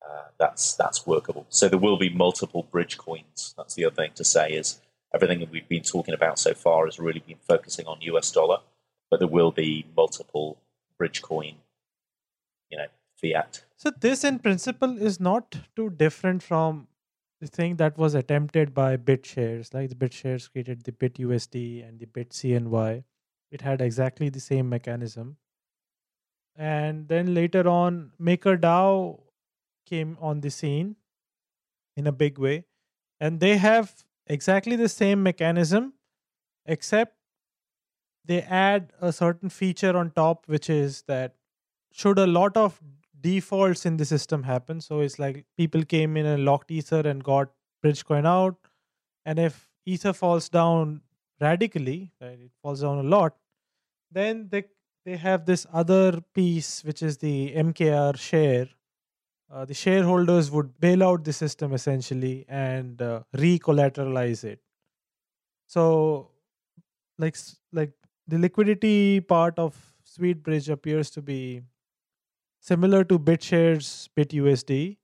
uh, 0.07 0.23
that's 0.37 0.75
that's 0.75 1.05
workable. 1.07 1.45
So 1.49 1.67
there 1.67 1.79
will 1.79 1.97
be 1.97 2.09
multiple 2.09 2.63
bridge 2.71 2.97
coins. 2.97 3.53
That's 3.57 3.75
the 3.75 3.85
other 3.85 3.95
thing 3.95 4.11
to 4.15 4.23
say 4.23 4.51
is 4.51 4.81
everything 5.13 5.39
that 5.39 5.51
we've 5.51 5.67
been 5.67 5.83
talking 5.83 6.13
about 6.13 6.39
so 6.39 6.53
far 6.53 6.85
has 6.85 6.99
really 6.99 7.23
been 7.25 7.39
focusing 7.47 7.87
on 7.87 8.01
US 8.01 8.31
dollar, 8.31 8.59
but 9.09 9.19
there 9.19 9.27
will 9.27 9.51
be 9.51 9.85
multiple 9.95 10.57
bridge 10.97 11.21
coin, 11.21 11.55
you 12.69 12.77
know, 12.77 12.87
fiat. 13.21 13.63
So 13.77 13.91
this, 13.99 14.23
in 14.23 14.39
principle, 14.39 15.01
is 15.01 15.19
not 15.19 15.55
too 15.75 15.89
different 15.89 16.43
from 16.43 16.87
the 17.41 17.47
thing 17.47 17.77
that 17.77 17.97
was 17.97 18.13
attempted 18.13 18.73
by 18.73 18.97
BitShares. 18.97 19.73
Like 19.73 19.89
the 19.89 19.95
BitShares 19.95 20.51
created 20.51 20.83
the 20.83 20.91
BitUSD 20.91 21.87
and 21.87 21.99
the 21.99 22.05
BitCNY. 22.05 23.03
It 23.51 23.61
had 23.61 23.81
exactly 23.81 24.29
the 24.29 24.39
same 24.39 24.69
mechanism. 24.69 25.37
And 26.55 27.07
then 27.07 27.33
later 27.33 27.67
on, 27.67 28.11
MakerDAO 28.21 29.21
came 29.85 30.17
on 30.19 30.41
the 30.41 30.49
scene 30.49 30.97
in 31.95 32.05
a 32.05 32.11
big 32.11 32.37
way, 32.37 32.65
and 33.19 33.39
they 33.39 33.57
have 33.57 34.03
exactly 34.27 34.75
the 34.75 34.89
same 34.89 35.23
mechanism, 35.23 35.93
except 36.65 37.15
they 38.29 38.43
add 38.43 38.93
a 39.01 39.11
certain 39.11 39.49
feature 39.49 39.97
on 39.97 40.11
top, 40.11 40.47
which 40.47 40.69
is 40.69 41.01
that 41.07 41.33
should 41.91 42.19
a 42.19 42.27
lot 42.27 42.55
of 42.55 42.79
defaults 43.19 43.87
in 43.87 43.97
the 43.97 44.05
system 44.05 44.43
happen. 44.43 44.81
So 44.81 44.99
it's 44.99 45.17
like 45.17 45.45
people 45.57 45.83
came 45.83 46.15
in 46.15 46.27
and 46.27 46.45
locked 46.45 46.69
Ether 46.69 46.99
and 46.99 47.23
got 47.23 47.51
Bridgecoin 47.83 48.27
out. 48.27 48.55
And 49.25 49.39
if 49.39 49.67
Ether 49.83 50.13
falls 50.13 50.47
down 50.47 51.01
radically, 51.41 52.11
right, 52.21 52.39
it 52.39 52.51
falls 52.61 52.81
down 52.81 52.99
a 52.99 53.09
lot, 53.15 53.35
then 54.11 54.47
they 54.51 54.65
they 55.05 55.17
have 55.17 55.45
this 55.47 55.65
other 55.73 56.21
piece 56.35 56.83
which 56.83 57.01
is 57.01 57.17
the 57.17 57.51
MKR 57.55 58.15
share. 58.15 58.67
Uh, 59.51 59.65
the 59.65 59.73
shareholders 59.73 60.51
would 60.51 60.79
bail 60.79 61.01
out 61.01 61.23
the 61.23 61.33
system 61.33 61.73
essentially 61.73 62.45
and 62.47 63.01
uh, 63.01 63.23
re-collateralize 63.33 64.43
it. 64.43 64.59
So, 65.67 66.31
like 67.17 67.35
like 67.71 67.93
the 68.29 68.37
liquidity 68.37 69.19
part 69.19 69.57
of 69.57 69.75
SweetBridge 70.05 70.69
appears 70.69 71.09
to 71.11 71.21
be 71.21 71.61
similar 72.59 73.03
to 73.05 73.17
BitShares 73.17 74.09
BitUSD 74.15 74.97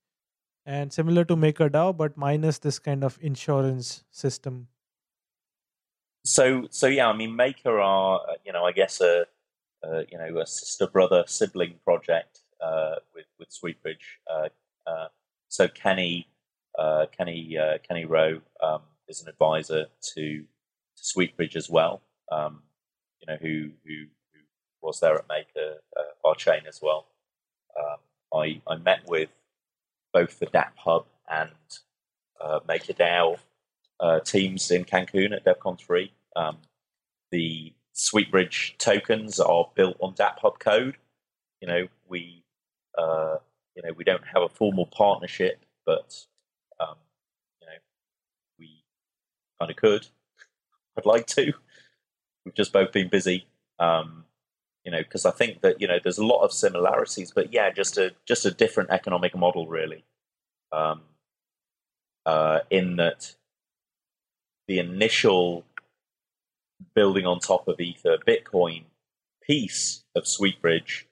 and 0.66 0.92
similar 0.92 1.26
to 1.26 1.36
MakerDAO, 1.36 1.96
but 1.98 2.18
minus 2.18 2.60
this 2.60 2.80
kind 2.80 3.04
of 3.04 3.18
insurance 3.22 4.04
system. 4.12 4.68
So, 6.24 6.68
so 6.72 6.88
yeah, 6.88 7.08
I 7.08 7.16
mean, 7.16 7.36
Maker 7.36 7.80
are, 7.80 8.20
uh, 8.20 8.34
you 8.44 8.52
know, 8.52 8.64
I 8.66 8.72
guess 8.72 9.00
a, 9.02 9.26
a 9.84 10.06
you 10.12 10.18
know, 10.18 10.40
a 10.40 10.48
sister 10.48 10.88
brother 10.88 11.24
sibling 11.28 11.76
project 11.84 12.40
uh, 12.64 12.96
with 13.14 13.26
with 13.40 13.50
Sweetbridge. 13.50 14.20
Uh, 14.32 14.50
uh, 14.88 15.08
so 15.50 15.68
Kenny 15.68 16.28
uh, 16.80 17.06
Kenny 17.16 17.58
uh, 17.58 17.78
Kenny 17.88 18.06
Rowe 18.06 18.42
um, 18.64 18.82
is 19.08 19.22
an 19.22 19.30
advisor 19.30 19.86
to, 20.16 20.44
to 20.98 21.04
Sweetbridge 21.04 21.56
as 21.56 21.70
well. 21.70 22.02
Um, 22.32 22.64
you 23.28 23.34
know 23.34 23.40
who, 23.42 23.70
who, 23.86 24.06
who 24.34 24.40
was 24.82 25.00
there 25.00 25.16
at 25.18 25.28
Maker 25.30 25.76
uh, 25.98 26.28
our 26.28 26.36
chain 26.36 26.62
as 26.68 26.80
well. 26.82 27.08
Um, 27.78 27.98
I 28.42 28.62
I 28.68 28.78
met 28.78 29.02
with 29.08 29.30
both 30.14 30.40
the 30.40 30.48
DApp 30.48 30.72
Hub 30.78 31.06
and 31.32 31.50
uh, 32.40 32.60
MakerDAO 32.68 33.38
uh, 34.00 34.20
teams 34.22 34.72
in 34.72 34.86
Cancun 34.86 35.36
at 35.36 35.46
DevCon 35.46 35.80
three. 35.80 36.12
Um, 36.36 36.58
the 37.32 37.74
Sweetbridge 37.96 38.78
tokens 38.78 39.40
are 39.40 39.70
built 39.76 39.98
on 40.02 40.14
DApp 40.14 40.40
Hub 40.40 40.60
code. 40.60 40.98
You 41.62 41.68
know 41.68 41.88
we 42.08 42.44
uh, 42.98 43.38
you 43.76 43.84
know 43.84 43.92
we 43.96 44.04
don't 44.04 44.26
have 44.34 44.44
a 44.44 44.50
formal 44.50 44.86
partnership, 44.88 45.66
but 45.86 46.16
um, 46.80 46.96
you 47.62 47.68
know 47.68 47.74
we 48.60 48.84
kind 49.60 49.72
of 49.72 49.78
could. 49.78 50.08
I'd 50.98 51.06
like 51.06 51.28
to. 51.28 51.54
We've 52.46 52.56
just 52.56 52.74
both 52.74 52.92
been 52.92 53.10
busy. 53.10 53.48
Um, 53.80 54.26
you 54.84 54.92
know, 54.92 55.00
because 55.02 55.26
I 55.26 55.32
think 55.32 55.62
that 55.62 55.82
you 55.82 55.88
know 55.88 55.98
there's 56.04 56.20
a 56.20 56.26
lot 56.26 56.44
of 56.44 56.54
similarities, 56.54 57.32
but 57.32 57.52
yeah, 57.52 57.72
just 57.72 57.98
a 57.98 58.14
just 58.26 58.46
a 58.46 58.52
different 58.52 58.92
economic 58.92 59.36
model, 59.36 59.68
really. 59.68 60.06
Um, 60.72 61.02
uh, 62.26 62.60
in 62.70 62.98
that 62.98 63.36
the 64.68 64.80
initial 64.80 65.66
building 66.96 67.26
on 67.26 67.40
top 67.40 67.68
of 67.68 67.80
Ether 67.80 68.18
Bitcoin 68.28 68.84
piece 69.44 70.04
of 70.16 70.24
Sweetbridge 70.26 71.06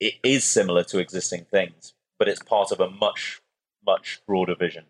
it 0.00 0.14
is 0.22 0.44
similar 0.44 0.84
to 0.84 0.98
existing 0.98 1.46
things, 1.50 1.94
but 2.18 2.28
it's 2.28 2.42
part 2.42 2.72
of 2.72 2.80
a 2.80 2.90
much 2.90 3.40
much 3.86 4.20
broader 4.26 4.54
vision, 4.54 4.84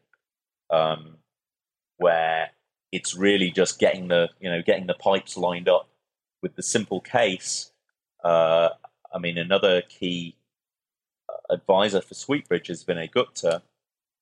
um, 0.70 1.18
where 1.98 2.50
it's 2.92 3.14
really 3.14 3.50
just 3.50 3.78
getting 3.78 4.08
the 4.08 4.28
you 4.40 4.50
know 4.50 4.62
getting 4.62 4.86
the 4.86 4.94
pipes 4.94 5.36
lined 5.36 5.68
up 5.68 5.88
with 6.42 6.56
the 6.56 6.62
simple 6.62 7.00
case. 7.00 7.72
Uh, 8.22 8.70
I 9.12 9.18
mean, 9.18 9.38
another 9.38 9.82
key 9.82 10.36
uh, 11.28 11.54
advisor 11.54 12.00
for 12.00 12.14
Sweetbridge 12.14 12.68
has 12.68 12.84
been 12.84 12.96
Vinay 12.96 13.10
Gupta, 13.10 13.62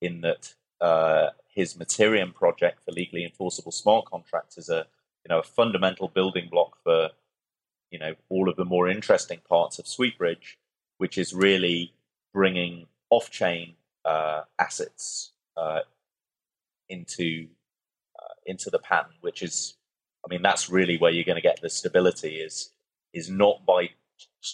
in 0.00 0.20
that 0.22 0.54
uh, 0.80 1.30
his 1.48 1.74
Mattereum 1.74 2.34
project 2.34 2.84
for 2.84 2.92
legally 2.92 3.24
enforceable 3.24 3.72
smart 3.72 4.06
contracts 4.06 4.58
is 4.58 4.68
a 4.68 4.86
you 5.24 5.30
know 5.30 5.40
a 5.40 5.44
fundamental 5.44 6.08
building 6.08 6.48
block 6.50 6.76
for 6.82 7.10
you 7.90 7.98
know 7.98 8.14
all 8.28 8.48
of 8.48 8.56
the 8.56 8.64
more 8.64 8.88
interesting 8.88 9.40
parts 9.48 9.78
of 9.78 9.86
Sweetbridge, 9.86 10.58
which 10.98 11.18
is 11.18 11.32
really 11.32 11.92
bringing 12.32 12.86
off-chain 13.10 13.74
uh, 14.04 14.42
assets 14.58 15.32
uh, 15.56 15.80
into 16.88 17.46
into 18.46 18.70
the 18.70 18.78
pattern, 18.78 19.12
which 19.20 19.42
is, 19.42 19.76
I 20.24 20.32
mean, 20.32 20.42
that's 20.42 20.70
really 20.70 20.96
where 20.96 21.10
you're 21.10 21.24
going 21.24 21.36
to 21.36 21.42
get 21.42 21.60
the 21.60 21.70
stability. 21.70 22.36
Is 22.36 22.70
is 23.12 23.28
not 23.28 23.66
by 23.66 23.90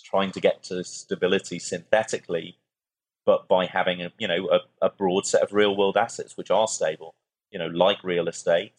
trying 0.04 0.32
to 0.32 0.40
get 0.40 0.62
to 0.64 0.82
stability 0.82 1.58
synthetically, 1.58 2.58
but 3.24 3.48
by 3.48 3.66
having 3.66 4.02
a 4.02 4.12
you 4.18 4.28
know 4.28 4.48
a, 4.50 4.86
a 4.86 4.90
broad 4.90 5.26
set 5.26 5.42
of 5.42 5.52
real 5.52 5.76
world 5.76 5.96
assets 5.96 6.36
which 6.36 6.50
are 6.50 6.66
stable. 6.66 7.14
You 7.50 7.58
know, 7.58 7.66
like 7.66 8.02
real 8.02 8.28
estate, 8.28 8.72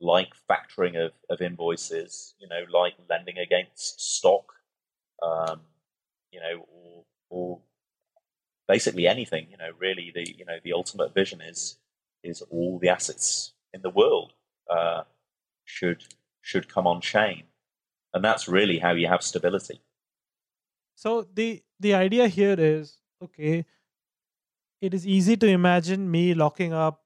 like 0.00 0.32
factoring 0.50 0.96
of, 0.96 1.12
of 1.30 1.40
invoices, 1.40 2.34
you 2.38 2.48
know, 2.48 2.64
like 2.72 2.94
lending 3.08 3.38
against 3.38 4.00
stock, 4.00 4.54
um, 5.22 5.60
you 6.32 6.40
know, 6.40 6.66
or, 6.68 7.04
or 7.30 7.58
basically 8.66 9.06
anything. 9.06 9.46
You 9.50 9.58
know, 9.58 9.70
really 9.78 10.10
the 10.14 10.26
you 10.36 10.44
know 10.44 10.58
the 10.62 10.72
ultimate 10.72 11.14
vision 11.14 11.40
is 11.40 11.78
is 12.24 12.42
all 12.50 12.78
the 12.80 12.88
assets 12.88 13.52
in 13.72 13.82
the 13.82 13.90
world 13.90 14.32
uh, 14.70 15.04
should 15.64 16.04
should 16.42 16.68
come 16.68 16.86
on 16.86 17.00
chain, 17.00 17.44
and 18.14 18.24
that's 18.24 18.48
really 18.48 18.78
how 18.78 18.92
you 18.92 19.08
have 19.08 19.22
stability. 19.22 19.80
So 20.94 21.22
the 21.22 21.62
the 21.78 21.94
idea 21.94 22.28
here 22.28 22.56
is 22.58 22.98
okay. 23.22 23.64
It 24.80 24.94
is 24.94 25.06
easy 25.06 25.36
to 25.38 25.46
imagine 25.46 26.10
me 26.10 26.32
locking 26.34 26.72
up 26.72 27.02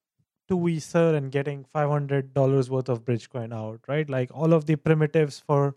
two 0.48 0.68
ether 0.68 1.14
and 1.14 1.30
getting 1.32 1.64
five 1.64 1.88
hundred 1.88 2.34
dollars 2.34 2.70
worth 2.70 2.88
of 2.88 3.04
Bridgecoin 3.04 3.52
out, 3.52 3.80
right? 3.88 4.08
Like 4.08 4.30
all 4.32 4.52
of 4.52 4.66
the 4.66 4.76
primitives 4.76 5.40
for 5.40 5.76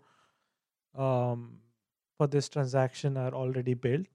um 0.94 1.60
for 2.18 2.26
this 2.26 2.48
transaction 2.48 3.16
are 3.16 3.32
already 3.34 3.74
built. 3.74 4.06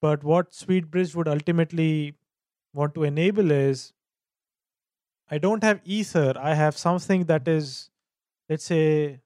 But 0.00 0.24
what 0.24 0.52
Sweetbridge 0.52 1.14
would 1.16 1.28
ultimately 1.28 2.14
want 2.74 2.94
to 2.94 3.04
enable 3.04 3.50
is 3.50 3.92
I 5.32 5.38
don't 5.38 5.64
have 5.64 5.80
Ether. 5.84 6.34
I 6.38 6.54
have 6.54 6.76
something 6.76 7.24
that 7.24 7.48
is, 7.48 7.90
let's 8.50 8.64
say, 8.64 9.20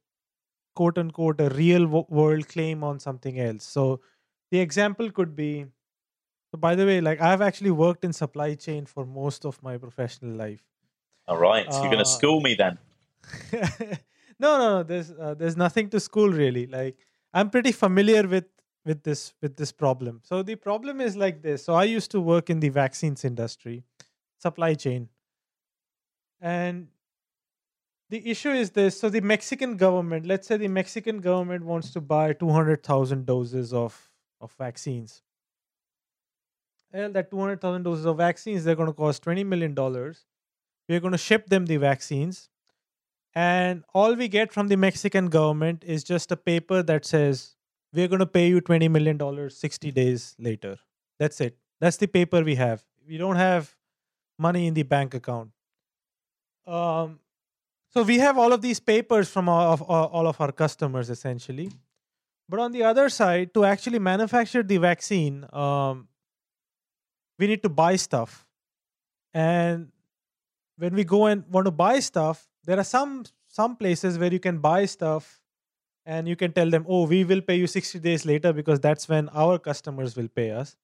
quote 0.77 0.99
unquote, 0.99 1.41
a 1.41 1.49
real 1.49 1.87
world 2.09 2.49
claim 2.49 2.85
on 2.85 3.01
something 3.01 3.41
else. 3.41 3.65
So 3.65 4.01
the 4.53 4.61
example 4.61 5.11
could 5.11 5.35
be 5.35 5.67
so 6.53 6.59
by 6.59 6.77
the 6.77 6.87
way, 6.87 7.01
like 7.01 7.21
I've 7.21 7.43
actually 7.43 7.73
worked 7.73 8.05
in 8.05 8.13
supply 8.13 8.55
chain 8.55 8.87
for 8.87 9.05
most 9.05 9.45
of 9.45 9.61
my 9.63 9.77
professional 9.79 10.37
life. 10.37 10.63
All 11.27 11.39
right, 11.39 11.67
so 11.73 11.81
you're 11.81 11.91
going 11.91 12.05
to 12.05 12.11
uh, 12.11 12.19
school 12.19 12.41
me 12.41 12.55
then. 12.55 12.79
no, 14.39 14.59
no, 14.59 14.77
no. 14.77 14.83
There's 14.85 15.11
uh, 15.11 15.35
there's 15.35 15.57
nothing 15.57 15.91
to 15.91 15.99
school 15.99 16.31
really. 16.31 16.69
Like 16.69 16.97
I'm 17.35 17.51
pretty 17.51 17.73
familiar 17.73 18.29
with 18.29 18.45
with 18.85 19.03
this 19.03 19.35
with 19.43 19.57
this 19.57 19.73
problem. 19.73 20.21
So 20.23 20.45
the 20.45 20.55
problem 20.55 21.01
is 21.01 21.17
like 21.17 21.43
this. 21.43 21.65
So 21.65 21.75
I 21.75 21.85
used 21.85 22.13
to 22.13 22.21
work 22.21 22.49
in 22.49 22.61
the 22.61 22.69
vaccines 22.69 23.25
industry, 23.25 23.83
supply 24.39 24.75
chain. 24.75 25.09
And 26.41 26.89
the 28.09 28.29
issue 28.31 28.51
is 28.51 28.71
this 28.71 28.99
so 28.99 29.09
the 29.09 29.21
Mexican 29.21 29.77
government, 29.77 30.27
let's 30.27 30.47
say 30.47 30.57
the 30.57 30.69
Mexican 30.69 31.21
government 31.21 31.65
wants 31.65 31.93
to 31.93 32.01
buy 32.01 32.33
200,000 32.33 33.27
doses 33.27 33.73
of 33.73 34.11
of 34.41 34.53
vaccines. 34.59 35.23
Well, 36.93 37.11
that 37.13 37.31
200,000 37.31 37.83
doses 37.83 38.07
of 38.07 38.17
vaccines 38.19 38.65
they're 38.65 38.77
going 38.77 38.89
to 38.89 38.93
cost 38.93 39.23
20 39.23 39.45
million 39.45 39.75
dollars. 39.75 40.25
We're 40.89 41.01
going 41.01 41.13
to 41.13 41.19
ship 41.19 41.49
them 41.49 41.67
the 41.67 41.79
vaccines 41.79 42.49
and 43.35 43.85
all 43.95 44.15
we 44.15 44.29
get 44.29 44.53
from 44.53 44.69
the 44.69 44.77
Mexican 44.77 45.29
government 45.29 45.85
is 45.87 46.05
just 46.05 46.33
a 46.33 46.37
paper 46.37 46.83
that 46.83 47.05
says 47.05 47.57
we're 47.93 48.09
going 48.09 48.21
to 48.21 48.27
pay 48.27 48.49
you 48.49 48.61
$20 48.61 48.91
million 48.91 49.51
60 49.51 49.91
days 49.93 50.35
later. 50.39 50.79
That's 51.19 51.41
it. 51.41 51.59
That's 51.81 51.99
the 51.99 52.07
paper 52.09 52.43
we 52.43 52.55
have. 52.57 52.85
We 53.07 53.19
don't 53.19 53.37
have 53.37 53.77
money 54.39 54.67
in 54.67 54.75
the 54.75 54.85
bank 54.85 55.15
account. 55.15 55.51
Um, 56.67 57.21
so 57.91 58.03
we 58.03 58.19
have 58.19 58.37
all 58.37 58.53
of 58.53 58.61
these 58.61 58.81
papers 58.81 59.29
from 59.31 59.49
all 59.49 59.73
of, 59.73 59.83
all 59.83 60.27
of 60.27 60.41
our 60.41 60.53
customers 60.53 61.11
essentially. 61.11 61.71
But 62.49 62.61
on 62.61 62.73
the 62.73 62.85
other 62.85 63.09
side, 63.09 63.55
to 63.55 63.65
actually 63.65 63.99
manufacture 63.99 64.63
the 64.63 64.77
vaccine, 64.77 65.47
um, 65.53 66.09
we 67.39 67.47
need 67.47 67.63
to 67.63 67.69
buy 67.69 67.97
stuff. 67.97 68.47
And 69.35 69.91
when 70.77 70.95
we 70.95 71.05
go 71.05 71.27
and 71.27 71.45
want 71.51 71.65
to 71.67 71.71
buy 71.71 72.01
stuff, 72.01 72.49
there 72.65 72.79
are 72.79 72.85
some 72.85 73.25
some 73.49 73.77
places 73.77 74.19
where 74.19 74.33
you 74.33 74.41
can 74.41 74.59
buy 74.59 74.85
stuff 74.85 75.41
and 76.05 76.29
you 76.29 76.37
can 76.37 76.53
tell 76.53 76.71
them 76.71 76.85
oh 76.89 77.07
we 77.07 77.25
will 77.25 77.41
pay 77.41 77.57
you 77.57 77.67
60 77.67 77.99
days 78.01 78.25
later 78.25 78.53
because 78.53 78.81
that's 78.81 79.09
when 79.09 79.29
our 79.45 79.59
customers 79.59 80.17
will 80.17 80.29
pay 80.29 80.51
us 80.51 80.77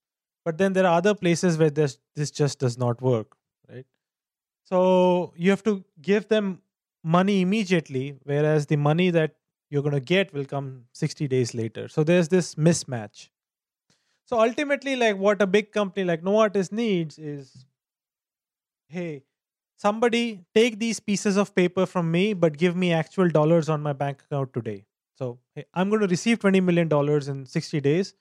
but 0.45 0.59
then 0.59 0.73
there 0.73 0.87
are 0.87 0.97
other 0.99 1.15
places 1.15 1.59
where 1.59 1.71
this 1.71 1.99
this 2.17 2.31
just 2.31 2.59
does 2.59 2.79
not 2.79 3.03
work 3.03 3.37
right 3.69 3.87
so 4.73 5.35
you 5.37 5.51
have 5.51 5.63
to 5.65 5.85
give 6.01 6.29
them 6.29 6.63
money 7.05 7.43
immediately 7.43 8.17
whereas 8.25 8.67
the 8.67 8.77
money 8.77 9.11
that 9.11 9.35
you're 9.69 9.83
going 9.83 9.99
to 9.99 10.01
get 10.01 10.33
will 10.33 10.47
come 10.47 10.85
60 10.93 11.29
days 11.29 11.55
later. 11.55 11.89
So 11.89 12.05
there's 12.05 12.29
this 12.29 12.55
mismatch. 12.55 13.29
So 14.25 14.41
ultimately 14.41 14.97
like 14.97 15.19
what 15.19 15.43
a 15.43 15.47
big 15.47 15.73
company 15.73 16.05
like 16.05 16.23
novartis 16.23 16.73
needs 16.73 17.19
is 17.19 17.67
hey 18.89 19.25
somebody 19.77 20.41
take 20.55 20.79
these 20.79 21.01
pieces 21.01 21.37
of 21.37 21.55
paper 21.55 21.85
from 21.85 22.11
me 22.11 22.33
but 22.33 22.57
give 22.57 22.75
me 22.75 22.93
actual 22.95 23.29
dollars 23.29 23.69
on 23.69 23.83
my 23.83 23.93
bank 23.93 24.23
account 24.23 24.55
today. 24.55 24.87
So 25.19 25.39
hey, 25.55 25.67
I'm 25.75 25.91
going 25.91 26.01
to 26.01 26.07
receive 26.07 26.39
$20 26.39 26.63
million 26.65 26.91
in 27.31 27.45
60 27.45 27.81
days, 27.81 28.15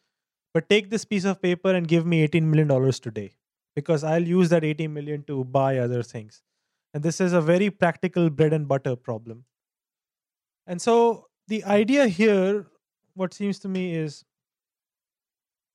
but 0.54 0.70
take 0.70 0.89
this 0.89 1.06
piece 1.06 1.24
of 1.24 1.41
paper 1.41 1.74
and 1.74 1.88
give 1.88 2.06
me 2.06 2.28
$18 2.28 2.43
million 2.43 2.91
today 2.91 3.32
because 3.76 4.03
I'll 4.03 4.28
use 4.28 4.49
that 4.49 4.63
80 4.63 4.88
million 4.88 5.24
to 5.24 5.43
buy 5.43 5.78
other 5.78 6.03
things. 6.03 6.41
And 6.93 7.03
this 7.03 7.22
is 7.22 7.34
a 7.34 7.41
very 7.41 7.69
practical 7.69 8.30
bread 8.30 8.53
and 8.53 8.67
butter 8.67 8.95
problem. 8.95 9.45
And 10.67 10.82
so 10.82 11.28
the 11.47 11.63
idea 11.63 12.07
here, 12.07 12.67
what 13.13 13.34
seems 13.34 13.59
to 13.59 13.67
me 13.67 13.95
is 13.95 14.24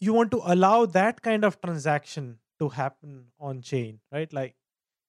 you 0.01 0.13
want 0.13 0.31
to 0.31 0.43
allow 0.45 0.87
that 0.87 1.23
kind 1.23 1.45
of 1.45 1.61
transaction 1.61 2.39
to 2.59 2.69
happen 2.69 3.27
on 3.41 3.63
chain, 3.63 4.01
right? 4.13 4.33
Like, 4.33 4.55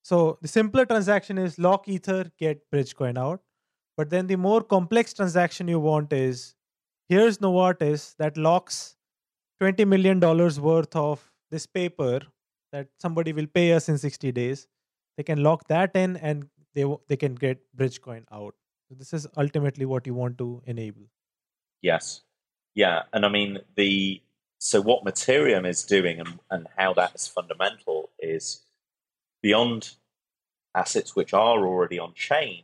so 0.03 0.37
the 0.41 0.47
simpler 0.47 0.85
transaction 0.85 1.37
is 1.37 1.59
lock 1.59 1.87
ether, 1.87 2.31
get 2.37 2.69
Bridgecoin 2.71 3.17
out. 3.17 3.41
But 3.97 4.09
then 4.09 4.27
the 4.27 4.35
more 4.37 4.61
complex 4.61 5.13
transaction 5.13 5.67
you 5.67 5.79
want 5.79 6.13
is 6.13 6.55
here's 7.09 7.39
Novartis 7.39 8.15
that 8.17 8.37
locks 8.37 8.95
$20 9.61 9.87
million 9.87 10.19
worth 10.19 10.95
of 10.95 11.31
this 11.49 11.65
paper 11.65 12.21
that 12.77 12.89
somebody 12.99 13.33
will 13.33 13.47
pay 13.47 13.73
us 13.73 13.89
in 13.89 13.97
60 13.97 14.31
days. 14.41 14.67
they 15.17 15.23
can 15.27 15.39
lock 15.45 15.61
that 15.69 15.95
in 15.99 16.11
and 16.29 16.43
they 16.77 16.83
they 17.11 17.17
can 17.21 17.37
get 17.43 17.61
bridge 17.81 17.95
coin 18.07 18.25
out. 18.39 18.57
So 18.87 18.97
this 18.97 19.13
is 19.17 19.23
ultimately 19.43 19.87
what 19.91 20.09
you 20.09 20.13
want 20.17 20.37
to 20.41 20.49
enable. 20.73 21.07
Yes. 21.89 22.09
Yeah 22.81 22.99
and 23.13 23.25
i 23.27 23.29
mean 23.35 23.57
the 23.81 23.91
so 24.59 24.81
what 24.81 25.03
Mattereum 25.07 25.65
is 25.69 25.83
doing 25.83 26.19
and, 26.19 26.39
and 26.49 26.67
how 26.77 26.93
that 26.93 27.15
is 27.15 27.27
fundamental 27.27 28.09
is 28.19 28.45
beyond 29.41 29.91
assets 30.73 31.15
which 31.15 31.33
are 31.33 31.65
already 31.65 31.99
on 31.99 32.13
chain, 32.13 32.63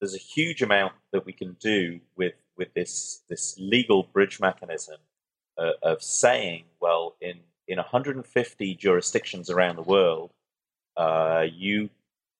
there's 0.00 0.14
a 0.14 0.18
huge 0.18 0.62
amount 0.62 0.94
that 1.12 1.24
we 1.24 1.32
can 1.32 1.56
do 1.60 2.00
with 2.16 2.34
with 2.56 2.74
this 2.74 3.22
this 3.28 3.56
legal 3.58 4.02
bridge 4.12 4.40
mechanism 4.40 4.98
uh, 5.56 5.72
of 5.82 6.02
saying, 6.02 6.64
well, 6.80 7.16
in 7.20 7.40
in 7.68 7.78
150 7.78 8.74
jurisdictions 8.74 9.50
around 9.50 9.76
the 9.76 9.82
world, 9.82 10.32
uh, 10.96 11.44
you 11.52 11.90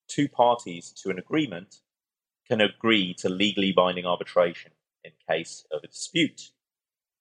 two 0.09 0.29
parties 0.29 0.91
to 0.91 1.11
an 1.11 1.19
agreement 1.19 1.81
can 2.49 2.61
agree 2.61 3.15
to 3.15 3.29
legally 3.29 3.73
binding 3.73 4.05
arbitration 4.05 4.73
in 5.05 5.13
case 5.29 5.65
of 5.73 5.83
a 5.83 5.87
dispute. 5.87 6.51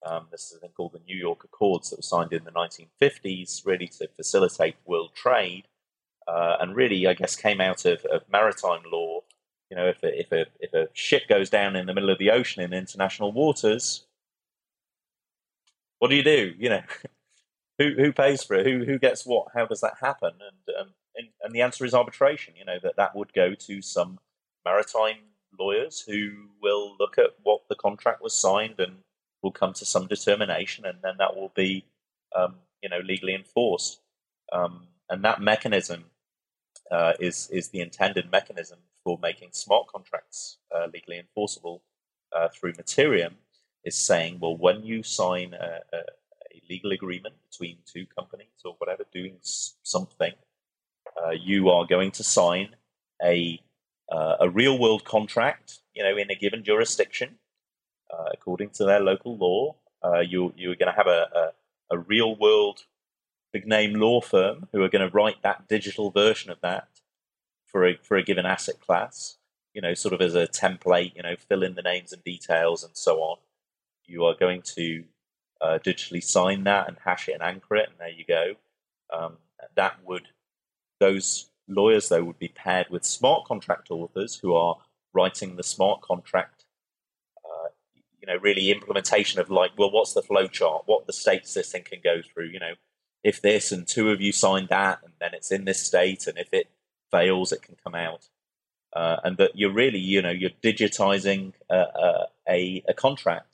Um, 0.05 0.27
this 0.31 0.51
is 0.51 0.57
a 0.57 0.59
thing 0.59 0.71
called 0.75 0.93
the 0.93 0.99
New 1.05 1.15
York 1.15 1.43
Accords 1.43 1.89
that 1.89 1.97
was 1.97 2.07
signed 2.07 2.33
in 2.33 2.43
the 2.43 2.51
1950s, 2.51 3.65
really 3.65 3.87
to 3.87 4.07
facilitate 4.15 4.75
world 4.85 5.11
trade, 5.13 5.67
uh, 6.27 6.57
and 6.59 6.75
really, 6.75 7.07
I 7.07 7.13
guess, 7.13 7.35
came 7.35 7.61
out 7.61 7.85
of, 7.85 8.03
of 8.05 8.23
maritime 8.31 8.81
law. 8.91 9.21
You 9.69 9.77
know, 9.77 9.87
if 9.87 10.03
a, 10.03 10.19
if 10.19 10.31
a 10.31 10.45
if 10.59 10.73
a 10.73 10.89
ship 10.93 11.23
goes 11.29 11.49
down 11.49 11.75
in 11.75 11.85
the 11.85 11.93
middle 11.93 12.09
of 12.09 12.19
the 12.19 12.31
ocean 12.31 12.61
in 12.61 12.73
international 12.73 13.31
waters, 13.31 14.05
what 15.99 16.09
do 16.09 16.15
you 16.15 16.23
do? 16.23 16.53
You 16.57 16.69
know, 16.69 16.81
who 17.81 18.03
who 18.03 18.11
pays 18.11 18.43
for 18.43 18.55
it? 18.55 18.65
Who 18.65 18.85
who 18.85 18.99
gets 18.99 19.25
what? 19.25 19.47
How 19.53 19.65
does 19.65 19.81
that 19.81 19.95
happen? 20.01 20.33
And 20.39 20.75
um, 20.79 20.93
and, 21.15 21.27
and 21.41 21.53
the 21.53 21.61
answer 21.61 21.85
is 21.85 21.93
arbitration. 21.93 22.53
You 22.57 22.65
know 22.65 22.79
that 22.83 22.95
that 22.97 23.15
would 23.15 23.33
go 23.33 23.53
to 23.55 23.81
some 23.81 24.19
maritime 24.65 25.17
lawyers 25.59 26.01
who 26.01 26.49
will 26.61 26.95
look 26.99 27.17
at 27.17 27.31
what 27.43 27.61
the 27.69 27.75
contract 27.75 28.21
was 28.21 28.33
signed 28.33 28.79
and 28.79 28.97
will 29.41 29.51
come 29.51 29.73
to 29.73 29.85
some 29.85 30.07
determination, 30.07 30.85
and 30.85 30.99
then 31.01 31.15
that 31.17 31.35
will 31.35 31.51
be, 31.55 31.85
um, 32.35 32.55
you 32.81 32.89
know, 32.89 32.99
legally 32.99 33.33
enforced. 33.35 33.99
Um, 34.53 34.87
and 35.09 35.23
that 35.25 35.41
mechanism 35.41 36.05
uh, 36.91 37.13
is 37.19 37.49
is 37.51 37.69
the 37.69 37.81
intended 37.81 38.31
mechanism 38.31 38.79
for 39.03 39.17
making 39.21 39.49
smart 39.51 39.87
contracts 39.87 40.57
uh, 40.75 40.87
legally 40.93 41.17
enforceable 41.17 41.81
uh, 42.35 42.47
through 42.49 42.73
Mattereum. 42.73 43.33
Is 43.83 43.95
saying, 43.95 44.37
well, 44.39 44.55
when 44.55 44.83
you 44.83 45.01
sign 45.01 45.55
a, 45.55 45.79
a, 45.91 46.01
a, 46.53 46.61
legal 46.69 46.91
agreement 46.91 47.35
between 47.49 47.77
two 47.85 48.05
companies 48.05 48.47
or 48.63 48.75
whatever 48.77 49.03
doing 49.11 49.37
something, 49.41 50.33
uh, 51.17 51.31
you 51.31 51.69
are 51.69 51.85
going 51.85 52.11
to 52.11 52.23
sign 52.23 52.75
a 53.23 53.61
uh, 54.11 54.35
a 54.41 54.49
real 54.49 54.77
world 54.77 55.05
contract, 55.05 55.79
you 55.93 56.03
know, 56.03 56.17
in 56.17 56.29
a 56.29 56.35
given 56.35 56.63
jurisdiction, 56.63 57.37
uh, 58.11 58.25
according 58.33 58.69
to 58.69 58.83
their 58.83 58.99
local 58.99 59.37
law. 59.37 59.75
Uh, 60.03 60.19
you 60.19 60.53
you're 60.57 60.75
going 60.75 60.91
to 60.91 60.97
have 60.97 61.07
a, 61.07 61.27
a, 61.35 61.95
a, 61.95 61.97
real 61.97 62.35
world 62.35 62.85
big 63.53 63.67
name 63.67 63.93
law 63.93 64.19
firm 64.19 64.67
who 64.71 64.81
are 64.81 64.89
going 64.89 65.07
to 65.07 65.15
write 65.15 65.41
that 65.43 65.67
digital 65.67 66.09
version 66.09 66.49
of 66.49 66.59
that 66.61 66.87
for 67.65 67.87
a 67.87 67.95
for 68.01 68.17
a 68.17 68.23
given 68.23 68.45
asset 68.45 68.79
class. 68.79 69.37
You 69.73 69.81
know, 69.81 69.93
sort 69.93 70.13
of 70.13 70.21
as 70.21 70.35
a 70.35 70.47
template. 70.47 71.15
You 71.15 71.23
know, 71.23 71.35
fill 71.37 71.63
in 71.63 71.75
the 71.75 71.81
names 71.81 72.11
and 72.11 72.23
details 72.23 72.83
and 72.83 72.97
so 72.97 73.19
on. 73.19 73.37
You 74.05 74.25
are 74.25 74.35
going 74.35 74.63
to 74.75 75.05
uh, 75.61 75.79
digitally 75.83 76.23
sign 76.23 76.63
that 76.65 76.87
and 76.87 76.97
hash 77.03 77.29
it 77.29 77.33
and 77.33 77.43
anchor 77.43 77.75
it, 77.75 77.89
and 77.89 77.99
there 77.99 78.09
you 78.09 78.25
go. 78.25 78.53
Um, 79.13 79.37
that 79.75 79.97
would 80.05 80.27
those 80.99 81.49
lawyers 81.67 82.09
though 82.09 82.23
would 82.23 82.39
be 82.39 82.47
paired 82.49 82.87
with 82.89 83.05
smart 83.05 83.45
contract 83.45 83.91
authors 83.91 84.35
who 84.35 84.53
are 84.55 84.77
writing 85.13 85.55
the 85.55 85.63
smart 85.63 86.01
contract 86.01 86.65
you 88.21 88.27
know, 88.27 88.39
really 88.39 88.71
implementation 88.71 89.39
of 89.39 89.49
like, 89.49 89.71
well, 89.77 89.91
what's 89.91 90.13
the 90.13 90.21
flow 90.21 90.47
chart? 90.47 90.83
What 90.85 91.07
the 91.07 91.13
states 91.13 91.53
this 91.53 91.71
thing 91.71 91.83
can 91.83 91.99
go 92.03 92.21
through? 92.21 92.47
You 92.47 92.59
know, 92.59 92.73
if 93.23 93.41
this 93.41 93.71
and 93.71 93.87
two 93.87 94.11
of 94.11 94.21
you 94.21 94.31
signed 94.31 94.69
that, 94.69 94.99
and 95.03 95.13
then 95.19 95.33
it's 95.33 95.51
in 95.51 95.65
this 95.65 95.83
state, 95.83 96.27
and 96.27 96.37
if 96.37 96.53
it 96.53 96.69
fails, 97.09 97.51
it 97.51 97.63
can 97.63 97.75
come 97.83 97.95
out. 97.95 98.29
Uh, 98.93 99.17
and 99.23 99.37
that 99.37 99.51
you're 99.55 99.73
really, 99.73 99.99
you 99.99 100.21
know, 100.21 100.29
you're 100.29 100.51
digitizing 100.61 101.53
a, 101.69 102.27
a, 102.47 102.83
a 102.87 102.93
contract, 102.93 103.50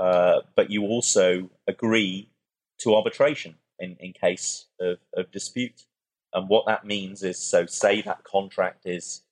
uh, 0.00 0.40
but 0.56 0.70
you 0.70 0.82
also 0.82 1.50
agree 1.68 2.30
to 2.78 2.94
arbitration 2.94 3.54
in, 3.78 3.96
in 4.00 4.12
case 4.12 4.66
of, 4.80 4.98
of 5.14 5.30
dispute. 5.30 5.84
And 6.32 6.48
what 6.48 6.66
that 6.66 6.84
means 6.84 7.22
is, 7.22 7.38
so 7.38 7.66
say 7.66 8.02
that 8.02 8.24
contract 8.24 8.86
is, 8.86 9.22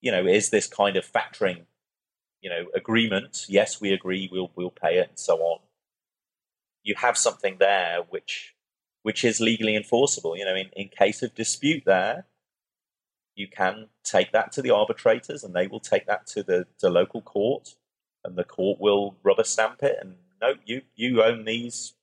you 0.00 0.12
know, 0.12 0.26
is 0.26 0.50
this 0.50 0.66
kind 0.66 0.96
of 0.96 1.04
factoring 1.04 1.66
you 2.46 2.50
know 2.50 2.66
agreement. 2.76 3.44
Yes, 3.48 3.80
we 3.80 3.92
agree. 3.92 4.28
We'll 4.30 4.52
we'll 4.54 4.70
pay 4.70 4.98
it, 4.98 5.08
and 5.08 5.18
so 5.18 5.38
on. 5.38 5.58
You 6.84 6.94
have 6.98 7.16
something 7.18 7.56
there 7.58 7.98
which 8.08 8.54
which 9.02 9.24
is 9.24 9.40
legally 9.40 9.74
enforceable. 9.74 10.36
You 10.36 10.44
know, 10.44 10.54
in, 10.54 10.70
in 10.76 10.88
case 10.88 11.22
of 11.22 11.34
dispute, 11.34 11.82
there 11.86 12.26
you 13.34 13.48
can 13.48 13.88
take 14.04 14.30
that 14.30 14.52
to 14.52 14.62
the 14.62 14.70
arbitrators, 14.70 15.42
and 15.42 15.54
they 15.54 15.66
will 15.66 15.80
take 15.80 16.06
that 16.06 16.26
to 16.28 16.42
the, 16.42 16.66
the 16.80 16.88
local 16.88 17.20
court, 17.20 17.74
and 18.26 18.36
the 18.36 18.44
court 18.44 18.80
will 18.80 19.16
rubber 19.22 19.44
stamp 19.44 19.82
it. 19.82 19.96
And 20.00 20.16
no, 20.40 20.54
you 20.64 20.82
you 20.94 21.22
own 21.22 21.44
these. 21.44 21.94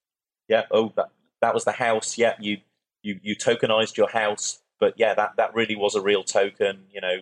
Yeah. 0.48 0.64
Oh, 0.72 0.92
that 0.96 1.10
that 1.42 1.54
was 1.54 1.66
the 1.66 1.74
house. 1.74 2.18
Yeah. 2.18 2.36
You 2.40 2.58
you 3.02 3.20
you 3.22 3.36
tokenized 3.36 3.98
your 3.98 4.10
house, 4.10 4.62
but 4.80 4.94
yeah, 4.98 5.14
that 5.14 5.36
that 5.38 5.54
really 5.54 5.76
was 5.76 5.96
a 5.96 6.02
real 6.02 6.24
token. 6.24 6.86
You 6.92 7.02
know, 7.02 7.18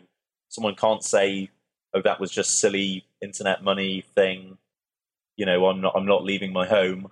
someone 0.49 0.76
can't 0.76 1.04
say 1.04 1.49
oh, 1.93 2.02
that 2.02 2.20
was 2.20 2.32
just 2.32 2.60
silly 2.60 3.06
internet 3.22 3.64
money 3.64 4.04
thing. 4.16 4.58
You 5.36 5.45
know, 5.45 5.66
I'm 5.66 5.82
not 5.82 5.93
I'm 5.95 6.06
not 6.06 6.24
leaving 6.24 6.54
my 6.54 6.68
home. 6.68 7.12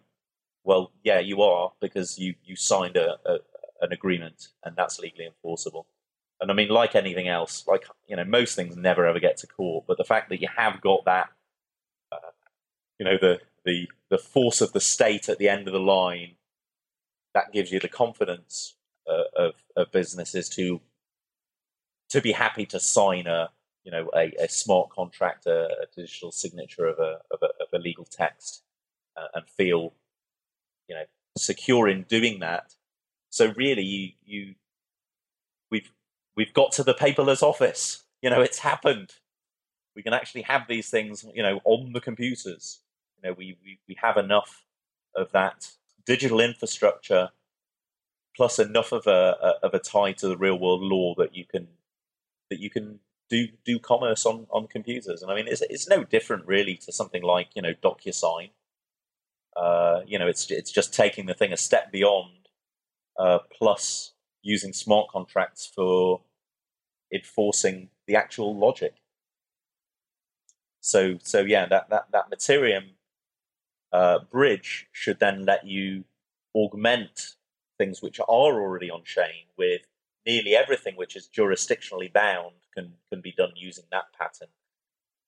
Well, 0.64 0.92
yeah, 1.04 1.20
you 1.20 1.42
are 1.42 1.72
because 1.82 2.20
you 2.20 2.36
you 2.44 2.56
signed 2.56 2.98
a, 2.98 3.18
a 3.26 3.40
an 3.82 3.92
agreement, 3.92 4.50
and 4.64 4.76
that's 4.76 5.00
legally 5.00 5.26
enforceable. 5.26 5.88
And 6.42 6.52
I 6.52 6.54
mean, 6.54 6.70
like 6.70 6.96
anything 6.96 7.28
else, 7.28 7.66
like 7.68 7.86
you 8.08 8.16
know, 8.16 8.24
most 8.24 8.56
things 8.56 8.78
never 8.78 9.06
ever 9.06 9.20
get 9.20 9.38
to 9.38 9.48
court, 9.48 9.86
but 9.88 9.98
the 9.98 10.04
fact 10.04 10.30
that 10.30 10.42
you 10.42 10.48
have 10.56 10.82
got 10.82 11.06
that, 11.06 11.30
you 13.00 13.06
know, 13.06 13.18
the 13.20 13.40
the 13.66 13.90
the 14.10 14.18
force 14.18 14.62
of 14.62 14.74
the 14.74 14.82
state 14.82 15.30
at 15.30 15.38
the 15.38 15.50
end 15.50 15.68
of 15.68 15.74
the 15.74 15.80
line, 15.80 16.36
that 17.34 17.54
gives 17.54 17.72
you 17.72 17.80
the 17.80 17.88
confidence 17.88 18.76
uh, 19.10 19.24
of 19.36 19.54
of 19.76 19.92
businesses 19.92 20.50
to 20.50 20.82
to 22.10 22.22
be 22.22 22.34
happy 22.34 22.66
to 22.66 22.80
sign 22.80 23.28
a 23.28 23.50
you 23.84 23.92
know, 23.92 24.10
a, 24.16 24.32
a 24.40 24.50
smart 24.50 24.90
contract, 24.90 25.46
a, 25.46 25.66
a, 25.66 25.86
digital 25.96 26.32
signature 26.32 26.86
of 26.86 27.00
a, 27.00 27.20
of 27.32 27.40
a, 27.42 27.48
of 27.64 27.70
a 27.74 27.80
legal 27.80 28.06
text, 28.06 28.64
uh, 29.18 29.28
and 29.34 29.48
feel, 29.48 29.94
you 30.88 30.96
know, 30.96 31.06
secure 31.38 31.88
in 31.88 32.04
doing 32.04 32.40
that. 32.40 32.76
So 33.30 33.54
really, 33.56 33.84
you, 33.84 34.12
you, 34.26 34.56
we've 35.72 35.92
we've 36.36 36.54
got 36.54 36.72
to 36.74 36.84
the 36.84 36.94
paperless 36.94 37.42
office. 37.42 38.04
You 38.22 38.30
know, 38.30 38.42
it's 38.42 38.60
happened. 38.60 39.14
We 39.96 40.04
can 40.04 40.14
actually 40.14 40.44
have 40.44 40.68
these 40.68 40.90
things, 40.90 41.26
you 41.34 41.44
know, 41.44 41.60
on 41.64 41.94
the 41.94 42.02
computers. 42.02 42.82
You 43.22 43.30
know, 43.30 43.36
we 43.38 43.58
we, 43.64 43.80
we 43.88 43.96
have 44.02 44.18
enough 44.18 44.66
of 45.16 45.32
that 45.32 45.72
digital 46.06 46.40
infrastructure, 46.40 47.30
plus 48.36 48.60
enough 48.60 48.92
of 48.92 49.08
a, 49.08 49.38
a 49.42 49.66
of 49.68 49.74
a 49.74 49.80
tie 49.80 50.14
to 50.14 50.28
the 50.28 50.38
real 50.38 50.60
world 50.60 50.82
law 50.82 51.14
that 51.18 51.36
you 51.36 51.46
can 51.46 51.68
that 52.50 52.60
you 52.60 52.70
can 52.70 53.00
do 53.30 53.48
do 53.66 53.80
commerce 53.80 54.26
on 54.26 54.48
on 54.52 54.68
computers. 54.68 55.22
And 55.22 55.32
I 55.32 55.36
mean, 55.36 55.48
it's 55.48 55.62
it's 55.62 55.88
no 55.88 56.04
different 56.04 56.46
really 56.48 56.76
to 56.78 56.92
something 56.92 57.24
like 57.24 57.50
you 57.56 57.62
know 57.62 57.74
DocuSign. 57.74 58.52
Uh, 59.56 60.02
you 60.06 60.18
know, 60.18 60.28
it's 60.28 60.50
it's 60.52 60.72
just 60.72 60.94
taking 60.94 61.26
the 61.26 61.34
thing 61.34 61.52
a 61.52 61.58
step 61.58 61.92
beyond, 61.92 62.48
uh, 63.18 63.40
plus 63.52 64.14
using 64.42 64.72
smart 64.74 65.10
contracts 65.10 65.70
for 65.74 66.22
enforcing 67.14 67.90
the 68.08 68.16
actual 68.16 68.58
logic. 68.58 68.94
So 70.82 71.18
so 71.24 71.42
yeah, 71.42 71.66
that 71.68 71.90
that 71.90 72.08
that 72.12 72.32
Mattereum 72.32 72.92
uh, 73.92 74.20
bridge 74.32 74.88
should 74.92 75.20
then 75.20 75.46
let 75.46 75.66
you 75.66 76.04
augment 76.56 77.36
things 77.78 78.02
which 78.02 78.20
are 78.20 78.26
already 78.26 78.90
on 78.90 79.04
chain 79.04 79.46
with 79.58 79.82
nearly 80.26 80.56
everything 80.56 80.96
which 80.96 81.16
is 81.16 81.28
jurisdictionally 81.28 82.12
bound 82.12 82.56
can 82.76 82.94
can 83.10 83.22
be 83.22 83.32
done 83.32 83.54
using 83.56 83.86
that 83.92 84.14
pattern. 84.18 84.50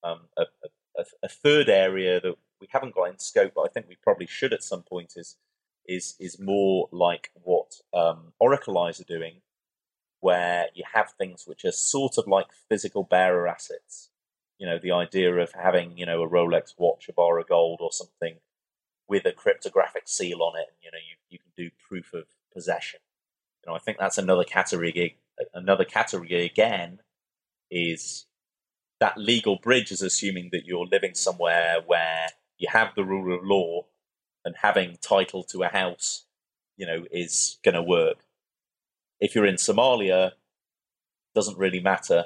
Um, 0.04 0.20
a, 0.36 0.42
a, 0.98 1.04
a, 1.22 1.28
third 1.28 1.68
area 1.68 2.20
that 2.20 2.34
we 2.60 2.66
haven't 2.70 2.94
got 2.94 3.04
in 3.04 3.18
scope, 3.18 3.52
but 3.54 3.62
I 3.62 3.68
think 3.68 3.86
we 3.88 3.96
probably 4.02 4.26
should 4.26 4.52
at 4.52 4.64
some 4.64 4.82
point 4.82 5.14
is 5.16 5.36
is 5.86 6.14
is 6.18 6.38
more 6.40 6.88
like 6.92 7.30
what 7.42 7.76
um, 7.94 8.32
Oraclize 8.40 9.00
are 9.00 9.04
doing, 9.04 9.42
where 10.20 10.66
you 10.74 10.84
have 10.92 11.12
things 11.12 11.44
which 11.46 11.64
are 11.64 11.72
sort 11.72 12.18
of 12.18 12.26
like 12.26 12.48
physical 12.68 13.04
bearer 13.04 13.48
assets. 13.48 14.10
You 14.58 14.66
know, 14.66 14.78
the 14.78 14.92
idea 14.92 15.34
of 15.36 15.52
having 15.52 15.96
you 15.96 16.06
know 16.06 16.22
a 16.22 16.28
Rolex 16.28 16.74
watch, 16.78 17.08
a 17.08 17.12
bar 17.12 17.38
of 17.38 17.48
gold, 17.48 17.78
or 17.80 17.92
something 17.92 18.36
with 19.08 19.24
a 19.26 19.32
cryptographic 19.32 20.04
seal 20.06 20.42
on 20.42 20.58
it. 20.58 20.74
You 20.82 20.90
know, 20.90 20.98
you, 20.98 21.16
you 21.28 21.38
can 21.38 21.50
do 21.56 21.70
proof 21.88 22.14
of 22.14 22.24
possession. 22.52 23.00
You 23.64 23.70
know, 23.70 23.76
I 23.76 23.78
think 23.78 23.98
that's 23.98 24.18
another 24.18 24.44
category. 24.44 25.16
Another 25.54 25.84
category 25.84 26.44
again 26.44 27.00
is 27.70 28.26
that 29.00 29.18
legal 29.18 29.56
bridge 29.56 29.90
is 29.90 30.02
assuming 30.02 30.50
that 30.52 30.66
you're 30.66 30.86
living 30.86 31.14
somewhere 31.14 31.78
where 31.84 32.28
you 32.58 32.68
have 32.70 32.94
the 32.94 33.04
rule 33.04 33.34
of 33.34 33.44
law 33.44 33.86
and 34.44 34.54
having 34.62 34.98
title 35.00 35.42
to 35.44 35.62
a 35.62 35.68
house, 35.68 36.26
you 36.76 36.86
know, 36.86 37.04
is 37.10 37.58
going 37.64 37.74
to 37.74 37.82
work. 37.82 38.18
If 39.20 39.34
you're 39.34 39.46
in 39.46 39.56
Somalia, 39.56 40.32
doesn't 41.34 41.58
really 41.58 41.80
matter. 41.80 42.24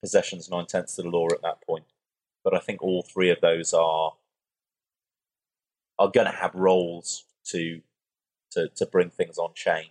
Possession's 0.00 0.50
nine 0.50 0.66
tenths 0.66 0.98
of 0.98 1.04
the 1.04 1.10
law 1.10 1.26
at 1.32 1.42
that 1.42 1.60
point. 1.62 1.84
But 2.44 2.54
I 2.54 2.58
think 2.58 2.82
all 2.82 3.02
three 3.02 3.30
of 3.30 3.40
those 3.40 3.72
are 3.72 4.12
are 5.98 6.10
going 6.10 6.26
to 6.26 6.32
have 6.32 6.54
roles 6.54 7.24
to 7.46 7.80
to 8.52 8.68
to 8.76 8.86
bring 8.86 9.10
things 9.10 9.38
on 9.38 9.50
chain. 9.54 9.86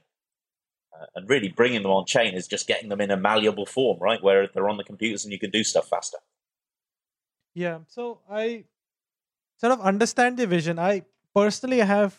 Uh, 0.94 1.06
and 1.16 1.30
really, 1.30 1.50
bringing 1.50 1.84
them 1.84 1.92
on 1.92 2.06
chain 2.06 2.34
is 2.34 2.48
just 2.48 2.68
getting 2.68 2.90
them 2.90 3.02
in 3.02 3.12
a 3.12 3.18
malleable 3.18 3.66
form, 3.66 4.00
right, 4.00 4.24
where 4.24 4.48
they're 4.48 4.70
on 4.70 4.78
the 4.78 4.84
computers 4.84 5.24
and 5.24 5.32
you 5.32 5.40
can 5.40 5.52
do 5.52 5.64
stuff 5.64 5.88
faster. 5.88 6.18
Yeah. 7.54 7.80
So 7.88 8.20
I 8.30 8.66
sort 9.58 9.74
of 9.74 9.82
understand 9.82 10.38
the 10.38 10.48
vision. 10.48 10.80
I 10.80 11.04
personally 11.36 11.80
have 11.80 12.18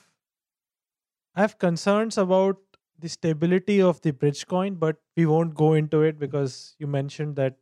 I 1.34 1.42
have 1.42 1.58
concerns 1.58 2.18
about 2.18 2.56
the 2.98 3.08
stability 3.08 3.80
of 3.80 4.00
the 4.00 4.10
bridge 4.10 4.46
coin, 4.46 4.74
but 4.74 4.96
we 5.16 5.26
won't 5.26 5.54
go 5.54 5.74
into 5.74 6.02
it 6.02 6.18
because 6.18 6.74
you 6.78 6.86
mentioned 6.86 7.36
that 7.36 7.56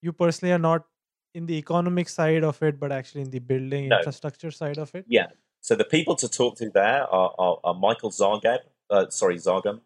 you 0.00 0.12
personally 0.12 0.52
are 0.52 0.58
not 0.58 0.86
in 1.36 1.44
the 1.44 1.58
economic 1.58 2.08
side 2.08 2.42
of 2.42 2.62
it, 2.62 2.80
but 2.80 2.90
actually 2.90 3.20
in 3.20 3.30
the 3.30 3.38
building 3.38 3.88
no. 3.88 3.98
infrastructure 3.98 4.50
side 4.50 4.78
of 4.78 4.94
it. 4.94 5.04
Yeah. 5.06 5.26
So 5.60 5.74
the 5.74 5.84
people 5.84 6.16
to 6.16 6.28
talk 6.28 6.56
to 6.56 6.70
there 6.70 7.02
are, 7.02 7.32
are, 7.38 7.58
are 7.62 7.74
Michael 7.74 8.10
Zargab, 8.10 8.60
uh, 8.88 9.10
sorry 9.10 9.36
Zargham, 9.36 9.80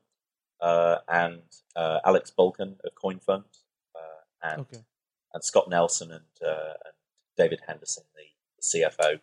uh, 0.61 0.99
and 1.09 1.43
uh, 1.75 1.99
Alex 2.05 2.31
Bulkin 2.31 2.77
of 2.85 2.93
CoinFund, 3.03 3.45
uh, 3.97 4.21
and 4.43 4.61
okay. 4.61 4.79
and 5.35 5.43
Scott 5.43 5.69
Nelson 5.69 6.13
and, 6.13 6.33
uh, 6.47 6.75
and 6.85 6.95
David 7.37 7.61
Henderson, 7.67 8.05
the, 8.15 8.27
the 8.57 8.65
CFO. 8.71 9.21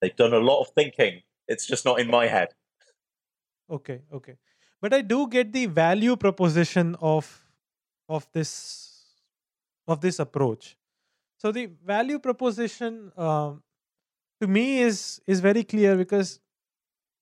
They've 0.00 0.16
done 0.16 0.34
a 0.34 0.44
lot 0.50 0.60
of 0.60 0.68
thinking. 0.74 1.22
It's 1.46 1.66
just 1.66 1.84
not 1.84 1.98
in 1.98 2.10
my 2.10 2.26
head. 2.26 2.48
Okay, 3.70 4.02
okay, 4.12 4.36
but 4.82 4.92
I 4.92 5.00
do 5.00 5.28
get 5.28 5.52
the 5.52 5.66
value 5.66 6.16
proposition 6.16 6.96
of 7.00 7.24
of 8.08 8.26
this 8.32 9.14
of 9.86 10.00
this 10.00 10.18
approach. 10.18 10.76
So 11.38 11.52
the 11.52 11.66
value 11.84 12.18
proposition 12.18 13.12
um, 13.16 13.62
to 14.40 14.46
me 14.48 14.80
is 14.80 15.20
is 15.26 15.40
very 15.40 15.64
clear 15.64 15.96
because 15.96 16.40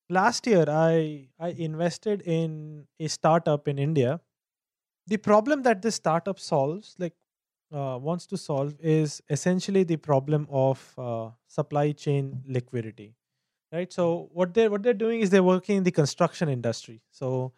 last 0.09 0.47
year 0.47 0.65
I 0.69 1.29
I 1.39 1.51
invested 1.51 2.23
in 2.23 2.87
a 2.99 3.09
startup 3.09 3.69
in 3.69 3.79
India. 3.79 4.21
The 5.07 5.19
problem 5.19 5.63
that 5.63 5.83
this 5.83 5.95
startup 5.95 6.41
solves, 6.41 6.97
like 6.99 7.15
uh, 7.73 7.99
wants 8.01 8.27
to 8.29 8.37
solve, 8.37 8.75
is 8.81 9.23
essentially 9.31 9.85
the 9.85 9.97
problem 9.97 10.47
of 10.51 10.95
uh, 10.99 11.31
supply 11.47 11.93
chain 11.93 12.43
liquidity, 12.47 13.15
right? 13.73 13.93
So 13.93 14.31
what 14.33 14.55
they 14.55 14.69
what 14.69 14.83
they're 14.83 14.95
doing 15.05 15.21
is 15.21 15.31
they're 15.31 15.43
working 15.43 15.77
in 15.79 15.85
the 15.85 15.93
construction 15.93 16.49
industry. 16.49 17.03
So 17.11 17.53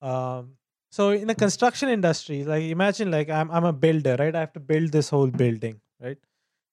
um, 0.00 0.56
so 0.92 1.10
in 1.10 1.26
the 1.26 1.34
construction 1.34 1.88
industry, 1.88 2.44
like 2.44 2.64
imagine 2.64 3.10
like 3.10 3.30
I'm 3.30 3.50
I'm 3.50 3.64
a 3.64 3.72
builder, 3.72 4.16
right? 4.18 4.34
I 4.36 4.40
have 4.40 4.52
to 4.54 4.60
build 4.60 4.92
this 4.92 5.08
whole 5.08 5.32
building, 5.44 5.80
right? 6.00 6.18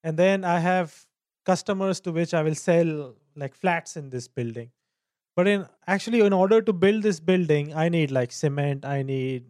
And 0.04 0.18
then 0.18 0.44
I 0.44 0.60
have 0.60 1.06
customers 1.46 2.00
to 2.02 2.12
which 2.12 2.34
I 2.34 2.44
will 2.44 2.56
sell 2.56 3.16
like 3.36 3.56
flats 3.56 3.98
in 3.98 4.10
this 4.10 4.28
building 4.28 4.72
but 5.40 5.48
in 5.48 5.66
actually 5.88 6.20
in 6.20 6.34
order 6.34 6.62
to 6.62 6.74
build 6.74 7.04
this 7.04 7.20
building 7.20 7.74
i 7.84 7.88
need 7.96 8.12
like 8.12 8.34
cement 8.38 8.86
i 8.86 9.02
need 9.02 9.46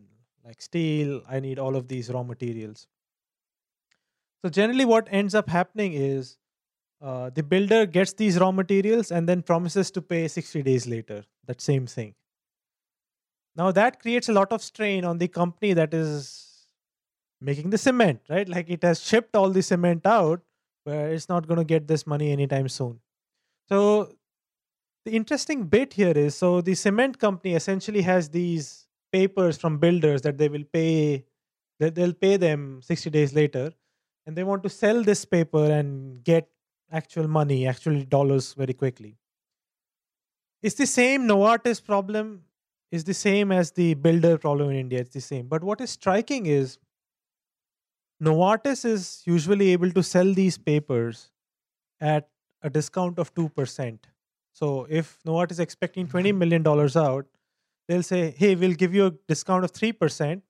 like 0.46 0.62
steel 0.62 1.22
i 1.28 1.40
need 1.40 1.60
all 1.60 1.76
of 1.80 1.88
these 1.94 2.12
raw 2.18 2.24
materials 2.24 2.88
so 4.44 4.50
generally 4.50 4.86
what 4.86 5.08
ends 5.12 5.36
up 5.36 5.50
happening 5.50 5.94
is 5.94 6.38
uh, 7.02 7.30
the 7.30 7.42
builder 7.42 7.86
gets 7.86 8.14
these 8.14 8.38
raw 8.40 8.52
materials 8.52 9.12
and 9.12 9.28
then 9.28 9.42
promises 9.42 9.90
to 9.92 10.02
pay 10.02 10.28
60 10.28 10.62
days 10.64 10.88
later 10.88 11.24
that 11.48 11.62
same 11.62 11.88
thing 11.88 12.14
now 13.60 13.72
that 13.78 14.00
creates 14.02 14.30
a 14.30 14.34
lot 14.34 14.54
of 14.54 14.64
strain 14.64 15.04
on 15.04 15.18
the 15.18 15.28
company 15.28 15.74
that 15.74 15.94
is 15.94 16.68
making 17.42 17.70
the 17.70 17.78
cement 17.78 18.22
right? 18.30 18.48
Like 18.48 18.70
it 18.70 18.84
has 18.84 19.02
shipped 19.06 19.36
all 19.36 19.50
the 19.50 19.62
cement 19.62 20.06
out 20.06 20.42
where 20.86 21.12
it's 21.12 21.28
not 21.28 21.48
going 21.48 21.58
to 21.58 21.66
get 21.66 21.88
this 21.88 22.08
money 22.08 22.32
anytime 22.32 22.70
soon. 22.70 23.00
So 23.68 24.14
the 25.06 25.12
interesting 25.12 25.66
bit 25.66 25.94
here 25.94 26.14
is 26.16 26.36
so 26.36 26.62
the 26.62 26.76
cement 26.76 27.20
company 27.20 27.54
essentially 27.56 28.02
has 28.02 28.30
these 28.30 28.88
papers 29.12 29.58
from 29.58 29.78
builders 29.78 30.22
that 30.22 30.38
they 30.38 30.50
will 30.50 30.66
pay 30.72 31.26
that 31.80 31.96
they'll 31.96 32.14
pay 32.14 32.38
them 32.38 32.82
60 32.82 33.10
days 33.10 33.34
later 33.34 33.72
and 34.26 34.36
they 34.36 34.44
want 34.44 34.64
to 34.64 34.70
sell 34.70 35.04
this 35.04 35.26
paper 35.26 35.66
and 35.66 36.24
get 36.24 36.50
actual 36.92 37.28
money 37.28 37.68
actual 37.68 38.04
dollars 38.04 38.54
very 38.54 38.74
quickly. 38.74 39.18
It's 40.62 40.76
the 40.76 40.88
same 40.88 41.28
novartis 41.28 41.84
problem 41.84 42.44
is 42.92 43.04
the 43.04 43.14
same 43.14 43.52
as 43.52 43.72
the 43.72 43.94
builder 43.94 44.38
problem 44.38 44.70
in 44.70 44.78
india 44.78 45.00
it's 45.00 45.14
the 45.14 45.22
same 45.22 45.48
but 45.48 45.64
what 45.64 45.82
is 45.82 45.90
striking 45.90 46.46
is 46.46 46.78
novartis 48.30 48.86
is 48.86 49.24
usually 49.26 49.72
able 49.72 49.92
to 49.92 50.04
sell 50.04 50.34
these 50.34 50.58
papers 50.58 51.32
at 52.02 52.30
a 52.62 52.70
discount 52.70 53.20
of 53.20 53.34
2% 53.36 54.00
so 54.60 54.88
if 54.90 55.20
Novartis 55.26 55.54
is 55.54 55.60
expecting 55.60 56.06
mm-hmm. 56.06 56.18
$20 56.18 56.38
million 56.38 56.68
out, 56.68 57.26
they'll 57.88 58.04
say, 58.04 58.32
hey, 58.32 58.56
we'll 58.56 58.74
give 58.74 58.94
you 58.94 59.06
a 59.06 59.12
discount 59.28 59.64
of 59.64 59.72
3%, 59.72 60.42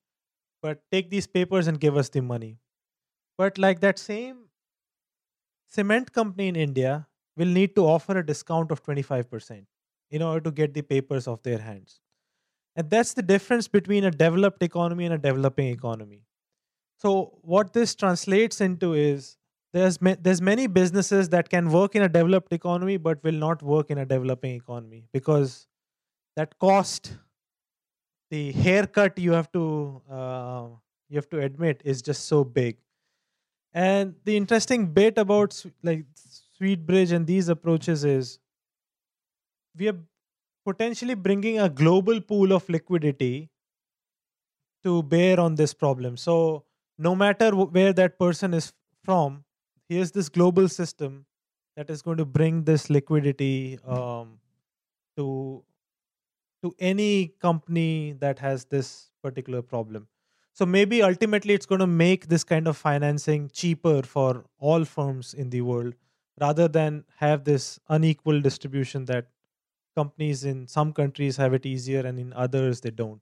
but 0.64 0.82
take 0.92 1.12
these 1.12 1.28
papers 1.28 1.68
and 1.68 1.80
give 1.80 1.96
us 1.96 2.10
the 2.10 2.22
money. 2.22 2.58
But 3.38 3.58
like 3.58 3.80
that 3.82 4.00
same 4.00 4.46
cement 5.68 6.12
company 6.12 6.48
in 6.48 6.56
India 6.56 7.08
will 7.38 7.48
need 7.48 7.76
to 7.76 7.86
offer 7.86 8.18
a 8.18 8.26
discount 8.26 8.72
of 8.72 8.84
25% 8.84 9.66
in 10.10 10.22
order 10.24 10.42
to 10.42 10.52
get 10.52 10.74
the 10.74 10.82
papers 10.82 11.28
off 11.28 11.44
their 11.44 11.60
hands. 11.60 12.02
And 12.76 12.90
that's 12.90 13.14
the 13.14 13.22
difference 13.22 13.68
between 13.68 14.04
a 14.04 14.12
developed 14.12 14.64
economy 14.64 15.06
and 15.06 15.14
a 15.14 15.18
developing 15.18 15.68
economy. 15.68 16.24
So, 16.98 17.40
what 17.42 17.74
this 17.74 17.96
translates 17.96 18.62
into 18.62 18.94
is 18.94 19.38
there's 19.74 20.02
ma- 20.02 20.16
there's 20.20 20.42
many 20.42 20.68
businesses 20.68 21.30
that 21.30 21.50
can 21.50 21.72
work 21.72 21.96
in 21.96 22.02
a 22.02 22.10
developed 22.10 22.54
economy 22.54 22.98
but 22.98 23.24
will 23.24 23.40
not 23.46 23.62
work 23.62 23.90
in 23.90 23.98
a 23.98 24.06
developing 24.06 24.56
economy 24.56 25.06
because 25.14 25.68
that 26.36 26.58
cost 26.60 27.14
the 28.32 28.52
haircut 28.52 29.18
you 29.18 29.32
have 29.32 29.52
to 29.52 30.02
uh, 30.10 30.68
you 31.10 31.16
have 31.16 31.30
to 31.30 31.40
admit 31.40 31.82
is 31.84 32.02
just 32.02 32.26
so 32.26 32.44
big 32.44 32.78
and 33.74 34.16
the 34.26 34.36
interesting 34.38 34.88
bit 34.88 35.18
about 35.18 35.64
like 35.84 36.06
SweetBridge 36.60 37.12
and 37.12 37.26
these 37.28 37.50
approaches 37.50 38.04
is 38.04 38.40
we 39.76 39.88
are 39.88 39.98
potentially 40.66 41.16
bringing 41.16 41.60
a 41.60 41.70
global 41.70 42.22
pool 42.22 42.54
of 42.54 42.68
liquidity 42.70 43.50
to 44.84 45.04
bear 45.04 45.40
on 45.40 45.56
this 45.56 45.74
problem. 45.74 46.18
So 46.18 46.66
no 46.98 47.16
matter 47.16 47.56
where 47.56 47.94
that 47.94 48.20
person 48.20 48.54
is 48.54 48.74
from 49.04 49.44
here's 49.90 50.12
this 50.12 50.30
global 50.30 50.70
system 50.70 51.26
that 51.76 51.90
is 51.90 52.02
going 52.02 52.18
to 52.18 52.26
bring 52.26 52.64
this 52.64 52.90
liquidity 52.90 53.80
um, 53.86 54.40
to 55.18 55.64
to 56.62 56.76
any 56.78 57.34
company 57.40 58.16
that 58.20 58.38
has 58.40 58.66
this 58.66 59.12
particular 59.24 59.62
problem. 59.62 60.08
So 60.54 60.66
maybe 60.66 61.02
ultimately 61.02 61.54
it's 61.54 61.66
going 61.66 61.80
to 61.80 61.88
make 61.88 62.28
this 62.28 62.44
kind 62.44 62.68
of 62.68 62.76
financing 62.76 63.50
cheaper 63.54 64.02
for 64.04 64.44
all 64.58 64.84
firms 64.84 65.34
in 65.34 65.50
the 65.52 65.62
world 65.62 65.94
rather 66.42 66.68
than 66.68 67.06
have 67.16 67.46
this 67.46 67.80
unequal 67.88 68.42
distribution 68.42 69.06
that 69.06 69.28
companies 70.00 70.44
in 70.52 70.68
some 70.68 70.94
countries 71.02 71.38
have 71.44 71.54
it 71.60 71.66
easier 71.74 72.06
and 72.12 72.20
in 72.26 72.34
others 72.46 72.82
they 72.82 72.94
don't 73.02 73.22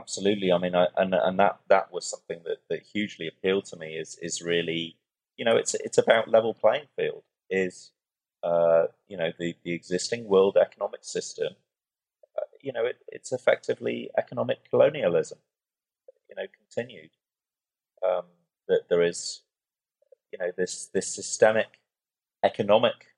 absolutely 0.00 0.50
i 0.56 0.58
mean 0.64 0.74
I, 0.82 0.86
and 0.96 1.14
and 1.14 1.38
that 1.38 1.60
that 1.74 1.92
was 1.92 2.10
something 2.14 2.40
that 2.48 2.60
that 2.70 2.82
hugely 2.94 3.28
appealed 3.32 3.66
to 3.66 3.76
me 3.84 3.88
is 4.04 4.18
is 4.28 4.42
really 4.52 4.96
you 5.36 5.44
know, 5.44 5.56
it's 5.56 5.74
it's 5.74 5.98
about 5.98 6.28
level 6.28 6.54
playing 6.54 6.86
field. 6.96 7.24
Is 7.50 7.90
uh, 8.42 8.86
you 9.08 9.16
know 9.16 9.30
the 9.38 9.54
the 9.64 9.72
existing 9.72 10.24
world 10.24 10.56
economic 10.56 11.04
system. 11.04 11.54
Uh, 12.36 12.46
you 12.60 12.72
know, 12.72 12.84
it, 12.84 12.98
it's 13.08 13.32
effectively 13.32 14.10
economic 14.16 14.70
colonialism. 14.70 15.38
You 16.28 16.36
know, 16.36 16.46
continued. 16.56 17.10
Um, 18.06 18.24
that 18.68 18.88
there 18.88 19.02
is, 19.02 19.42
you 20.32 20.38
know, 20.38 20.50
this 20.56 20.86
this 20.86 21.14
systemic 21.14 21.80
economic, 22.44 23.14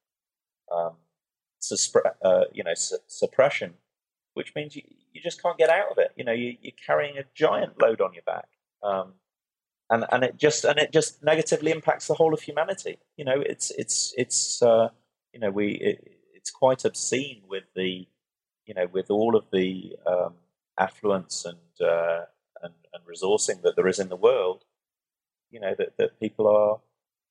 um, 0.73 0.95
uh, 2.25 2.45
you 2.53 2.65
know, 2.65 2.75
su- 2.75 2.99
suppression, 3.07 3.75
which 4.35 4.55
means 4.55 4.77
you, 4.77 4.83
you 5.12 5.21
just 5.23 5.43
can't 5.43 5.59
get 5.59 5.71
out 5.71 5.91
of 5.91 5.99
it. 5.99 6.12
You 6.17 6.25
know, 6.25 6.33
you, 6.33 6.57
you're 6.61 6.73
carrying 6.87 7.19
a 7.19 7.25
giant 7.35 7.81
load 7.81 8.01
on 8.01 8.15
your 8.15 8.23
back. 8.25 8.49
Um, 8.83 9.15
and 9.91 10.05
and 10.11 10.25
it 10.25 10.39
just 10.39 10.65
and 10.65 10.79
it 10.79 10.93
just 10.93 11.23
negatively 11.23 11.71
impacts 11.71 12.07
the 12.07 12.15
whole 12.15 12.33
of 12.33 12.41
humanity. 12.41 12.99
You 13.17 13.25
know, 13.25 13.41
it's 13.41 13.71
it's 13.73 14.15
it's 14.17 14.62
uh, 14.62 14.89
you 15.33 15.41
know 15.41 15.51
we 15.51 15.73
it, 15.73 16.19
it's 16.35 16.51
quite 16.51 16.85
obscene 16.85 17.43
with 17.49 17.65
the 17.77 18.07
you 18.67 18.75
know, 18.75 18.87
with 18.93 19.11
all 19.11 19.37
of 19.37 19.45
the 19.53 19.97
um, 20.07 20.35
affluence 20.79 21.45
and, 21.45 21.87
uh, 21.87 22.25
and 22.62 22.73
and 22.93 23.03
resourcing 23.05 23.62
that 23.62 23.77
there 23.77 23.89
is 23.89 23.99
in 23.99 24.09
the 24.09 24.17
world, 24.17 24.65
you 25.51 25.61
know, 25.61 25.75
that, 25.77 25.97
that 25.99 26.19
people 26.19 26.47
are, 26.49 26.81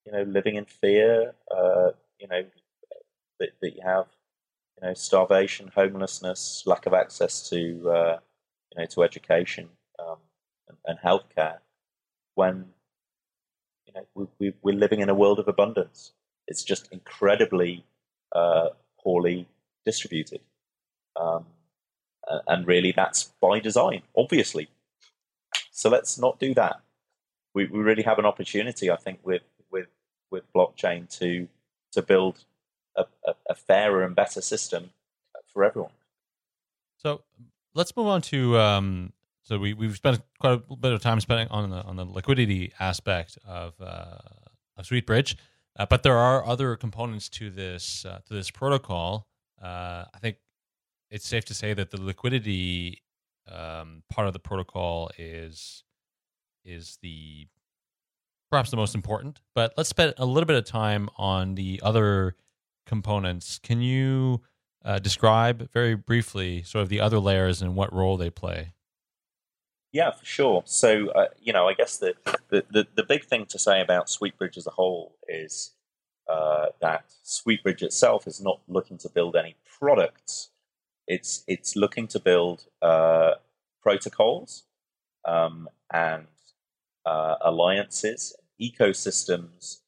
you 0.05 0.11
know, 0.11 0.23
living 0.23 0.55
in 0.55 0.65
fear. 0.65 1.33
Uh, 1.49 1.91
you 2.19 2.27
know, 2.27 2.43
that, 3.39 3.49
that 3.61 3.75
you 3.75 3.81
have, 3.83 4.05
know, 4.83 4.93
starvation, 4.93 5.71
homelessness, 5.73 6.63
lack 6.65 6.85
of 6.85 6.93
access 6.93 7.49
to, 7.49 7.89
uh, 7.89 8.17
you 8.71 8.81
know, 8.81 8.85
to 8.85 9.03
education 9.03 9.69
um, 9.99 10.17
and, 10.67 10.77
and 10.85 10.99
healthcare. 10.99 11.57
When 12.35 12.65
you 13.85 13.93
know 13.93 14.05
we, 14.15 14.25
we, 14.39 14.53
we're 14.61 14.75
living 14.75 15.01
in 15.01 15.09
a 15.09 15.13
world 15.13 15.39
of 15.39 15.47
abundance, 15.47 16.13
it's 16.47 16.63
just 16.63 16.91
incredibly 16.91 17.85
uh, 18.35 18.69
poorly 19.01 19.47
distributed. 19.85 20.41
Um, 21.15 21.45
and 22.47 22.65
really, 22.65 22.93
that's 22.95 23.33
by 23.41 23.59
design, 23.59 24.03
obviously. 24.15 24.69
So 25.71 25.89
let's 25.89 26.17
not 26.17 26.39
do 26.39 26.53
that. 26.53 26.79
We, 27.53 27.65
we 27.65 27.79
really 27.79 28.03
have 28.03 28.17
an 28.19 28.25
opportunity, 28.25 28.89
I 28.89 28.95
think, 28.95 29.19
with 29.23 29.43
with 29.71 29.87
with 30.31 30.51
blockchain 30.53 31.09
to 31.19 31.47
to 31.91 32.01
build 32.01 32.45
a, 32.95 33.05
a, 33.49 33.55
fairer 33.55 34.03
and 34.03 34.15
better 34.15 34.41
system 34.41 34.91
for 35.47 35.63
everyone. 35.63 35.91
So 36.97 37.21
let's 37.73 37.95
move 37.95 38.07
on 38.07 38.21
to 38.23 38.57
um, 38.57 39.13
so 39.43 39.59
we 39.59 39.73
we've 39.73 39.95
spent 39.95 40.21
quite 40.39 40.61
a 40.69 40.75
bit 40.75 40.93
of 40.93 41.01
time 41.01 41.19
spending 41.19 41.47
on 41.49 41.69
the 41.69 41.83
on 41.83 41.95
the 41.95 42.05
liquidity 42.05 42.71
aspect 42.79 43.37
of 43.45 43.73
uh, 43.81 44.17
of 44.77 44.85
SweetBridge, 44.85 45.35
uh, 45.77 45.85
but 45.85 46.03
there 46.03 46.17
are 46.17 46.45
other 46.45 46.75
components 46.75 47.29
to 47.29 47.49
this 47.49 48.05
uh, 48.05 48.19
to 48.27 48.33
this 48.33 48.49
protocol. 48.49 49.27
Uh, 49.61 50.05
I 50.13 50.19
think 50.19 50.37
it's 51.09 51.27
safe 51.27 51.45
to 51.45 51.53
say 51.53 51.73
that 51.73 51.91
the 51.91 52.01
liquidity 52.01 53.01
um, 53.51 54.03
part 54.09 54.27
of 54.27 54.33
the 54.33 54.39
protocol 54.39 55.11
is 55.17 55.83
is 56.63 56.97
the 57.01 57.47
perhaps 58.49 58.69
the 58.69 58.77
most 58.77 58.95
important. 58.95 59.41
But 59.55 59.73
let's 59.77 59.89
spend 59.89 60.13
a 60.17 60.25
little 60.25 60.45
bit 60.45 60.55
of 60.55 60.65
time 60.65 61.09
on 61.17 61.55
the 61.55 61.81
other 61.83 62.35
components. 62.85 63.59
Can 63.59 63.81
you 63.81 64.41
uh, 64.83 64.99
describe 64.99 65.71
very 65.71 65.95
briefly 65.95 66.63
sort 66.63 66.83
of 66.83 66.89
the 66.89 66.99
other 66.99 67.19
layers 67.19 67.61
and 67.61 67.75
what 67.75 67.93
role 67.93 68.17
they 68.17 68.29
play? 68.29 68.73
Yeah, 69.91 70.11
for 70.11 70.25
sure. 70.25 70.63
So, 70.65 71.09
uh, 71.09 71.27
you 71.39 71.53
know, 71.53 71.67
I 71.67 71.73
guess 71.73 71.97
the, 71.97 72.15
the, 72.49 72.65
the, 72.71 72.87
the, 72.95 73.03
big 73.03 73.25
thing 73.25 73.45
to 73.45 73.59
say 73.59 73.79
about 73.79 74.07
SweetBridge 74.07 74.57
as 74.57 74.65
a 74.65 74.71
whole 74.71 75.15
is 75.27 75.75
uh, 76.27 76.67
that 76.81 77.05
SweetBridge 77.23 77.83
itself 77.83 78.25
is 78.25 78.41
not 78.41 78.61
looking 78.67 78.97
to 78.99 79.09
build 79.09 79.35
any 79.35 79.55
products. 79.79 80.49
It's 81.07 81.43
it's 81.47 81.75
looking 81.75 82.07
to 82.07 82.19
build 82.19 82.65
uh, 82.81 83.33
protocols 83.83 84.63
um, 85.25 85.69
and 85.91 86.25
uh, 87.05 87.35
alliances, 87.41 88.35
ecosystems 88.59 89.81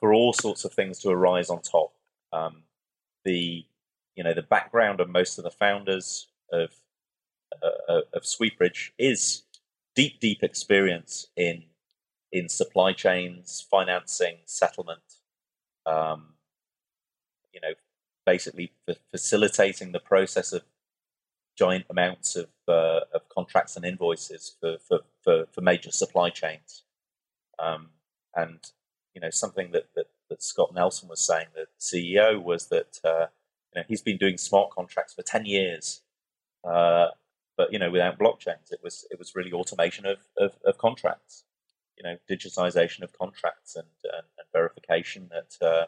for 0.00 0.12
all 0.12 0.32
sorts 0.32 0.64
of 0.64 0.72
things 0.72 0.98
to 1.00 1.10
arise 1.10 1.48
on 1.48 1.60
top. 1.60 1.92
Um, 2.32 2.62
the 3.24 3.64
you 4.16 4.24
know 4.24 4.34
the 4.34 4.42
background 4.42 5.00
of 5.00 5.08
most 5.08 5.38
of 5.38 5.44
the 5.44 5.50
founders 5.50 6.28
of 6.52 6.70
uh, 7.62 8.00
of 8.12 8.22
Sweetbridge 8.22 8.90
is 8.98 9.42
deep, 9.94 10.20
deep 10.20 10.42
experience 10.42 11.28
in 11.36 11.64
in 12.30 12.48
supply 12.48 12.92
chains, 12.92 13.64
financing, 13.70 14.38
settlement. 14.46 15.18
Um, 15.84 16.34
you 17.52 17.60
know, 17.60 17.74
basically 18.24 18.72
facilitating 19.10 19.92
the 19.92 20.00
process 20.00 20.52
of 20.52 20.62
giant 21.58 21.84
amounts 21.90 22.36
of 22.36 22.48
uh, 22.68 23.00
of 23.12 23.28
contracts 23.28 23.76
and 23.76 23.84
invoices 23.84 24.56
for 24.60 24.78
for, 24.78 25.00
for, 25.22 25.46
for 25.52 25.60
major 25.60 25.90
supply 25.90 26.30
chains. 26.30 26.84
Um, 27.58 27.90
and 28.34 28.58
you 29.14 29.20
know, 29.20 29.30
something 29.30 29.72
that, 29.72 29.88
that, 29.94 30.06
that 30.32 30.42
Scott 30.42 30.74
Nelson 30.74 31.08
was 31.08 31.20
saying, 31.20 31.48
the 31.54 31.66
CEO, 31.78 32.42
was 32.42 32.68
that 32.68 32.98
uh, 33.04 33.26
you 33.74 33.80
know 33.80 33.84
he's 33.86 34.00
been 34.00 34.16
doing 34.16 34.38
smart 34.38 34.70
contracts 34.70 35.12
for 35.12 35.22
ten 35.22 35.44
years, 35.44 36.00
uh, 36.64 37.08
but 37.56 37.70
you 37.72 37.78
know, 37.78 37.90
without 37.90 38.18
blockchains, 38.18 38.72
it 38.72 38.80
was 38.82 39.06
it 39.10 39.18
was 39.18 39.36
really 39.36 39.52
automation 39.52 40.06
of, 40.06 40.18
of, 40.38 40.52
of 40.64 40.78
contracts, 40.78 41.44
you 41.98 42.02
know, 42.02 42.16
digitization 42.30 43.02
of 43.02 43.12
contracts 43.12 43.76
and 43.76 43.88
and, 44.04 44.26
and 44.38 44.46
verification 44.52 45.30
that 45.30 45.66
uh, 45.66 45.86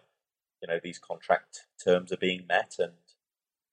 you 0.62 0.68
know 0.68 0.78
these 0.82 0.99
contract 0.99 1.66
terms 1.82 2.12
are 2.12 2.18
being 2.18 2.45
met 2.47 2.76
and 2.78 2.92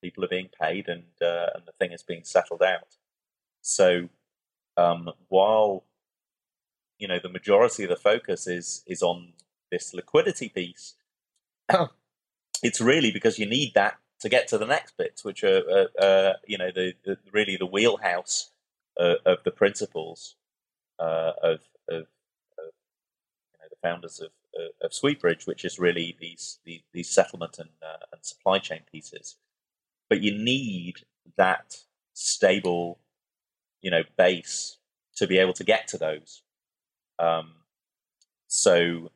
people 0.02 0.24
are 0.24 0.30
being 0.30 0.50
paid 0.60 0.88
and 0.88 1.04
uh, 1.22 1.48
and 1.54 1.66
the 1.66 1.74
thing 1.80 1.92
is 1.92 2.04
being 2.04 2.24
settled 2.24 2.64
out. 2.64 2.96
So 3.62 4.08
um, 4.78 5.10
while 5.28 5.84
you 6.98 7.10
know 7.10 7.20
the 7.22 7.30
majority 7.30 7.84
of 7.84 7.90
the 7.90 7.98
focus 7.98 8.48
is 8.48 8.84
is 8.88 9.02
on 9.02 9.34
this 9.72 9.94
liquidity 9.94 10.50
piece, 10.50 10.96
it's 12.64 12.82
really 12.82 13.12
because 13.12 13.40
you 13.40 13.46
need 13.46 13.74
that 13.74 13.98
to 14.20 14.30
get 14.30 14.48
to 14.50 14.58
the 14.58 14.66
next 14.66 14.96
bits, 14.98 15.26
which 15.26 15.44
are 15.44 15.62
uh, 15.70 16.02
uh, 16.02 16.34
you 16.46 16.58
know 16.58 16.72
the, 16.74 16.94
the, 17.04 17.18
really 17.32 17.58
the 17.58 17.66
wheelhouse 17.66 18.52
uh, 19.00 19.16
of 19.26 19.40
the 19.44 19.52
principles 19.52 20.36
uh, 21.00 21.32
of, 21.42 21.60
of, 21.90 22.02
of 22.60 22.72
you 23.52 23.60
know, 23.60 23.68
the 23.70 23.78
founders 23.82 24.20
of, 24.20 24.30
of 24.82 24.92
Sweetbridge, 24.92 25.48
which 25.48 25.66
is 25.66 25.80
really 25.80 26.16
these 26.20 26.60
these, 26.66 26.82
these 26.94 27.10
settlement 27.10 27.58
and, 27.58 27.70
uh, 27.82 28.06
and 28.14 28.24
supply 28.24 28.60
chain 28.60 28.82
pieces. 28.92 29.38
But 30.10 30.22
you 30.22 30.32
need 30.32 31.06
that 31.38 31.78
stable, 32.14 33.00
you 33.82 33.90
know, 33.90 34.04
base 34.18 34.78
to 35.16 35.26
be 35.26 35.40
able 35.40 35.54
to 35.54 35.64
get 35.64 35.88
to 35.88 35.98
those. 35.98 36.44
Um, 37.18 37.54
so 38.48 39.12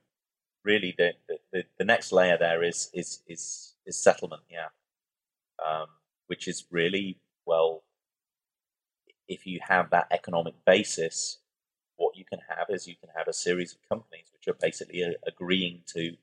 really, 0.65 0.93
the, 0.97 1.13
the 1.53 1.63
the 1.77 1.85
next 1.85 2.11
layer 2.11 2.37
there 2.37 2.63
is 2.63 2.89
is 2.93 3.21
is 3.27 3.75
is 3.85 3.97
settlement. 3.97 4.43
Yeah 4.49 4.69
um, 5.63 5.87
which 6.27 6.47
is 6.47 6.65
really 6.71 7.19
well, 7.45 7.83
if 9.27 9.45
you 9.45 9.59
have 9.67 9.89
that 9.91 10.07
economic 10.11 10.53
basis, 10.65 11.39
what 11.97 12.17
you 12.17 12.25
can 12.25 12.39
have 12.49 12.67
is 12.69 12.87
you 12.87 12.95
can 12.95 13.09
have 13.15 13.27
a 13.27 13.33
series 13.33 13.73
of 13.73 13.79
companies 13.87 14.25
which 14.33 14.47
are 14.47 14.57
basically 14.59 15.03
uh, 15.03 15.11
agreeing 15.25 15.81
to, 15.87 16.15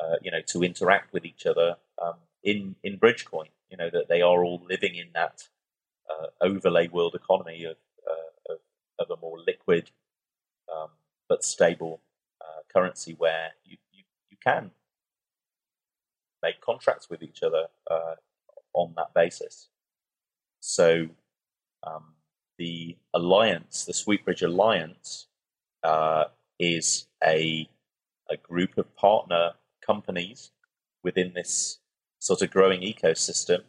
uh, 0.00 0.16
you 0.22 0.30
know, 0.30 0.42
to 0.46 0.62
interact 0.62 1.12
with 1.12 1.24
each 1.24 1.46
other 1.46 1.76
um, 2.02 2.14
in 2.42 2.76
in 2.82 2.98
Bridgecoin. 2.98 3.48
You 3.70 3.76
know 3.76 3.90
that 3.90 4.08
they 4.08 4.22
are 4.22 4.44
all 4.44 4.62
living 4.68 4.96
in 4.96 5.08
that 5.14 5.48
uh, 6.10 6.26
overlay 6.40 6.88
world 6.88 7.14
economy 7.14 7.64
of, 7.64 7.76
uh, 8.08 8.52
of, 8.54 8.58
of 8.98 9.10
a 9.10 9.20
more 9.20 9.38
liquid 9.46 9.90
um, 10.74 10.88
but 11.28 11.44
stable 11.44 12.00
uh, 12.48 12.62
currency 12.72 13.14
where 13.18 13.50
you, 13.64 13.76
you, 13.92 14.04
you 14.30 14.36
can 14.42 14.70
make 16.42 16.60
contracts 16.60 17.10
with 17.10 17.22
each 17.22 17.42
other 17.42 17.66
uh, 17.90 18.14
on 18.74 18.94
that 18.96 19.12
basis. 19.14 19.68
So 20.60 21.08
um, 21.86 22.14
the 22.58 22.96
alliance, 23.14 23.84
the 23.84 23.92
Sweetbridge 23.92 24.42
Alliance, 24.42 25.26
uh, 25.82 26.24
is 26.58 27.06
a 27.24 27.68
a 28.30 28.36
group 28.36 28.76
of 28.76 28.94
partner 28.94 29.52
companies 29.80 30.50
within 31.02 31.32
this 31.34 31.78
sort 32.18 32.42
of 32.42 32.50
growing 32.50 32.82
ecosystem 32.82 33.60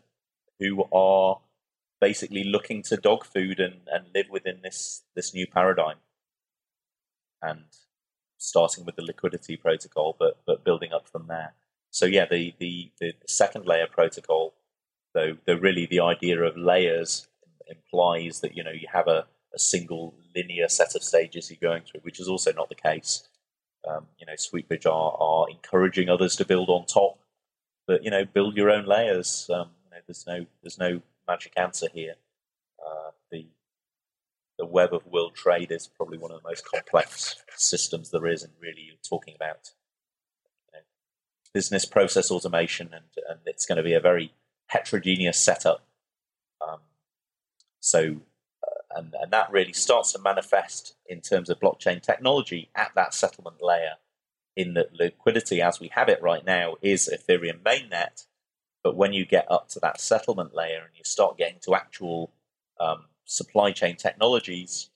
who 0.59 0.83
are 0.91 1.39
basically 2.01 2.43
looking 2.43 2.81
to 2.83 2.97
dog 2.97 3.25
food 3.25 3.59
and, 3.59 3.81
and 3.87 4.07
live 4.13 4.25
within 4.29 4.59
this 4.63 5.03
this 5.15 5.33
new 5.33 5.47
paradigm. 5.47 5.97
And 7.41 7.65
starting 8.39 8.85
with 8.85 8.95
the 8.95 9.03
liquidity 9.03 9.55
protocol, 9.55 10.15
but 10.17 10.39
but 10.47 10.63
building 10.63 10.91
up 10.91 11.07
from 11.07 11.27
there. 11.27 11.53
So 11.91 12.05
yeah, 12.07 12.25
the 12.25 12.55
the, 12.59 12.91
the 12.99 13.13
second 13.27 13.67
layer 13.67 13.87
protocol 13.87 14.55
though, 15.13 15.37
though 15.45 15.55
really 15.55 15.85
the 15.85 15.99
idea 15.99 16.41
of 16.41 16.57
layers 16.57 17.27
implies 17.67 18.41
that 18.41 18.55
you 18.55 18.63
know 18.63 18.71
you 18.71 18.87
have 18.91 19.07
a, 19.07 19.27
a 19.53 19.59
single 19.59 20.15
linear 20.35 20.67
set 20.67 20.95
of 20.95 21.03
stages 21.03 21.51
you're 21.51 21.71
going 21.71 21.83
through, 21.83 22.01
which 22.01 22.19
is 22.19 22.27
also 22.27 22.51
not 22.53 22.69
the 22.69 22.75
case. 22.75 23.27
Um, 23.87 24.07
you 24.17 24.25
know, 24.25 24.35
Sweetbridge 24.35 24.85
are, 24.85 25.15
are 25.19 25.49
encouraging 25.49 26.09
others 26.09 26.35
to 26.37 26.45
build 26.45 26.69
on 26.69 26.85
top, 26.85 27.17
but 27.87 28.03
you 28.03 28.11
know, 28.11 28.25
build 28.25 28.57
your 28.57 28.69
own 28.69 28.85
layers. 28.85 29.49
Um, 29.53 29.69
you 29.85 29.91
know, 29.91 30.01
there's 30.07 30.25
no 30.27 30.45
there's 30.61 30.77
no 30.77 31.01
magic 31.27 31.53
answer 31.55 31.87
here. 31.93 32.15
Uh, 32.79 33.11
the 34.59 34.65
web 34.65 34.93
of 34.93 35.07
world 35.07 35.33
trade 35.35 35.71
is 35.71 35.87
probably 35.87 36.17
one 36.17 36.31
of 36.31 36.43
the 36.43 36.47
most 36.47 36.65
complex 36.65 37.37
systems 37.55 38.11
there 38.11 38.27
is, 38.27 38.43
and 38.43 38.53
really 38.61 38.81
you're 38.85 38.97
talking 39.07 39.33
about 39.33 39.71
you 40.67 40.73
know, 40.73 40.79
business 41.53 41.85
process 41.85 42.29
automation, 42.29 42.89
and 42.93 43.05
and 43.29 43.39
it's 43.45 43.65
going 43.65 43.77
to 43.77 43.83
be 43.83 43.93
a 43.93 44.01
very 44.01 44.33
heterogeneous 44.67 45.39
setup. 45.39 45.87
Um, 46.61 46.81
so, 47.79 48.17
uh, 48.61 48.97
and, 48.97 49.15
and 49.19 49.31
that 49.31 49.49
really 49.49 49.73
starts 49.73 50.11
to 50.11 50.19
manifest 50.19 50.95
in 51.07 51.21
terms 51.21 51.49
of 51.49 51.59
blockchain 51.59 52.01
technology 52.01 52.69
at 52.75 52.91
that 52.95 53.13
settlement 53.13 53.57
layer. 53.61 53.95
In 54.55 54.73
that 54.73 54.93
liquidity, 54.93 55.61
as 55.61 55.79
we 55.79 55.89
have 55.93 56.09
it 56.09 56.21
right 56.21 56.45
now, 56.45 56.75
is 56.81 57.09
Ethereum 57.09 57.61
mainnet, 57.61 58.25
But 58.83 58.97
when 58.97 59.13
you 59.13 59.25
get 59.25 59.49
up 59.49 59.69
to 59.69 59.79
that 59.79 60.01
settlement 60.01 60.53
layer 60.53 60.79
and 60.79 60.95
you 60.95 61.03
start 61.05 61.37
getting 61.37 61.59
to 61.61 61.75
actual 61.75 62.33
um, 62.77 63.05
supply 63.29 63.71
chain 63.71 63.95
technologies, 63.95 64.89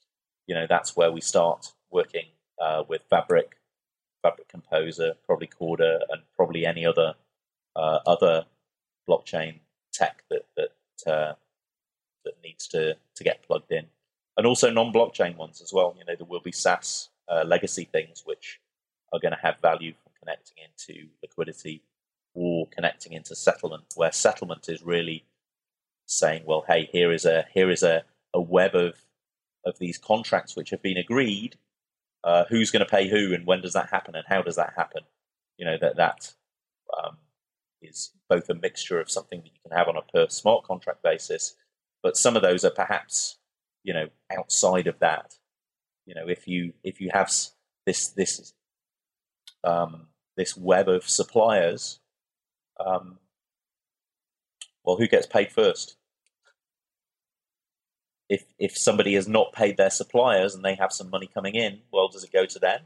you 0.46 0.54
know 0.54 0.66
that's 0.68 0.96
where 0.96 1.12
we 1.12 1.20
start 1.20 1.72
working 1.90 2.26
uh, 2.60 2.82
with 2.88 3.02
Fabric, 3.08 3.56
Fabric 4.22 4.48
Composer, 4.48 5.14
probably 5.24 5.46
Corda, 5.46 6.00
and 6.10 6.22
probably 6.36 6.66
any 6.66 6.84
other 6.84 7.14
uh, 7.76 8.00
other 8.06 8.44
blockchain 9.08 9.60
tech 9.92 10.24
that 10.30 10.46
that 10.56 11.12
uh, 11.12 11.34
that 12.24 12.34
needs 12.42 12.66
to 12.68 12.96
to 13.14 13.24
get 13.24 13.42
plugged 13.42 13.70
in, 13.70 13.86
and 14.36 14.46
also 14.46 14.68
non-blockchain 14.68 15.36
ones 15.36 15.62
as 15.62 15.72
well. 15.72 15.94
You 15.96 16.04
know, 16.04 16.16
there 16.16 16.26
will 16.26 16.40
be 16.40 16.52
SaaS 16.52 17.10
uh, 17.28 17.44
legacy 17.44 17.84
things 17.84 18.22
which 18.24 18.60
are 19.12 19.20
going 19.20 19.32
to 19.32 19.38
have 19.40 19.60
value 19.62 19.92
from 20.02 20.12
connecting 20.18 20.56
into 20.58 21.08
liquidity 21.22 21.82
or 22.34 22.66
connecting 22.66 23.12
into 23.12 23.36
settlement, 23.36 23.84
where 23.94 24.10
settlement 24.10 24.68
is 24.68 24.82
really 24.82 25.24
saying, 26.06 26.42
well, 26.44 26.64
hey, 26.66 26.88
here 26.90 27.12
is 27.12 27.24
a 27.24 27.46
here 27.54 27.70
is 27.70 27.84
a, 27.84 28.02
a 28.34 28.40
web 28.40 28.74
of 28.74 28.94
of 29.64 29.78
these 29.78 29.96
contracts 29.96 30.56
which 30.56 30.70
have 30.70 30.82
been 30.82 30.98
agreed. 30.98 31.56
Uh, 32.22 32.44
who's 32.48 32.70
going 32.70 32.84
to 32.84 32.90
pay 32.90 33.08
who, 33.08 33.34
and 33.34 33.46
when 33.46 33.60
does 33.60 33.74
that 33.74 33.90
happen, 33.90 34.14
and 34.14 34.24
how 34.26 34.42
does 34.42 34.56
that 34.56 34.72
happen? 34.76 35.02
You 35.58 35.66
know 35.66 35.76
that 35.80 35.96
that 35.96 36.34
um, 37.02 37.18
is 37.82 38.12
both 38.28 38.48
a 38.48 38.54
mixture 38.54 39.00
of 39.00 39.10
something 39.10 39.40
that 39.40 39.52
you 39.52 39.60
can 39.62 39.76
have 39.76 39.88
on 39.88 39.96
a 39.96 40.02
per 40.02 40.28
smart 40.28 40.64
contract 40.64 41.02
basis, 41.02 41.54
but 42.02 42.16
some 42.16 42.34
of 42.34 42.42
those 42.42 42.64
are 42.64 42.70
perhaps 42.70 43.38
you 43.82 43.92
know 43.94 44.08
outside 44.36 44.86
of 44.86 44.98
that. 45.00 45.36
You 46.06 46.14
know, 46.14 46.28
if 46.28 46.48
you 46.48 46.72
if 46.82 47.00
you 47.00 47.10
have 47.12 47.30
this 47.86 48.08
this 48.08 48.54
um, 49.62 50.08
this 50.36 50.56
web 50.56 50.88
of 50.88 51.08
suppliers, 51.08 52.00
um, 52.84 53.18
well, 54.82 54.96
who 54.96 55.08
gets 55.08 55.26
paid 55.26 55.52
first? 55.52 55.96
If 58.28 58.44
if 58.58 58.76
somebody 58.76 59.14
has 59.14 59.28
not 59.28 59.52
paid 59.52 59.76
their 59.76 59.90
suppliers 59.90 60.54
and 60.54 60.64
they 60.64 60.74
have 60.76 60.92
some 60.92 61.10
money 61.10 61.28
coming 61.32 61.54
in, 61.54 61.80
well, 61.92 62.08
does 62.08 62.24
it 62.24 62.32
go 62.32 62.46
to 62.46 62.58
them, 62.58 62.80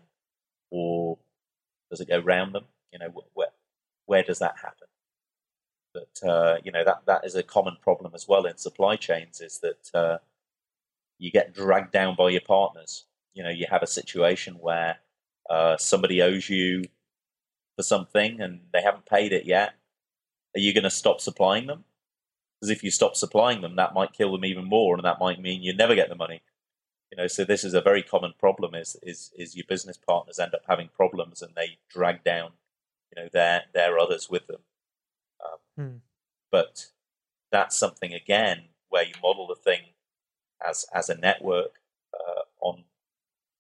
or 0.71 1.19
does 1.91 2.01
it 2.01 2.09
go 2.09 2.19
round 2.19 2.55
them? 2.55 2.65
You 2.93 2.99
know, 2.99 3.09
where 3.35 3.49
where 4.07 4.23
does 4.23 4.41
that 4.41 4.57
happen? 4.63 4.89
But 5.95 6.29
uh, 6.29 6.59
you 6.65 6.73
know 6.73 6.85
that 6.85 7.03
that 7.07 7.25
is 7.25 7.35
a 7.35 7.43
common 7.43 7.77
problem 7.83 8.13
as 8.15 8.27
well 8.29 8.47
in 8.47 8.57
supply 8.57 8.97
chains 8.97 9.41
is 9.41 9.61
that 9.61 9.91
uh, 9.95 10.19
you 11.19 11.31
get 11.31 11.55
dragged 11.55 11.93
down 11.93 12.17
by 12.17 12.31
your 12.31 12.41
partners. 12.41 13.05
You 13.35 13.45
know, 13.45 13.51
you 13.51 13.67
have 13.71 13.83
a 13.83 13.87
situation 13.87 14.55
where 14.61 14.99
uh, 15.49 15.77
somebody 15.77 16.23
owes 16.23 16.49
you 16.49 16.85
for 17.77 17.83
something 17.83 18.41
and 18.41 18.61
they 18.73 18.83
haven't 18.83 19.07
paid 19.07 19.33
it 19.33 19.47
yet. 19.47 19.75
Are 20.57 20.61
you 20.61 20.75
going 20.75 20.85
to 20.85 20.91
stop 20.91 21.21
supplying 21.21 21.67
them? 21.67 21.85
Because 22.59 22.71
if 22.71 22.83
you 22.83 22.91
stop 22.91 23.15
supplying 23.15 23.61
them, 23.61 23.77
that 23.77 23.95
might 23.95 24.13
kill 24.13 24.33
them 24.33 24.45
even 24.45 24.65
more, 24.65 24.97
and 24.97 25.05
that 25.05 25.21
might 25.21 25.41
mean 25.41 25.63
you 25.63 25.75
never 25.75 25.95
get 25.95 26.09
the 26.09 26.17
money. 26.17 26.43
You 27.11 27.17
know, 27.17 27.27
so 27.27 27.45
this 27.45 27.65
is 27.65 27.73
a 27.73 27.81
very 27.81 28.03
common 28.03 28.35
problem: 28.39 28.75
is 28.75 28.97
is 29.03 29.33
is 29.37 29.57
your 29.57 29.65
business 29.69 29.97
partners 29.97 30.39
end 30.39 30.55
up 30.55 30.63
having 30.69 30.89
problems 30.89 31.41
and 31.41 31.55
they 31.55 31.79
drag 31.89 32.25
down, 32.25 32.53
you 33.11 33.23
know, 33.23 33.29
their 33.33 33.63
their 33.75 33.99
others 33.99 34.29
with 34.29 34.47
them. 34.49 34.61
Um, 35.45 35.85
hmm. 35.85 35.97
But 36.51 36.87
that's 37.53 37.77
something 37.77 38.13
again 38.13 38.65
where 38.89 39.05
you 39.05 39.15
model 39.23 39.47
the 39.47 39.55
thing 39.55 39.93
as 40.67 40.85
as 40.93 41.09
a 41.09 41.17
network 41.17 41.81
uh, 42.13 42.43
on, 42.61 42.85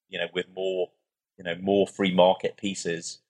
you 0.08 0.18
know, 0.18 0.28
with 0.34 0.46
more 0.54 0.90
you 1.36 1.44
know 1.44 1.54
more 1.60 1.86
free 1.86 2.12
market 2.12 2.56
pieces. 2.56 3.20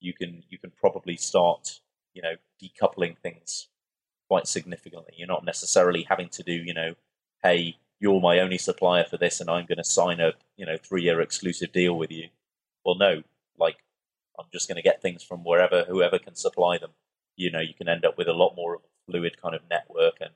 You 0.00 0.14
can 0.14 0.42
you 0.48 0.58
can 0.58 0.70
probably 0.70 1.16
start 1.16 1.80
you 2.14 2.22
know 2.22 2.36
decoupling 2.62 3.18
things 3.18 3.68
quite 4.28 4.46
significantly. 4.46 5.14
You're 5.16 5.26
not 5.26 5.44
necessarily 5.44 6.06
having 6.08 6.28
to 6.30 6.42
do 6.42 6.52
you 6.52 6.74
know, 6.74 6.94
hey, 7.42 7.76
you're 8.00 8.20
my 8.20 8.38
only 8.38 8.58
supplier 8.58 9.04
for 9.04 9.16
this, 9.16 9.40
and 9.40 9.50
I'm 9.50 9.66
going 9.66 9.78
to 9.78 9.84
sign 9.84 10.20
a 10.20 10.32
you 10.56 10.66
know 10.66 10.76
three 10.76 11.02
year 11.02 11.20
exclusive 11.20 11.72
deal 11.72 11.96
with 11.96 12.10
you. 12.10 12.28
Well, 12.84 12.96
no, 12.96 13.22
like 13.58 13.76
I'm 14.38 14.46
just 14.52 14.68
going 14.68 14.76
to 14.76 14.82
get 14.82 15.02
things 15.02 15.22
from 15.22 15.44
wherever 15.44 15.84
whoever 15.84 16.18
can 16.18 16.36
supply 16.36 16.78
them 16.78 16.90
you 17.38 17.50
know 17.50 17.60
you 17.60 17.72
can 17.72 17.88
end 17.88 18.04
up 18.04 18.18
with 18.18 18.28
a 18.28 18.32
lot 18.34 18.54
more 18.54 18.74
of 18.74 18.82
a 18.82 19.10
fluid 19.10 19.40
kind 19.40 19.54
of 19.54 19.62
network 19.70 20.16
and 20.20 20.32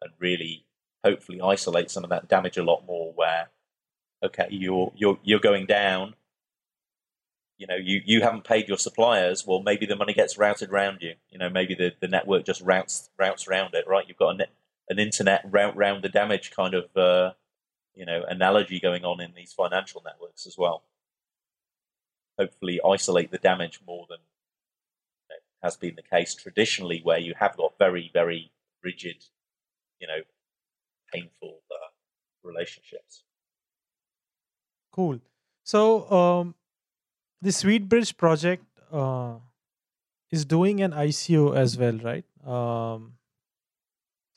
and 0.00 0.10
really 0.18 0.64
hopefully 1.04 1.40
isolate 1.40 1.90
some 1.90 2.02
of 2.02 2.10
that 2.10 2.28
damage 2.28 2.56
a 2.56 2.64
lot 2.64 2.84
more 2.86 3.12
where 3.14 3.50
okay 4.24 4.48
you're 4.50 4.90
you're 4.96 5.18
you're 5.22 5.38
going 5.38 5.66
down 5.66 6.14
you 7.58 7.66
know 7.66 7.76
you 7.76 8.00
you 8.04 8.22
haven't 8.22 8.44
paid 8.44 8.68
your 8.68 8.78
suppliers 8.78 9.46
well 9.46 9.62
maybe 9.62 9.86
the 9.86 9.96
money 9.96 10.12
gets 10.12 10.38
routed 10.38 10.70
around 10.70 10.98
you 11.00 11.14
you 11.30 11.38
know 11.38 11.48
maybe 11.48 11.74
the, 11.74 11.92
the 12.00 12.08
network 12.08 12.44
just 12.44 12.60
routes 12.62 13.10
routes 13.18 13.46
around 13.46 13.74
it 13.74 13.84
right 13.86 14.06
you've 14.08 14.16
got 14.16 14.40
a 14.40 14.46
an 14.88 14.98
internet 14.98 15.44
route 15.50 15.76
round 15.76 16.02
the 16.02 16.08
damage 16.08 16.50
kind 16.50 16.74
of 16.74 16.96
uh, 16.96 17.32
you 17.94 18.04
know 18.04 18.24
analogy 18.28 18.80
going 18.80 19.04
on 19.04 19.20
in 19.20 19.32
these 19.34 19.52
financial 19.52 20.02
networks 20.04 20.46
as 20.46 20.56
well 20.58 20.82
hopefully 22.38 22.80
isolate 22.84 23.30
the 23.30 23.38
damage 23.38 23.80
more 23.86 24.06
than 24.08 24.18
has 25.62 25.76
been 25.76 25.94
the 25.94 26.02
case 26.02 26.34
traditionally, 26.34 27.00
where 27.02 27.18
you 27.18 27.34
have 27.38 27.56
got 27.56 27.78
very, 27.78 28.10
very 28.12 28.50
rigid, 28.82 29.24
you 30.00 30.06
know, 30.06 30.22
painful 31.12 31.60
uh, 31.70 31.90
relationships. 32.42 33.22
Cool. 34.90 35.20
So 35.62 36.10
um, 36.10 36.54
the 37.42 37.50
SweetBridge 37.50 38.16
project 38.16 38.64
uh, 38.92 39.34
is 40.30 40.44
doing 40.44 40.80
an 40.80 40.92
ICO 40.92 41.56
as 41.56 41.76
well, 41.76 41.98
right? 41.98 42.24
Um, 42.46 43.14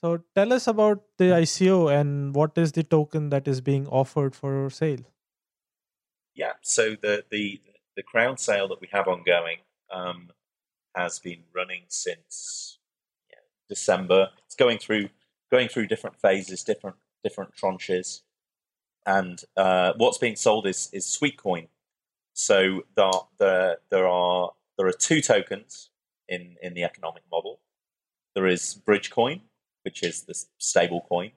so 0.02 0.22
tell 0.34 0.52
us 0.52 0.66
about 0.66 1.02
the 1.16 1.26
ICO 1.26 1.92
and 1.98 2.34
what 2.34 2.58
is 2.58 2.72
the 2.72 2.82
token 2.82 3.30
that 3.30 3.48
is 3.48 3.60
being 3.60 3.86
offered 3.86 4.34
for 4.34 4.68
sale. 4.70 5.04
Yeah. 6.34 6.52
So 6.62 6.96
the 7.00 7.24
the 7.30 7.60
the 7.96 8.02
crowd 8.02 8.38
sale 8.38 8.68
that 8.68 8.80
we 8.80 8.88
have 8.92 9.08
ongoing 9.08 9.58
um, 9.90 10.30
has 10.94 11.18
been 11.18 11.44
running 11.54 11.84
since 11.88 12.78
yeah, 13.30 13.38
December. 13.68 14.30
It's 14.44 14.54
going 14.54 14.78
through 14.78 15.08
going 15.50 15.68
through 15.68 15.86
different 15.86 16.20
phases, 16.20 16.62
different 16.62 16.96
different 17.24 17.54
tranches, 17.56 18.20
and 19.06 19.42
uh, 19.56 19.94
what's 19.96 20.18
being 20.18 20.36
sold 20.36 20.66
is 20.66 20.90
is 20.92 21.04
Sweetcoin. 21.06 21.68
So 22.36 22.82
there 22.94 23.10
there 23.38 23.76
there 23.90 24.06
are 24.06 24.52
there 24.76 24.86
are 24.86 24.92
two 24.92 25.22
tokens 25.22 25.88
in 26.28 26.56
in 26.60 26.74
the 26.74 26.84
economic 26.84 27.22
model. 27.32 27.60
There 28.34 28.46
is 28.46 28.74
Bridgecoin, 28.74 29.40
which 29.84 30.02
is 30.02 30.22
the 30.22 30.34
stable 30.58 31.06
coin. 31.08 31.32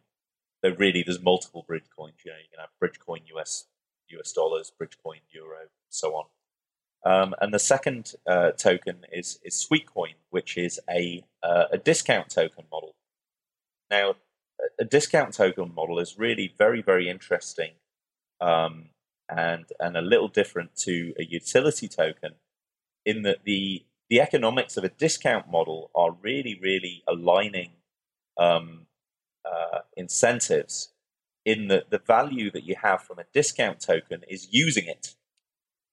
Though 0.61 0.75
really, 0.77 1.01
there's 1.01 1.21
multiple 1.21 1.63
bridge 1.65 1.89
coins. 1.97 2.15
You 2.25 2.31
know, 2.31 2.37
you 2.37 2.49
can 2.51 2.59
have 2.59 2.69
Bridgecoin 2.81 3.21
US 3.37 3.67
US 4.09 4.33
dollars, 4.33 4.73
Bridgecoin 4.77 5.21
euro, 5.31 5.69
so 5.87 6.15
on. 6.15 6.25
Um, 7.05 7.33
and 7.39 7.53
the 7.53 7.59
second 7.59 8.15
uh, 8.27 8.51
token 8.51 9.05
is, 9.09 9.39
is 9.41 9.55
Sweetcoin, 9.55 10.15
which 10.31 10.57
is 10.57 10.81
a, 10.89 11.23
uh, 11.41 11.65
a 11.71 11.77
discount 11.77 12.27
token 12.29 12.65
model. 12.69 12.95
Now, 13.89 14.15
a 14.77 14.83
discount 14.83 15.33
token 15.33 15.73
model 15.73 15.97
is 15.99 16.19
really 16.19 16.53
very, 16.57 16.81
very 16.81 17.07
interesting 17.07 17.71
um, 18.41 18.89
and, 19.29 19.65
and 19.79 19.95
a 19.95 20.01
little 20.01 20.27
different 20.27 20.75
to 20.75 21.13
a 21.19 21.23
utility 21.23 21.87
token 21.87 22.35
in 23.05 23.21
that 23.23 23.39
the, 23.43 23.85
the 24.09 24.19
economics 24.19 24.77
of 24.77 24.83
a 24.83 24.89
discount 24.89 25.49
model 25.49 25.91
are 25.95 26.11
really, 26.11 26.59
really 26.61 27.03
aligning 27.07 27.71
um, 28.37 28.87
uh, 29.45 29.79
incentives 29.95 30.89
in 31.45 31.67
that 31.67 31.89
the 31.89 31.99
value 31.99 32.51
that 32.51 32.63
you 32.63 32.75
have 32.81 33.01
from 33.01 33.19
a 33.19 33.25
discount 33.33 33.79
token 33.79 34.23
is 34.27 34.47
using 34.51 34.87
it. 34.87 35.15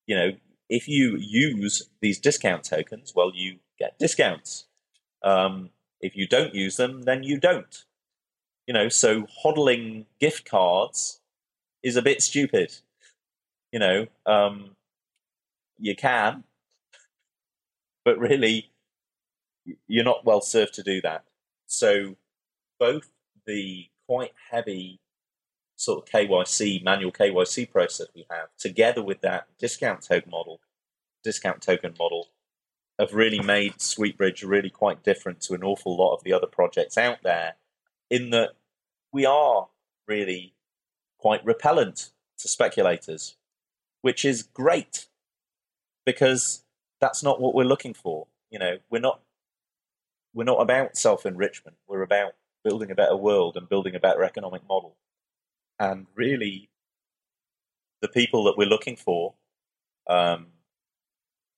You 0.07 0.17
know, 0.17 0.31
if 0.69 0.89
you 0.89 1.17
use 1.19 1.89
these 2.01 2.19
discount 2.19 2.65
tokens, 2.65 3.13
well, 3.15 3.33
you 3.35 3.59
get 3.79 3.99
discounts. 3.99 4.67
Um, 5.23 5.71
if 6.01 6.17
you 6.17 6.27
don't 6.27 6.55
use 6.55 6.77
them, 6.77 7.03
then 7.03 7.23
you 7.23 7.39
don't. 7.39 7.85
You 8.67 8.75
know, 8.75 8.89
so 8.89 9.27
hodling 9.45 10.07
gift 10.21 10.49
cards 10.49 11.21
is 11.83 11.97
a 11.97 12.03
bit 12.03 12.21
stupid. 12.21 12.73
You 13.73 13.79
know, 13.79 14.07
um, 14.25 14.71
you 15.79 15.95
can, 15.95 16.45
but 18.05 18.19
really, 18.19 18.71
you're 19.87 20.05
not 20.05 20.25
well 20.25 20.41
served 20.41 20.75
to 20.75 20.83
do 20.83 21.01
that. 21.03 21.25
So, 21.67 22.17
both 22.79 23.11
the 23.47 23.89
quite 24.07 24.33
heavy 24.51 25.01
sort 25.77 25.99
of 25.99 26.13
KYC, 26.13 26.83
manual 26.83 27.13
KYC 27.13 27.71
process 27.71 28.07
we 28.15 28.27
have, 28.31 28.49
together 28.59 29.03
with 29.03 29.21
that 29.21 29.47
discount 29.59 30.03
token 30.03 30.31
model, 30.31 30.61
discount 31.23 31.61
token 31.61 31.95
model, 31.99 32.29
have 32.99 33.13
really 33.13 33.41
made 33.41 33.75
SweetBridge 33.75 34.47
really 34.49 34.71
quite 34.71 35.03
different 35.03 35.41
to 35.43 35.55
an 35.55 35.63
awful 35.63 35.97
lot 35.97 36.15
of 36.15 36.25
the 36.25 36.33
other 36.33 36.47
projects 36.47 36.97
out 36.97 37.19
there, 37.23 37.57
in 38.11 38.31
that 38.31 38.51
we 39.13 39.27
are 39.27 39.69
really 40.09 40.55
quite 41.19 41.45
repellent 41.45 42.11
to 42.39 42.49
speculators, 42.49 43.37
which 44.07 44.25
is 44.25 44.45
great 44.45 45.09
because 46.05 46.63
that's 47.01 47.25
not 47.25 47.41
what 47.41 47.57
we're 47.57 47.65
looking 47.65 47.93
for. 47.93 48.29
You 48.51 48.61
know, 48.61 48.79
we're 48.89 49.01
not 49.01 49.21
we're 50.33 50.45
not 50.45 50.61
about 50.61 50.97
self 50.97 51.27
enrichment. 51.27 51.77
We're 51.89 52.03
about 52.03 52.35
building 52.63 52.93
a 52.93 52.95
better 52.95 53.17
world 53.17 53.57
and 53.57 53.69
building 53.69 53.97
a 53.97 53.99
better 53.99 54.23
economic 54.23 54.63
model. 54.69 54.95
And 55.81 56.07
really, 56.15 56.69
the 58.01 58.07
people 58.07 58.45
that 58.45 58.57
we're 58.57 58.69
looking 58.69 58.95
for 58.95 59.35
um, 60.09 60.47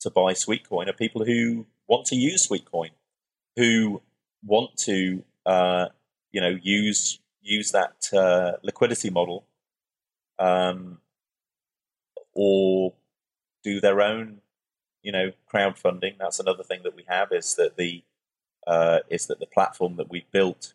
to 0.00 0.08
buy 0.08 0.32
Sweetcoin 0.32 0.88
are 0.88 0.94
people 0.94 1.26
who 1.26 1.66
want 1.86 2.06
to 2.06 2.16
use 2.16 2.48
Sweetcoin, 2.48 2.92
who 3.56 4.00
want 4.42 4.74
to 4.86 5.22
uh, 5.44 5.88
you 6.32 6.40
know 6.40 6.56
use 6.62 7.20
use 7.42 7.72
that 7.72 8.08
uh, 8.14 8.52
liquidity 8.62 9.10
model, 9.10 9.44
um, 10.38 11.02
or 12.40 12.92
do 13.64 13.80
their 13.80 14.00
own 14.00 14.40
you 15.02 15.10
know 15.10 15.32
crowdfunding. 15.52 16.16
That's 16.18 16.38
another 16.38 16.62
thing 16.62 16.80
that 16.84 16.94
we 16.94 17.04
have 17.08 17.32
is 17.32 17.56
that 17.56 17.76
the 17.76 18.04
uh, 18.66 19.00
is 19.10 19.26
that 19.26 19.40
the 19.40 19.46
platform 19.46 19.96
that 19.96 20.08
we've 20.08 20.30
built, 20.30 20.74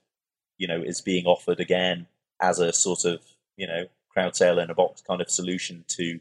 you 0.57 0.67
know, 0.67 0.81
is 0.81 0.99
being 0.99 1.25
offered 1.25 1.61
again 1.61 2.07
as 2.41 2.59
a 2.59 2.73
sort 2.73 3.05
of 3.05 3.21
you 3.55 3.65
know 3.65 3.85
crowd 4.09 4.35
sale 4.35 4.59
in 4.59 4.69
a 4.69 4.75
box 4.75 5.01
kind 5.01 5.21
of 5.21 5.29
solution 5.29 5.85
to 5.87 6.19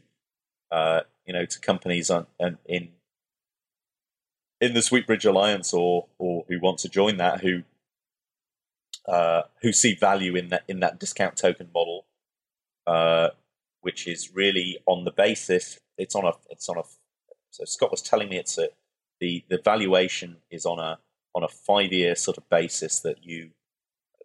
uh, 0.71 1.01
you 1.25 1.33
know 1.33 1.45
to 1.45 1.59
companies 1.59 2.09
on, 2.09 2.25
on, 2.39 2.57
in 2.65 2.89
in 4.61 4.73
the 4.73 4.79
SweetBridge 4.79 5.25
Alliance 5.25 5.73
or 5.73 6.07
or 6.17 6.45
who 6.47 6.59
want 6.61 6.77
to 6.79 6.89
join 6.89 7.17
that 7.17 7.41
who 7.41 7.63
uh, 9.07 9.41
who 9.61 9.73
see 9.73 9.93
value 9.93 10.35
in 10.35 10.47
that 10.49 10.63
in 10.69 10.79
that 10.79 10.99
discount 10.99 11.35
token 11.35 11.69
model, 11.73 12.05
uh, 12.87 13.29
which 13.83 14.07
is 14.07 14.33
really 14.33 14.79
on 14.85 15.05
the 15.05 15.11
basis 15.11 15.79
it's 15.97 16.15
on 16.15 16.25
a 16.25 16.31
it's 16.49 16.67
on 16.67 16.77
a 16.77 16.83
so 17.51 17.65
Scott 17.65 17.91
was 17.91 18.01
telling 18.01 18.29
me 18.29 18.37
it's 18.37 18.57
a 18.57 18.69
the 19.19 19.43
the 19.49 19.61
valuation 19.63 20.37
is 20.49 20.65
on 20.65 20.79
a 20.79 20.97
on 21.35 21.43
a 21.43 21.47
five 21.47 21.93
year 21.93 22.15
sort 22.15 22.37
of 22.37 22.49
basis 22.49 22.99
that 23.01 23.23
you 23.23 23.51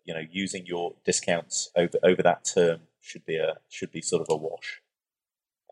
you 0.05 0.15
know 0.15 0.23
using 0.31 0.67
your 0.67 0.95
discounts 1.05 1.71
over 1.77 1.99
over 2.03 2.23
that 2.23 2.45
term 2.45 2.81
should 3.01 3.25
be 3.27 3.37
a 3.37 3.59
should 3.69 3.93
be 3.93 4.01
sort 4.01 4.23
of 4.23 4.29
a 4.31 4.37
wash. 4.37 4.81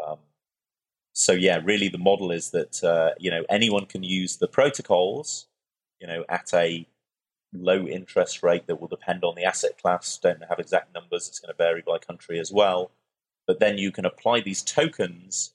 Um, 0.06 0.18
so 1.12 1.32
yeah, 1.32 1.60
really 1.64 1.88
the 1.88 1.98
model 1.98 2.30
is 2.30 2.50
that 2.50 2.84
uh, 2.84 3.12
you 3.18 3.30
know 3.30 3.44
anyone 3.48 3.86
can 3.86 4.02
use 4.02 4.36
the 4.36 4.48
protocols, 4.48 5.46
you 6.00 6.06
know, 6.06 6.24
at 6.28 6.52
a 6.52 6.86
low 7.54 7.86
interest 7.86 8.42
rate 8.42 8.66
that 8.66 8.80
will 8.80 8.88
depend 8.88 9.24
on 9.24 9.34
the 9.34 9.44
asset 9.44 9.80
class. 9.80 10.18
Don't 10.18 10.44
have 10.48 10.58
exact 10.58 10.94
numbers; 10.94 11.26
it's 11.28 11.40
going 11.40 11.54
to 11.54 11.56
vary 11.56 11.82
by 11.86 11.98
country 11.98 12.38
as 12.38 12.52
well. 12.52 12.90
But 13.46 13.60
then 13.60 13.78
you 13.78 13.92
can 13.92 14.04
apply 14.04 14.40
these 14.40 14.62
tokens 14.62 15.54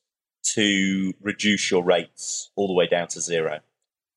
to 0.54 1.14
reduce 1.22 1.70
your 1.70 1.84
rates 1.84 2.52
all 2.56 2.68
the 2.68 2.74
way 2.74 2.88
down 2.88 3.08
to 3.10 3.22
zero. 3.22 3.60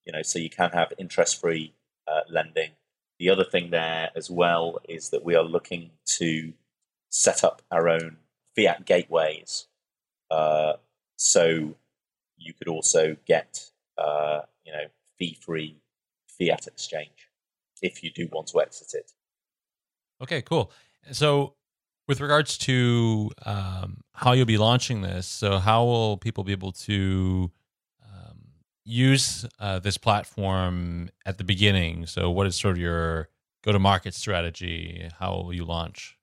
You 0.04 0.12
know, 0.12 0.22
so 0.22 0.38
you 0.38 0.50
can 0.50 0.70
have 0.70 0.92
interest-free 0.98 1.74
uh, 2.06 2.20
lending. 2.30 2.72
The 3.18 3.30
other 3.30 3.44
thing 3.44 3.70
there 3.70 4.10
as 4.14 4.30
well 4.30 4.78
is 4.88 5.10
that 5.10 5.24
we 5.24 5.34
are 5.34 5.44
looking 5.44 5.90
to 6.18 6.52
set 7.10 7.44
up 7.44 7.62
our 7.70 7.88
own 7.88 8.18
fiat 8.56 8.84
gateways. 8.84 9.66
Uh, 10.30 10.74
so 11.16 11.76
you 12.36 12.52
could 12.52 12.68
also 12.68 13.16
get, 13.26 13.70
uh, 13.96 14.40
you 14.64 14.72
know, 14.72 14.86
fee-free 15.18 15.76
fiat 16.26 16.66
exchange 16.66 17.28
if 17.80 18.02
you 18.02 18.10
do 18.10 18.28
want 18.32 18.48
to 18.48 18.60
exit 18.60 18.94
it. 18.94 19.12
Okay, 20.20 20.42
cool. 20.42 20.70
So, 21.12 21.54
with 22.06 22.20
regards 22.20 22.58
to 22.58 23.30
um, 23.46 24.02
how 24.12 24.32
you'll 24.32 24.46
be 24.46 24.58
launching 24.58 25.00
this, 25.00 25.26
so 25.26 25.58
how 25.58 25.84
will 25.84 26.16
people 26.16 26.44
be 26.44 26.52
able 26.52 26.72
to 26.72 27.50
um, 28.04 28.38
use 28.84 29.46
uh, 29.58 29.78
this 29.78 29.96
platform 29.96 31.10
at 31.24 31.38
the 31.38 31.44
beginning? 31.44 32.06
So, 32.06 32.30
what 32.30 32.46
is 32.46 32.56
sort 32.56 32.72
of 32.72 32.78
your 32.78 33.28
go-to-market 33.64 34.14
strategy? 34.14 35.08
How 35.18 35.34
will 35.34 35.54
you 35.54 35.64
launch? 35.64 36.18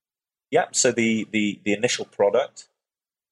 Yeah, 0.51 0.65
so 0.71 0.91
the 0.91 1.27
the 1.31 1.59
the 1.63 1.73
initial 1.73 2.05
product, 2.05 2.67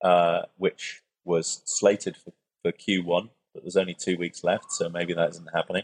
uh, 0.03 0.43
which 0.57 1.01
was 1.25 1.61
slated 1.65 2.17
for, 2.17 2.33
for 2.63 2.71
Q1, 2.71 3.29
but 3.53 3.63
there's 3.63 3.77
only 3.77 3.93
two 3.93 4.17
weeks 4.17 4.43
left, 4.43 4.71
so 4.71 4.89
maybe 4.89 5.13
that 5.13 5.29
isn't 5.29 5.49
happening. 5.53 5.83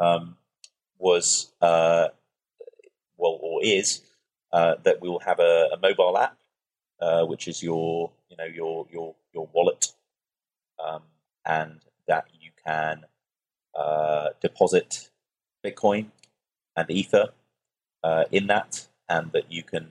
Um, 0.00 0.36
was 0.98 1.52
uh, 1.62 2.08
well 3.16 3.38
or 3.40 3.60
is 3.62 4.02
uh, 4.52 4.76
that 4.82 5.00
we 5.00 5.08
will 5.08 5.20
have 5.20 5.40
a, 5.40 5.68
a 5.72 5.78
mobile 5.82 6.18
app, 6.18 6.36
uh, 7.00 7.24
which 7.24 7.48
is 7.48 7.62
your 7.62 8.10
you 8.30 8.36
know 8.36 8.44
your 8.44 8.86
your 8.90 9.14
your 9.32 9.48
wallet, 9.52 9.92
um, 10.84 11.02
and 11.46 11.80
that 12.06 12.26
you 12.40 12.50
can 12.66 13.04
uh, 13.74 14.28
deposit 14.40 15.10
Bitcoin 15.64 16.06
and 16.76 16.90
Ether 16.90 17.28
uh, 18.04 18.24
in 18.32 18.46
that, 18.46 18.86
and 19.08 19.32
that 19.32 19.50
you 19.50 19.62
can 19.62 19.88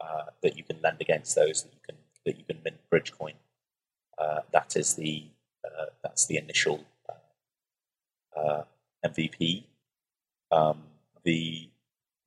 uh, 0.00 0.26
that 0.42 0.56
you 0.56 0.64
can 0.64 0.78
lend 0.82 1.00
against 1.00 1.34
those 1.34 1.62
that 1.62 1.72
you 1.72 1.80
can 1.86 1.96
that 2.26 2.38
you 2.38 2.44
can 2.44 2.58
mint 2.64 2.78
Bridgecoin. 2.92 3.34
that 4.52 4.76
is 4.76 4.94
the 4.94 5.24
that's 6.02 6.26
the 6.26 6.36
initial 6.36 6.84
MVP 9.04 9.64
um, 10.50 10.82
the 11.24 11.68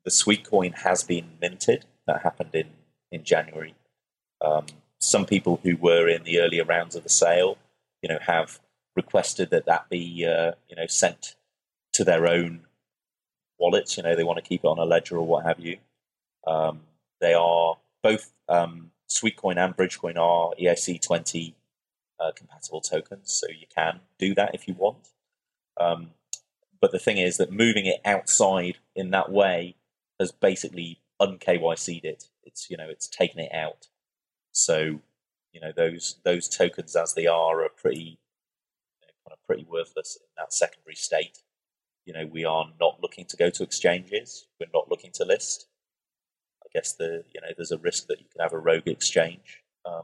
the 0.08 0.12
Sweetcoin 0.12 0.74
has 0.84 1.03
been 1.03 1.32
minted. 1.41 1.84
That 2.05 2.22
happened 2.22 2.51
in 2.55 2.68
in 3.12 3.26
January. 3.26 3.76
Um, 4.39 4.66
some 4.99 5.26
people 5.26 5.60
who 5.64 5.76
were 5.76 6.08
in 6.08 6.24
the 6.24 6.39
earlier 6.39 6.64
rounds 6.64 6.95
of 6.95 7.03
the 7.03 7.10
sale, 7.10 7.58
you 8.01 8.08
know, 8.08 8.20
have 8.26 8.62
requested 8.95 9.49
that 9.49 9.66
that 9.66 9.89
be 9.89 10.26
uh, 10.26 10.53
you 10.70 10.78
know 10.78 10.88
sent 10.88 11.36
to 11.91 12.05
their 12.05 12.26
own 12.26 12.62
wallets. 13.60 13.97
You 13.97 14.03
know, 14.03 14.16
they 14.16 14.24
want 14.24 14.38
to 14.38 14.49
keep 14.49 14.64
it 14.64 14.68
on 14.68 14.80
a 14.80 14.86
ledger 14.86 15.18
or 15.18 15.28
what 15.28 15.45
have 15.45 15.60
you. 15.60 15.80
Um, 16.47 16.84
they 17.20 17.34
are 17.34 17.76
both 18.01 18.32
um, 18.47 18.91
Sweetcoin 19.10 19.58
and 19.58 19.76
Bridgecoin 19.76 20.16
are 20.18 20.51
ERC 20.58 21.01
twenty 21.01 21.53
uh, 22.18 22.32
compatible 22.34 22.80
tokens, 22.80 23.34
so 23.34 23.47
you 23.49 23.68
can 23.76 23.99
do 24.18 24.34
that 24.36 24.55
if 24.55 24.70
you 24.70 24.74
want. 24.74 25.10
Um, 25.78 26.12
but 26.80 26.93
the 26.93 26.99
thing 26.99 27.18
is 27.18 27.36
that 27.36 27.51
moving 27.51 27.88
it 27.88 27.99
outside 28.05 28.78
in 28.95 29.12
that 29.12 29.30
way 29.30 29.76
has 30.20 30.32
basically 30.32 31.01
un 31.20 31.38
KYC'd 31.38 32.05
it. 32.05 32.26
It's 32.43 32.70
you 32.70 32.78
know 32.78 32.89
it's 32.89 33.07
taken 33.07 33.39
it 33.39 33.53
out. 33.53 33.88
So 34.51 35.01
you 35.53 35.61
know 35.61 35.72
those 35.76 36.18
those 36.24 36.47
tokens 36.47 36.95
as 36.95 37.13
they 37.13 37.28
are 37.28 37.63
are 37.63 37.70
pretty 37.70 38.20
you 39.01 39.07
know, 39.07 39.13
kind 39.26 39.34
of 39.34 39.45
pretty 39.45 39.65
worthless 39.70 40.18
in 40.20 40.28
that 40.38 40.53
secondary 40.53 40.95
state. 40.95 41.39
You 42.05 42.13
know 42.13 42.26
we 42.26 42.45
are 42.45 42.68
not 42.80 43.01
looking 43.01 43.26
to 43.26 43.38
go 43.38 43.49
to 43.49 43.63
exchanges. 43.63 44.47
We're 44.59 44.68
not 44.74 44.89
looking 44.89 45.11
to 45.13 45.26
list. 45.26 45.68
I 46.63 46.68
guess 46.74 46.93
the 46.93 47.24
you 47.34 47.41
know 47.41 47.49
there's 47.55 47.72
a 47.72 47.78
risk 47.78 48.07
that 48.07 48.20
you 48.20 48.28
can 48.32 48.41
have 48.41 48.53
a 48.53 48.59
rogue 48.59 48.88
exchange. 48.88 49.63
Um, 49.86 50.03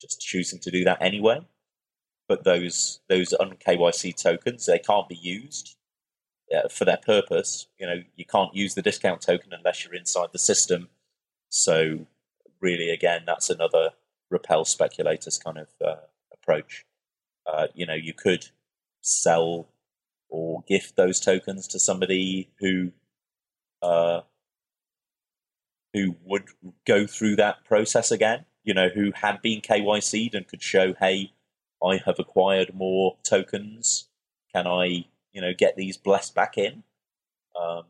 just 0.00 0.20
choosing 0.20 0.58
to 0.60 0.70
do 0.70 0.82
that 0.84 1.02
anyway 1.02 1.40
but 2.30 2.44
those 2.44 3.00
those 3.08 3.34
un 3.40 3.56
KYC 3.56 4.14
tokens 4.14 4.64
they 4.64 4.78
can't 4.78 5.08
be 5.08 5.16
used 5.16 5.76
uh, 6.54 6.68
for 6.68 6.84
their 6.84 6.98
purpose. 6.98 7.66
You 7.78 7.86
know, 7.86 8.02
you 8.16 8.24
can't 8.24 8.54
use 8.54 8.74
the 8.74 8.82
discount 8.82 9.20
token 9.20 9.52
unless 9.52 9.84
you're 9.84 9.94
inside 9.94 10.28
the 10.32 10.38
system. 10.38 10.88
So, 11.48 12.06
really, 12.60 12.90
again, 12.90 13.22
that's 13.26 13.50
another 13.50 13.90
repel 14.30 14.64
speculators 14.64 15.38
kind 15.38 15.58
of 15.58 15.68
uh, 15.84 15.96
approach. 16.32 16.84
Uh, 17.46 17.66
you 17.74 17.86
know, 17.86 17.94
you 17.94 18.12
could 18.12 18.46
sell 19.00 19.68
or 20.28 20.62
gift 20.68 20.96
those 20.96 21.18
tokens 21.20 21.66
to 21.68 21.78
somebody 21.78 22.48
who 22.60 22.92
uh, 23.82 24.20
who 25.92 26.16
would 26.24 26.44
go 26.86 27.06
through 27.06 27.36
that 27.36 27.64
process 27.64 28.10
again. 28.10 28.44
You 28.62 28.74
know, 28.74 28.88
who 28.88 29.10
had 29.14 29.42
been 29.42 29.60
KYC'd 29.60 30.34
and 30.34 30.46
could 30.46 30.62
show, 30.62 30.94
hey, 31.00 31.32
I 31.82 32.00
have 32.04 32.18
acquired 32.18 32.74
more 32.74 33.16
tokens. 33.22 34.08
Can 34.54 34.66
I, 34.66 35.06
you 35.32 35.40
know, 35.40 35.52
get 35.56 35.76
these 35.76 35.96
blessed 35.96 36.34
back 36.34 36.58
in? 36.58 36.82
Um, 37.60 37.84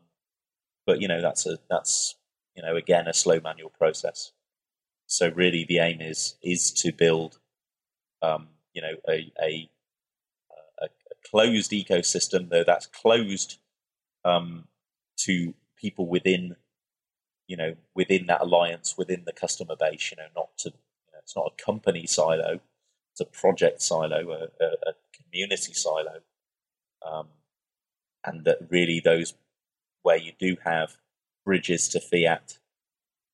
but 0.85 1.01
you 1.01 1.07
know, 1.07 1.21
that's 1.21 1.45
a 1.45 1.59
that's 1.69 2.15
you 2.55 2.63
know 2.63 2.75
again 2.75 3.07
a 3.07 3.13
slow 3.13 3.39
manual 3.43 3.69
process. 3.69 4.31
So 5.07 5.29
really, 5.29 5.65
the 5.67 5.79
aim 5.79 6.01
is 6.01 6.35
is 6.41 6.71
to 6.73 6.91
build, 6.91 7.39
um, 8.21 8.49
you 8.73 8.81
know, 8.81 8.95
a, 9.07 9.31
a 9.41 9.69
a, 10.81 10.87
closed 11.29 11.71
ecosystem, 11.71 12.49
though 12.49 12.63
that's 12.63 12.87
closed 12.87 13.59
um, 14.25 14.67
to 15.17 15.53
people 15.77 16.07
within, 16.07 16.55
you 17.47 17.55
know, 17.55 17.75
within 17.93 18.25
that 18.27 18.41
alliance, 18.41 18.97
within 18.97 19.23
the 19.25 19.33
customer 19.33 19.75
base. 19.79 20.11
You 20.11 20.17
know, 20.17 20.29
not 20.35 20.57
to, 20.59 20.69
you 20.69 21.11
know, 21.13 21.19
it's 21.19 21.35
not 21.35 21.53
a 21.57 21.63
company 21.63 22.07
silo 22.07 22.59
it's 23.11 23.21
a 23.21 23.25
project 23.25 23.81
silo, 23.81 24.31
a, 24.31 24.63
a, 24.63 24.67
a 24.87 24.93
community 25.13 25.73
silo, 25.73 26.21
um, 27.05 27.27
and 28.25 28.45
that 28.45 28.57
really 28.69 29.01
those 29.03 29.33
where 30.03 30.17
you 30.17 30.31
do 30.39 30.57
have 30.63 30.97
bridges 31.45 31.87
to 31.89 31.99
fiat, 31.99 32.59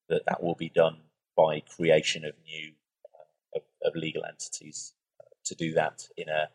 that 0.09 0.23
that 0.27 0.43
will 0.43 0.55
be 0.55 0.69
done 0.69 1.01
by 1.35 1.61
creation 1.61 2.25
of 2.25 2.33
new 2.45 2.71
uh, 3.13 3.57
of, 3.57 3.61
of, 3.83 3.95
legal 3.95 4.23
entities 4.25 4.93
uh, 5.19 5.25
to 5.45 5.55
do 5.55 5.73
that 5.73 6.07
in 6.17 6.29
a 6.29 6.49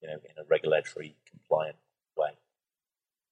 you 0.00 0.08
know 0.08 0.14
in 0.24 0.38
a 0.38 0.46
regulatory 0.48 1.16
compliant 1.28 1.76
way. 2.16 2.30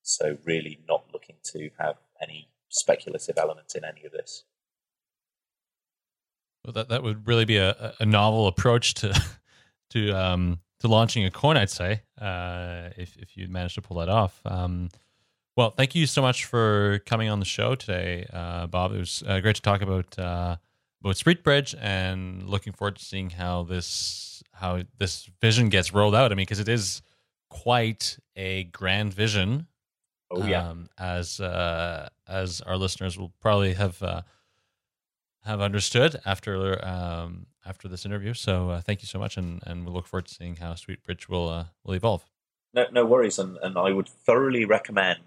So 0.03 0.39
really 0.45 0.81
not 0.89 1.05
looking 1.13 1.37
to 1.53 1.71
have 1.79 1.97
any 2.23 2.49
speculative 2.69 3.39
element 3.39 3.73
in 3.75 3.85
any 3.85 4.05
of 4.05 4.13
this. 4.13 4.45
Well, 6.65 6.73
that 6.73 6.89
that 6.89 7.03
would 7.03 7.27
really 7.27 7.45
be 7.45 7.57
a, 7.57 7.95
a 7.99 8.07
novel 8.07 8.47
approach 8.47 8.95
to 8.95 9.19
to 9.91 10.13
um, 10.13 10.61
to 10.81 10.89
launching 10.89 11.25
a 11.25 11.31
coin, 11.31 11.57
I'd 11.57 11.71
say, 11.71 12.03
uh, 12.21 12.91
if 12.97 13.17
if 13.17 13.37
you 13.37 13.49
managed 13.49 13.77
to 13.77 13.83
pull 13.83 13.99
that 13.99 14.09
off. 14.09 14.41
Um, 14.45 14.89
well, 15.57 15.71
thank 15.71 15.95
you 15.95 16.07
so 16.07 16.23
much 16.23 16.47
for 16.47 17.01
coming 17.07 17.29
on 17.29 17.39
the 17.39 17.45
show 17.45 17.75
today, 17.75 18.27
uh, 18.33 18.67
Bob. 18.67 18.93
It 18.93 18.99
was 18.99 19.23
uh, 19.27 19.41
great 19.41 19.57
to 19.57 19.63
talk 19.63 19.83
about 19.83 20.19
uh, 20.19 20.57
about 21.03 21.17
SweetBridge, 21.17 21.75
and 21.81 22.49
looking 22.49 22.73
forward 22.73 22.97
to 22.97 23.05
seeing 23.05 23.31
how 23.31 23.65
this 23.65 24.43
how 24.53 24.83
this 24.99 25.29
vision 25.41 25.69
gets 25.69 25.93
rolled 25.93 26.15
out. 26.15 26.33
I 26.33 26.35
mean, 26.35 26.45
because 26.45 26.61
it 26.61 26.69
is 26.69 27.03
quite 27.51 28.19
a 28.37 28.65
grand 28.65 29.13
vision. 29.13 29.67
Oh 30.31 30.47
yeah, 30.47 30.69
um, 30.69 30.89
as 30.97 31.41
uh, 31.41 32.09
as 32.27 32.61
our 32.63 32.77
listeners 32.77 33.19
will 33.19 33.33
probably 33.41 33.75
have 33.75 34.03
uh, 34.03 34.23
have 35.45 35.61
understood 35.61 36.21
after 36.25 36.83
um, 36.87 37.47
after 37.65 37.89
this 37.89 38.05
interview. 38.05 38.35
So 38.35 38.71
uh, 38.71 38.81
thank 38.81 39.03
you 39.03 39.07
so 39.07 39.19
much, 39.19 39.37
and, 39.37 39.63
and 39.67 39.87
we 39.87 39.93
look 39.93 40.07
forward 40.07 40.27
to 40.27 40.35
seeing 40.35 40.57
how 40.57 40.73
SweetBridge 40.73 41.29
will 41.29 41.49
uh, 41.49 41.65
will 41.85 41.95
evolve. 41.95 42.25
No, 42.73 42.87
no 42.93 43.05
worries, 43.05 43.39
and, 43.39 43.59
and 43.63 43.77
I 43.77 43.91
would 43.93 44.09
thoroughly 44.09 44.65
recommend 44.65 45.21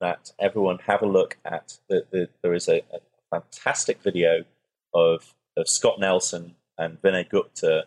that 0.00 0.32
everyone 0.38 0.78
have 0.86 1.02
a 1.02 1.06
look 1.06 1.38
at 1.44 1.78
the, 1.88 2.04
the 2.10 2.28
there 2.42 2.54
is 2.54 2.68
a, 2.68 2.82
a, 2.92 3.00
fantastic 3.30 4.02
video 4.02 4.44
of 4.92 5.34
of 5.56 5.66
Scott 5.68 5.98
Nelson 5.98 6.54
and 6.76 7.00
Vinay 7.00 7.28
Gupta 7.28 7.86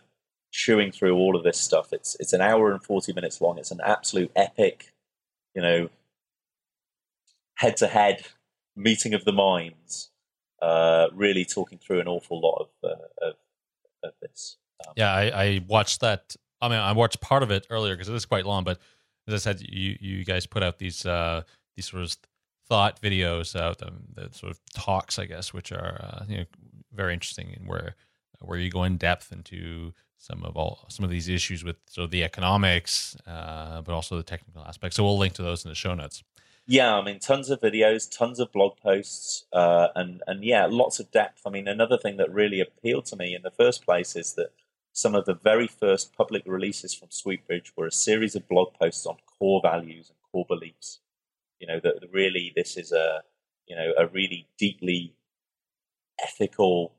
chewing 0.51 0.91
through 0.91 1.15
all 1.15 1.35
of 1.35 1.43
this 1.43 1.59
stuff. 1.59 1.93
It's 1.93 2.15
it's 2.19 2.33
an 2.33 2.41
hour 2.41 2.71
and 2.71 2.83
forty 2.83 3.13
minutes 3.13 3.41
long. 3.41 3.57
It's 3.57 3.71
an 3.71 3.81
absolute 3.83 4.31
epic, 4.35 4.93
you 5.53 5.61
know, 5.61 5.89
head 7.55 7.77
to 7.77 7.87
head 7.87 8.25
meeting 8.75 9.13
of 9.13 9.25
the 9.25 9.31
minds 9.31 10.09
uh, 10.61 11.07
really 11.13 11.45
talking 11.45 11.77
through 11.77 11.99
an 11.99 12.07
awful 12.07 12.39
lot 12.41 12.61
of 12.61 12.89
uh, 12.89 13.27
of, 13.27 13.35
of, 14.05 14.13
this. 14.21 14.57
Um, 14.85 14.93
yeah, 14.95 15.11
I, 15.11 15.43
I, 15.43 15.61
watched 15.67 16.01
that. 16.01 16.35
I 16.61 16.69
mean, 16.69 16.79
I 16.79 16.91
watched 16.91 17.21
part 17.21 17.43
of 17.43 17.51
it 17.51 17.67
earlier 17.69 17.95
because 17.95 18.09
it 18.09 18.15
is 18.15 18.25
quite 18.25 18.45
long. 18.45 18.63
But 18.63 18.79
as 19.27 19.33
I 19.33 19.37
said, 19.37 19.61
you 19.61 19.97
you 19.99 20.25
guys 20.25 20.45
put 20.45 20.63
out 20.63 20.79
these 20.79 21.05
uh, 21.05 21.43
these 21.75 21.89
sort 21.89 22.03
of 22.03 22.15
thought 22.67 23.01
videos 23.01 23.59
out, 23.59 23.81
um, 23.83 23.99
the 24.13 24.29
sort 24.31 24.51
of 24.51 24.59
talks, 24.73 25.19
I 25.19 25.25
guess, 25.25 25.53
which 25.53 25.71
are 25.71 25.99
uh, 26.01 26.25
you 26.27 26.37
know 26.39 26.45
very 26.93 27.13
interesting 27.13 27.53
and 27.55 27.67
where 27.67 27.95
where 28.39 28.59
you 28.59 28.69
go 28.69 28.83
in 28.83 28.97
depth 28.97 29.31
into 29.31 29.93
some 30.17 30.43
of 30.43 30.55
all 30.57 30.85
some 30.89 31.03
of 31.03 31.11
these 31.11 31.29
issues 31.29 31.63
with 31.63 31.77
of 31.97 32.11
the 32.11 32.23
economics, 32.23 33.15
uh, 33.27 33.81
but 33.81 33.93
also 33.93 34.17
the 34.17 34.23
technical 34.23 34.63
aspects. 34.63 34.97
So 34.97 35.03
we'll 35.03 35.17
link 35.17 35.33
to 35.35 35.43
those 35.43 35.65
in 35.65 35.69
the 35.69 35.75
show 35.75 35.93
notes. 35.93 36.23
Yeah, 36.67 36.95
I 36.95 37.03
mean, 37.03 37.19
tons 37.19 37.51
of 37.51 37.61
videos, 37.61 38.09
tons 38.09 38.39
of 38.39 38.51
blog 38.51 38.77
posts, 38.77 39.45
uh, 39.53 39.89
and 39.95 40.23
and 40.25 40.43
yeah, 40.43 40.65
lots 40.65 40.99
of 40.99 41.11
depth. 41.11 41.41
I 41.45 41.51
mean, 41.51 41.67
another 41.67 41.97
thing 41.97 42.17
that 42.17 42.33
really 42.33 42.59
appealed 42.59 43.05
to 43.07 43.15
me 43.15 43.35
in 43.35 43.43
the 43.43 43.51
first 43.51 43.85
place 43.85 44.15
is 44.15 44.33
that 44.33 44.51
some 44.91 45.13
of 45.13 45.25
the 45.25 45.35
very 45.35 45.67
first 45.67 46.15
public 46.15 46.43
releases 46.47 46.93
from 46.93 47.09
SweetBridge 47.09 47.73
were 47.77 47.85
a 47.85 47.91
series 47.91 48.35
of 48.35 48.47
blog 48.47 48.73
posts 48.73 49.05
on 49.05 49.17
core 49.37 49.61
values 49.63 50.09
and 50.09 50.17
core 50.31 50.45
beliefs. 50.47 51.01
You 51.59 51.67
know 51.67 51.79
that 51.83 52.09
really 52.11 52.51
this 52.55 52.77
is 52.77 52.91
a 52.91 53.21
you 53.67 53.75
know 53.75 53.93
a 53.97 54.07
really 54.07 54.47
deeply 54.57 55.13
ethical, 56.23 56.93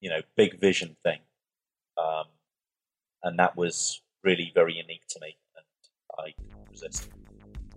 you 0.00 0.10
know, 0.10 0.20
big 0.36 0.60
vision 0.60 0.96
thing, 1.02 1.20
um, 1.96 2.24
and 3.22 3.38
that 3.38 3.56
was 3.56 4.02
really 4.22 4.52
very 4.54 4.74
unique 4.74 5.06
to 5.08 5.20
me, 5.20 5.36
and 5.56 5.64
I 6.18 6.34
resist. 6.70 7.08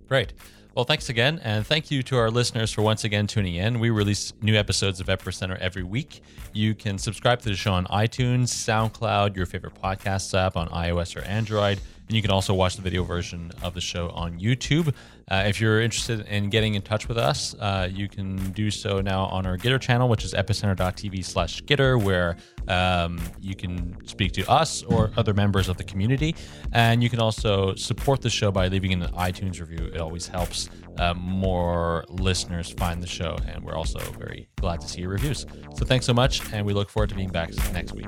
Great. 0.07 0.34
Well, 0.76 0.86
thanks 0.86 1.09
again. 1.09 1.39
And 1.43 1.67
thank 1.67 1.91
you 1.91 2.01
to 2.03 2.17
our 2.17 2.32
listeners 2.32 2.71
for 2.71 2.82
once 2.82 3.03
again 3.03 3.28
tuning 3.28 3.53
in. 3.55 3.80
We 3.80 3.91
release 3.91 4.34
new 4.41 4.55
episodes 4.55 4.99
of 4.99 5.05
Epicenter 5.05 5.55
every 5.59 5.84
week. 5.84 6.24
You 6.51 6.74
can 6.74 6.97
subscribe 6.97 7.39
to 7.41 7.49
the 7.49 7.55
show 7.55 7.74
on 7.74 7.86
iTunes, 7.86 8.47
SoundCloud, 8.47 9.36
your 9.36 9.45
favorite 9.45 9.76
podcast 9.76 10.34
app 10.36 10.57
on 10.57 10.69
iOS 10.69 11.15
or 11.15 11.21
Android. 11.26 11.80
And 12.14 12.18
you 12.18 12.22
can 12.22 12.30
also 12.30 12.53
watch 12.53 12.76
the 12.76 12.84
video 12.84 13.03
version 13.03 13.51
of 13.64 13.74
the 13.74 13.82
show 13.82 14.09
on 14.09 14.39
YouTube. 14.39 14.93
Uh, 15.32 15.45
if 15.47 15.59
you're 15.59 15.82
interested 15.82 16.20
in 16.28 16.51
getting 16.51 16.76
in 16.76 16.84
touch 16.84 17.07
with 17.07 17.18
us, 17.18 17.55
uh, 17.55 17.89
you 17.91 18.07
can 18.07 18.51
do 18.51 18.70
so 18.70 19.01
now 19.01 19.26
on 19.26 19.47
our 19.47 19.57
Gitter 19.57 19.82
channel, 19.82 20.07
which 20.07 20.24
is 20.24 20.36
epicenter.tv 20.36 21.26
slash 21.26 21.64
Gitter, 21.64 21.99
where 21.99 22.38
um, 22.68 23.20
you 23.41 23.55
can 23.55 23.97
speak 24.05 24.32
to 24.34 24.47
us 24.47 24.84
or 24.84 25.09
other 25.18 25.34
members 25.34 25.70
of 25.70 25.78
the 25.78 25.84
community. 25.84 26.36
And 26.72 27.01
you 27.01 27.09
can 27.09 27.20
also 27.20 27.74
support 27.74 28.22
the 28.22 28.30
show 28.30 28.51
by 28.51 28.68
leaving 28.68 28.93
an 28.93 29.09
iTunes 29.14 29.59
review. 29.59 29.89
It 29.91 29.99
always 29.99 30.28
helps 30.28 30.70
uh, 30.99 31.16
more 31.16 32.05
listeners 32.09 32.70
find 32.74 33.01
the 33.01 33.07
show. 33.07 33.39
And 33.47 33.64
we're 33.64 33.76
also 33.76 33.97
very 34.20 34.49
glad 34.57 34.82
to 34.82 34.88
see 34.88 35.01
your 35.01 35.09
reviews. 35.09 35.47
So 35.74 35.84
thanks 35.84 36.05
so 36.05 36.14
much. 36.14 36.53
And 36.53 36.64
we 36.64 36.74
look 36.74 36.91
forward 36.91 37.09
to 37.09 37.16
being 37.16 37.32
back 37.32 37.49
next 37.74 37.93
week. 37.93 38.05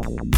Thank 0.00 0.34
you. 0.34 0.37